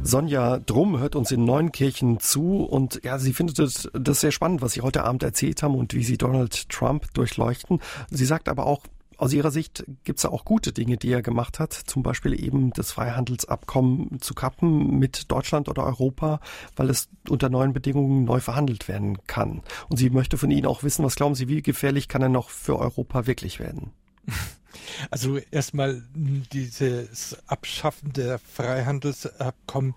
Sonja 0.06 0.58
Drum 0.58 0.98
hört 0.98 1.16
uns 1.16 1.30
in 1.30 1.44
Neunkirchen 1.46 2.20
zu 2.20 2.62
und 2.62 3.00
ja, 3.04 3.18
sie 3.18 3.32
findet 3.32 3.58
das, 3.58 4.20
sehr 4.20 4.32
spannend, 4.32 4.60
was 4.60 4.72
Sie 4.72 4.82
heute 4.82 5.02
Abend 5.02 5.22
erzählt 5.22 5.62
haben 5.62 5.74
und 5.74 5.94
wie 5.94 6.04
Sie 6.04 6.18
Donald 6.18 6.68
Trump 6.68 7.12
durchleuchten. 7.14 7.80
Sie 8.10 8.26
sagt 8.26 8.50
aber 8.50 8.66
auch, 8.66 8.82
aus 9.16 9.32
Ihrer 9.32 9.50
Sicht 9.50 9.84
gibt 10.04 10.18
es 10.18 10.26
auch 10.26 10.44
gute 10.44 10.72
Dinge, 10.72 10.98
die 10.98 11.10
er 11.10 11.22
gemacht 11.22 11.58
hat, 11.58 11.72
zum 11.72 12.02
Beispiel 12.02 12.38
eben 12.38 12.70
das 12.72 12.92
Freihandelsabkommen 12.92 14.20
zu 14.20 14.34
kappen 14.34 14.98
mit 14.98 15.30
Deutschland 15.30 15.70
oder 15.70 15.84
Europa, 15.84 16.40
weil 16.76 16.90
es 16.90 17.08
unter 17.30 17.48
neuen 17.48 17.72
Bedingungen 17.72 18.24
neu 18.24 18.40
verhandelt 18.40 18.88
werden 18.88 19.26
kann. 19.26 19.62
Und 19.88 19.96
sie 19.96 20.10
möchte 20.10 20.36
von 20.36 20.50
Ihnen 20.50 20.66
auch 20.66 20.82
wissen, 20.82 21.02
was 21.02 21.14
glauben 21.14 21.34
Sie, 21.34 21.48
wie 21.48 21.62
gefährlich 21.62 22.08
kann 22.08 22.20
er 22.20 22.28
noch 22.28 22.50
für 22.50 22.78
Europa 22.78 23.26
wirklich 23.26 23.58
werden? 23.58 23.92
Also 25.10 25.38
erstmal 25.50 26.02
dieses 26.14 27.36
Abschaffen 27.46 28.12
der 28.12 28.38
Freihandelsabkommen, 28.38 29.94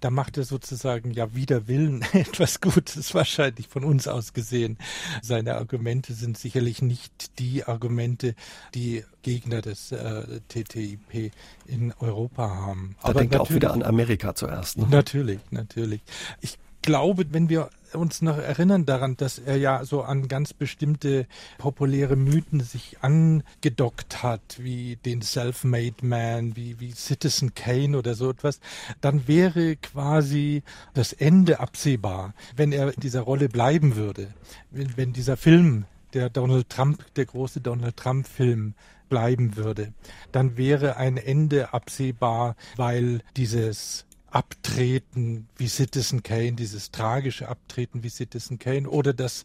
da 0.00 0.10
macht 0.10 0.38
er 0.38 0.44
sozusagen 0.44 1.12
ja 1.12 1.34
wider 1.34 1.68
Willen 1.68 2.02
etwas 2.12 2.60
Gutes 2.60 3.14
wahrscheinlich 3.14 3.68
von 3.68 3.84
uns 3.84 4.08
aus 4.08 4.32
gesehen. 4.32 4.78
Seine 5.22 5.56
Argumente 5.56 6.14
sind 6.14 6.38
sicherlich 6.38 6.82
nicht 6.82 7.38
die 7.38 7.64
Argumente, 7.64 8.34
die 8.74 9.04
Gegner 9.22 9.60
des 9.60 9.92
äh, 9.92 10.40
TTIP 10.48 11.32
in 11.66 11.92
Europa 12.00 12.50
haben. 12.50 12.96
Da 13.02 13.08
Aber 13.08 13.20
denkt 13.20 13.34
er 13.34 13.42
auch 13.42 13.50
wieder 13.50 13.72
an 13.72 13.82
Amerika 13.82 14.34
zuerst. 14.34 14.78
Ne? 14.78 14.86
Natürlich, 14.90 15.40
natürlich. 15.50 16.00
Ich 16.40 16.58
glaube, 16.82 17.26
wenn 17.30 17.48
wir 17.48 17.70
uns 17.92 18.22
noch 18.22 18.38
erinnern 18.38 18.86
daran, 18.86 19.16
dass 19.16 19.38
er 19.38 19.56
ja 19.56 19.84
so 19.84 20.02
an 20.02 20.28
ganz 20.28 20.52
bestimmte 20.52 21.26
populäre 21.58 22.16
Mythen 22.16 22.60
sich 22.60 22.98
angedockt 23.02 24.22
hat, 24.22 24.58
wie 24.58 24.96
den 24.96 25.22
Self-Made 25.22 26.06
Man, 26.06 26.56
wie, 26.56 26.78
wie 26.80 26.92
Citizen 26.92 27.54
Kane 27.54 27.98
oder 27.98 28.14
so 28.14 28.30
etwas, 28.30 28.60
dann 29.00 29.26
wäre 29.26 29.76
quasi 29.76 30.62
das 30.94 31.12
Ende 31.12 31.60
absehbar, 31.60 32.34
wenn 32.56 32.72
er 32.72 32.94
in 32.94 33.00
dieser 33.00 33.22
Rolle 33.22 33.48
bleiben 33.48 33.96
würde. 33.96 34.32
Wenn, 34.70 34.96
wenn 34.96 35.12
dieser 35.12 35.36
Film, 35.36 35.84
der 36.14 36.30
Donald 36.30 36.68
Trump, 36.68 37.04
der 37.14 37.26
große 37.26 37.60
Donald 37.60 37.96
Trump 37.96 38.26
Film 38.26 38.74
bleiben 39.08 39.56
würde, 39.56 39.92
dann 40.32 40.56
wäre 40.56 40.96
ein 40.96 41.16
Ende 41.16 41.74
absehbar, 41.74 42.56
weil 42.76 43.20
dieses 43.36 44.06
Abtreten 44.30 45.48
wie 45.56 45.68
Citizen 45.68 46.22
Kane, 46.22 46.52
dieses 46.52 46.90
tragische 46.90 47.48
Abtreten 47.48 48.02
wie 48.02 48.10
Citizen 48.10 48.58
Kane 48.58 48.88
oder 48.88 49.12
das 49.12 49.44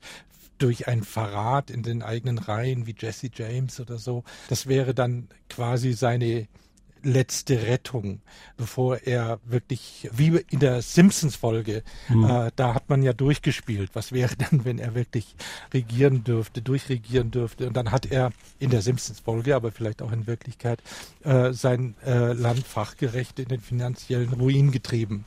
durch 0.57 0.87
ein 0.87 1.03
Verrat 1.03 1.69
in 1.69 1.83
den 1.83 2.01
eigenen 2.01 2.37
Reihen 2.37 2.85
wie 2.85 2.95
Jesse 2.97 3.29
James 3.33 3.79
oder 3.79 3.97
so, 3.97 4.23
das 4.47 4.67
wäre 4.67 4.93
dann 4.93 5.27
quasi 5.49 5.93
seine 5.93 6.47
letzte 7.05 7.67
Rettung, 7.67 8.21
bevor 8.57 8.97
er 8.97 9.39
wirklich, 9.45 10.09
wie 10.11 10.43
in 10.49 10.59
der 10.59 10.81
Simpsons-Folge, 10.81 11.83
mhm. 12.09 12.25
äh, 12.25 12.51
da 12.55 12.73
hat 12.73 12.89
man 12.89 13.03
ja 13.03 13.13
durchgespielt. 13.13 13.91
Was 13.93 14.11
wäre 14.11 14.35
dann, 14.35 14.65
wenn 14.65 14.79
er 14.79 14.95
wirklich 14.95 15.35
regieren 15.73 16.23
dürfte, 16.23 16.61
durchregieren 16.61 17.31
dürfte? 17.31 17.67
Und 17.67 17.77
dann 17.77 17.91
hat 17.91 18.05
er 18.07 18.31
in 18.59 18.71
der 18.71 18.81
Simpsons-Folge, 18.81 19.55
aber 19.55 19.71
vielleicht 19.71 20.01
auch 20.01 20.11
in 20.11 20.27
Wirklichkeit, 20.27 20.81
äh, 21.23 21.53
sein 21.53 21.95
äh, 22.05 22.33
Land 22.33 22.65
fachgerecht 22.65 23.39
in 23.39 23.47
den 23.47 23.61
finanziellen 23.61 24.33
Ruin 24.33 24.71
getrieben. 24.71 25.25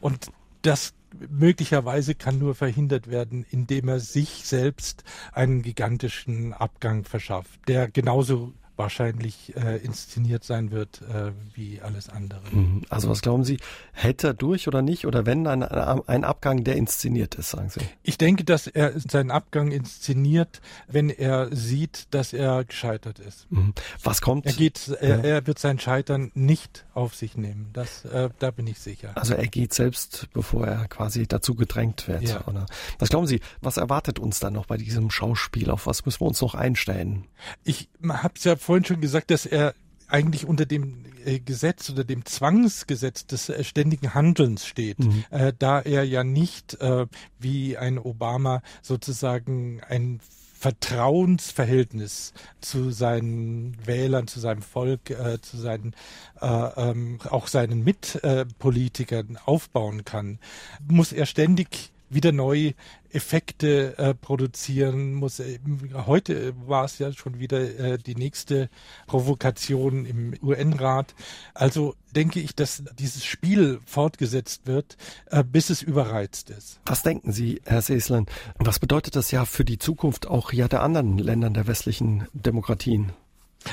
Und 0.00 0.30
das 0.62 0.94
möglicherweise 1.28 2.14
kann 2.14 2.38
nur 2.38 2.54
verhindert 2.54 3.10
werden, 3.10 3.44
indem 3.50 3.88
er 3.88 4.00
sich 4.00 4.44
selbst 4.44 5.04
einen 5.32 5.62
gigantischen 5.62 6.52
Abgang 6.54 7.04
verschafft, 7.04 7.60
der 7.68 7.88
genauso 7.88 8.54
wahrscheinlich 8.76 9.54
äh, 9.56 9.76
inszeniert 9.78 10.44
sein 10.44 10.70
wird 10.70 11.02
äh, 11.02 11.32
wie 11.54 11.80
alles 11.80 12.08
andere. 12.08 12.42
Mhm. 12.50 12.82
Also 12.88 13.08
was 13.08 13.20
glauben 13.20 13.44
Sie, 13.44 13.58
hätte 13.92 14.28
er 14.28 14.34
durch 14.34 14.68
oder 14.68 14.82
nicht? 14.82 15.06
Oder 15.06 15.26
wenn 15.26 15.46
ein, 15.46 15.62
ein 15.62 16.24
Abgang, 16.24 16.64
der 16.64 16.76
inszeniert 16.76 17.34
ist, 17.34 17.50
sagen 17.50 17.68
Sie? 17.68 17.80
Ich 18.02 18.18
denke, 18.18 18.44
dass 18.44 18.66
er 18.66 18.98
seinen 18.98 19.30
Abgang 19.30 19.70
inszeniert, 19.70 20.60
wenn 20.88 21.10
er 21.10 21.54
sieht, 21.54 22.06
dass 22.12 22.32
er 22.32 22.64
gescheitert 22.64 23.18
ist. 23.18 23.50
Mhm. 23.50 23.74
Was 24.02 24.20
kommt? 24.20 24.46
Er 24.46 24.52
geht, 24.52 24.88
er, 25.00 25.18
ja. 25.18 25.24
er, 25.24 25.46
wird 25.46 25.58
sein 25.58 25.78
Scheitern 25.78 26.30
nicht 26.34 26.86
auf 26.94 27.14
sich 27.14 27.36
nehmen. 27.36 27.70
Das, 27.72 28.04
äh, 28.04 28.30
da 28.38 28.50
bin 28.50 28.66
ich 28.66 28.78
sicher. 28.78 29.12
Also 29.14 29.34
er 29.34 29.46
geht 29.46 29.74
selbst, 29.74 30.28
bevor 30.32 30.66
er 30.66 30.88
quasi 30.88 31.26
dazu 31.26 31.54
gedrängt 31.54 32.08
wird. 32.08 32.22
Ja. 32.22 32.46
Oder? 32.46 32.66
Was 32.98 33.10
glauben 33.10 33.26
Sie, 33.26 33.40
was 33.60 33.76
erwartet 33.76 34.18
uns 34.18 34.40
dann 34.40 34.54
noch 34.54 34.66
bei 34.66 34.76
diesem 34.76 35.10
Schauspiel? 35.10 35.70
Auf 35.70 35.86
was 35.86 36.04
müssen 36.06 36.20
wir 36.20 36.28
uns 36.28 36.40
noch 36.40 36.54
einstellen? 36.54 37.26
Ich 37.64 37.88
habe 38.08 38.34
es 38.36 38.44
ja 38.44 38.56
vorhin 38.62 38.84
schon 38.84 39.00
gesagt, 39.00 39.30
dass 39.30 39.46
er 39.46 39.74
eigentlich 40.08 40.46
unter 40.46 40.66
dem 40.66 41.04
äh, 41.24 41.40
Gesetz 41.40 41.90
oder 41.90 42.04
dem 42.04 42.24
Zwangsgesetz 42.24 43.26
des 43.26 43.48
äh, 43.48 43.64
ständigen 43.64 44.14
Handelns 44.14 44.66
steht, 44.66 44.98
mhm. 44.98 45.24
äh, 45.30 45.52
da 45.58 45.80
er 45.80 46.04
ja 46.04 46.22
nicht 46.24 46.80
äh, 46.80 47.06
wie 47.38 47.76
ein 47.76 47.98
Obama 47.98 48.62
sozusagen 48.82 49.80
ein 49.88 50.20
Vertrauensverhältnis 50.62 52.34
zu 52.60 52.92
seinen 52.92 53.76
Wählern, 53.84 54.28
zu 54.28 54.38
seinem 54.38 54.62
Volk, 54.62 55.10
äh, 55.10 55.40
zu 55.40 55.56
seinen 55.56 55.92
äh, 56.40 56.46
ähm, 56.46 57.18
auch 57.28 57.48
seinen 57.48 57.82
Mitpolitikern 57.82 59.38
aufbauen 59.44 60.04
kann, 60.04 60.38
muss 60.86 61.12
er 61.12 61.26
ständig 61.26 61.90
wieder 62.12 62.32
neu 62.32 62.72
Effekte 63.10 63.98
äh, 63.98 64.14
produzieren 64.14 65.14
muss. 65.14 65.40
Äh, 65.40 65.58
heute 66.06 66.54
war 66.66 66.84
es 66.84 66.98
ja 66.98 67.12
schon 67.12 67.38
wieder 67.38 67.60
äh, 67.60 67.98
die 67.98 68.14
nächste 68.14 68.70
Provokation 69.06 70.06
im 70.06 70.34
UN-Rat. 70.42 71.14
Also 71.54 71.94
denke 72.14 72.40
ich, 72.40 72.54
dass 72.54 72.84
dieses 72.98 73.24
Spiel 73.24 73.80
fortgesetzt 73.84 74.66
wird, 74.66 74.96
äh, 75.30 75.44
bis 75.44 75.70
es 75.70 75.82
überreizt 75.82 76.50
ist. 76.50 76.80
Was 76.86 77.02
denken 77.02 77.32
Sie, 77.32 77.60
Herr 77.64 77.82
Seeslen? 77.82 78.26
Was 78.58 78.78
bedeutet 78.78 79.16
das 79.16 79.30
ja 79.30 79.44
für 79.44 79.64
die 79.64 79.78
Zukunft 79.78 80.26
auch 80.26 80.52
ja 80.52 80.68
der 80.68 80.82
anderen 80.82 81.18
Ländern 81.18 81.54
der 81.54 81.66
westlichen 81.66 82.26
Demokratien? 82.32 83.12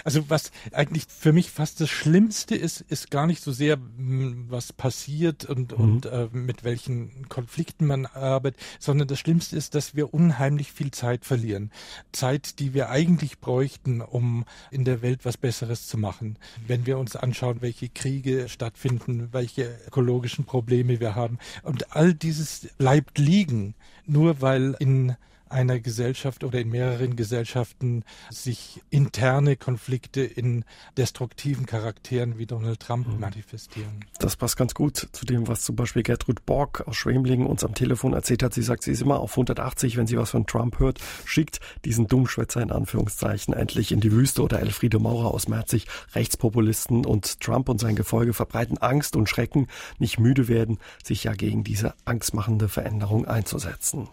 Also 0.03 0.29
was 0.29 0.51
eigentlich 0.71 1.05
für 1.07 1.33
mich 1.33 1.51
fast 1.51 1.81
das 1.81 1.89
Schlimmste 1.89 2.55
ist, 2.55 2.81
ist 2.81 3.11
gar 3.11 3.27
nicht 3.27 3.43
so 3.43 3.51
sehr, 3.51 3.75
hm, 3.75 4.45
was 4.49 4.73
passiert 4.73 5.45
und, 5.45 5.77
mhm. 5.77 5.83
und 5.83 6.05
äh, 6.05 6.27
mit 6.31 6.63
welchen 6.63 7.27
Konflikten 7.29 7.87
man 7.87 8.05
arbeitet, 8.05 8.59
sondern 8.79 9.07
das 9.07 9.19
Schlimmste 9.19 9.55
ist, 9.55 9.75
dass 9.75 9.95
wir 9.95 10.13
unheimlich 10.13 10.71
viel 10.71 10.91
Zeit 10.91 11.25
verlieren. 11.25 11.71
Zeit, 12.11 12.59
die 12.59 12.73
wir 12.73 12.89
eigentlich 12.89 13.39
bräuchten, 13.39 14.01
um 14.01 14.45
in 14.71 14.85
der 14.85 15.01
Welt 15.01 15.25
was 15.25 15.37
Besseres 15.37 15.87
zu 15.87 15.97
machen. 15.97 16.37
Wenn 16.67 16.85
wir 16.85 16.97
uns 16.97 17.15
anschauen, 17.15 17.61
welche 17.61 17.89
Kriege 17.89 18.49
stattfinden, 18.49 19.29
welche 19.31 19.77
ökologischen 19.87 20.45
Probleme 20.45 20.99
wir 20.99 21.15
haben. 21.15 21.39
Und 21.63 21.95
all 21.95 22.13
dieses 22.13 22.69
bleibt 22.77 23.17
liegen, 23.17 23.75
nur 24.05 24.41
weil 24.41 24.75
in 24.79 25.15
einer 25.49 25.79
Gesellschaft 25.79 26.43
oder 26.43 26.59
in 26.59 26.69
mehreren 26.69 27.15
Gesellschaften 27.15 28.03
sich 28.29 28.81
interne 28.89 29.55
Konflikte 29.55 30.21
in 30.21 30.65
destruktiven 30.97 31.65
Charakteren 31.65 32.37
wie 32.37 32.45
Donald 32.45 32.79
Trump 32.79 33.07
mhm. 33.07 33.19
manifestieren. 33.19 34.05
Das 34.19 34.35
passt 34.35 34.57
ganz 34.57 34.73
gut 34.73 35.09
zu 35.11 35.25
dem, 35.25 35.47
was 35.47 35.61
zum 35.61 35.75
Beispiel 35.75 36.03
Gertrud 36.03 36.45
Borg 36.45 36.87
aus 36.87 36.95
Schwemlingen 36.95 37.47
uns 37.47 37.63
am 37.63 37.73
Telefon 37.73 38.13
erzählt 38.13 38.43
hat. 38.43 38.53
Sie 38.53 38.61
sagt, 38.61 38.83
sie 38.83 38.91
ist 38.91 39.01
immer 39.01 39.19
auf 39.19 39.31
180, 39.31 39.97
wenn 39.97 40.07
sie 40.07 40.17
was 40.17 40.31
von 40.31 40.45
Trump 40.45 40.79
hört, 40.79 40.99
schickt 41.25 41.59
diesen 41.85 42.07
Dummschwätzer 42.07 42.61
in 42.61 42.71
Anführungszeichen 42.71 43.53
endlich 43.53 43.91
in 43.91 43.99
die 43.99 44.11
Wüste 44.11 44.43
oder 44.43 44.59
Elfriede 44.59 44.99
Maurer 44.99 45.33
aus 45.33 45.47
Merzig, 45.47 45.87
Rechtspopulisten 46.13 47.05
und 47.05 47.39
Trump 47.39 47.69
und 47.69 47.79
sein 47.79 47.95
Gefolge 47.95 48.33
verbreiten 48.33 48.77
Angst 48.77 49.15
und 49.15 49.29
Schrecken, 49.29 49.67
nicht 49.97 50.19
müde 50.19 50.47
werden, 50.47 50.79
sich 51.03 51.23
ja 51.23 51.33
gegen 51.33 51.63
diese 51.63 51.93
angstmachende 52.05 52.69
Veränderung 52.69 53.25
einzusetzen. 53.25 54.09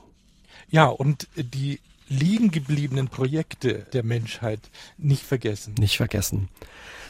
Ja, 0.70 0.86
und 0.86 1.28
die 1.36 1.80
liegen 2.08 2.50
gebliebenen 2.50 3.08
Projekte 3.08 3.86
der 3.92 4.04
Menschheit 4.04 4.70
nicht 4.96 5.22
vergessen. 5.22 5.74
Nicht 5.78 5.96
vergessen. 5.96 6.48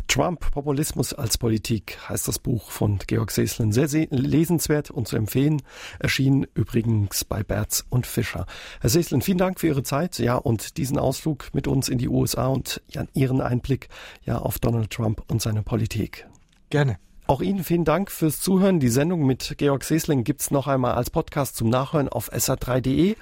Trump, 0.09 0.53
Populismus 0.53 1.13
als 1.13 1.37
Politik 1.37 1.99
heißt 2.09 2.29
das 2.29 2.39
Buch 2.39 2.71
von 2.71 2.99
Georg 3.07 3.31
Seeslen. 3.31 3.73
Sehr 3.73 4.07
lesenswert 4.11 4.91
und 4.91 5.09
zu 5.09 5.17
empfehlen. 5.17 5.63
Erschienen 5.99 6.47
übrigens 6.55 7.25
bei 7.25 7.43
Berz 7.43 7.85
und 7.89 8.07
Fischer. 8.07 8.47
Herr 8.81 8.91
Seeslen, 8.91 9.21
vielen 9.21 9.39
Dank 9.39 9.61
für 9.61 9.67
Ihre 9.67 9.83
Zeit, 9.83 10.19
ja, 10.19 10.37
und 10.37 10.77
diesen 10.77 10.99
Ausflug 10.99 11.51
mit 11.53 11.67
uns 11.67 11.89
in 11.89 11.99
die 11.99 12.09
USA 12.09 12.47
und 12.47 12.83
Ihren 13.15 13.41
Einblick, 13.41 13.89
ja, 14.25 14.39
auf 14.39 14.59
Donald 14.59 14.91
Trump 14.91 15.23
und 15.29 15.43
seine 15.43 15.63
Politik. 15.63 16.27
Gerne. 16.71 16.99
Auch 17.29 17.41
Ihnen 17.41 17.65
vielen 17.65 17.85
Dank 17.85 18.13
fürs 18.13 18.41
Zuhören. 18.41 18.79
Die 18.79 18.89
Sendung 18.89 19.27
mit 19.27 19.59
Georg 19.59 19.83
Seesling 19.83 20.23
gibt's 20.23 20.53
noch 20.53 20.69
einmal 20.69 20.95
als 20.95 21.11
Podcast 21.11 21.57
zum 21.57 21.69
Nachhören 21.69 22.09
auf 22.09 22.33
sr3.de. 22.33 23.17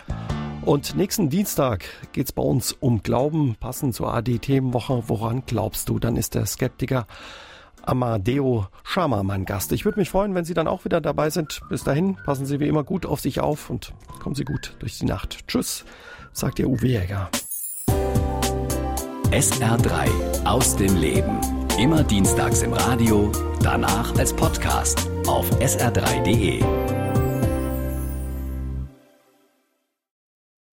Und 0.63 0.95
nächsten 0.95 1.31
Dienstag 1.31 1.85
geht's 2.13 2.33
bei 2.33 2.43
uns 2.43 2.73
um 2.73 3.03
Glauben, 3.03 3.57
passend 3.59 3.95
zur 3.95 4.13
AD-Themenwoche. 4.13 5.05
Woran 5.07 5.45
glaubst 5.47 5.89
du? 5.89 5.99
Dann 5.99 6.17
ist 6.17 6.35
der 6.35 6.45
Skeptiker 6.45 7.07
Amadeo 7.83 8.67
Schama 8.83 9.23
mein 9.23 9.47
Gast. 9.47 9.73
Ich 9.73 9.87
würde 9.87 9.99
mich 9.99 10.11
freuen, 10.11 10.35
wenn 10.35 10.45
Sie 10.45 10.55
dann 10.55 10.69
auch 10.69 10.85
wieder 10.85 11.01
dabei 11.01 11.31
sind. 11.31 11.63
Bis 11.71 11.83
dahin, 11.83 12.17
passen 12.27 12.45
Sie 12.45 12.61
wie 12.61 12.69
immer 12.69 12.85
gut 12.85 13.07
auf 13.07 13.21
sich 13.21 13.41
auf 13.41 13.71
und 13.71 13.95
kommen 14.21 14.35
Sie 14.35 14.45
gut 14.45 14.77
durch 14.81 14.99
die 14.99 15.07
Nacht. 15.07 15.49
Tschüss, 15.49 15.87
sagt 16.35 16.59
Ihr 16.59 16.69
Uwe 16.69 16.89
Jäger. 16.89 17.31
SR3 19.31 20.45
aus 20.45 20.77
dem 20.77 20.95
Leben. 20.97 21.64
Immer 21.79 22.05
dienstags 22.05 22.62
im 22.62 22.72
Radio, 22.72 23.33
danach 23.61 24.16
als 24.16 24.33
Podcast 24.33 25.09
auf 25.27 25.51
sr3.de. 25.59 26.84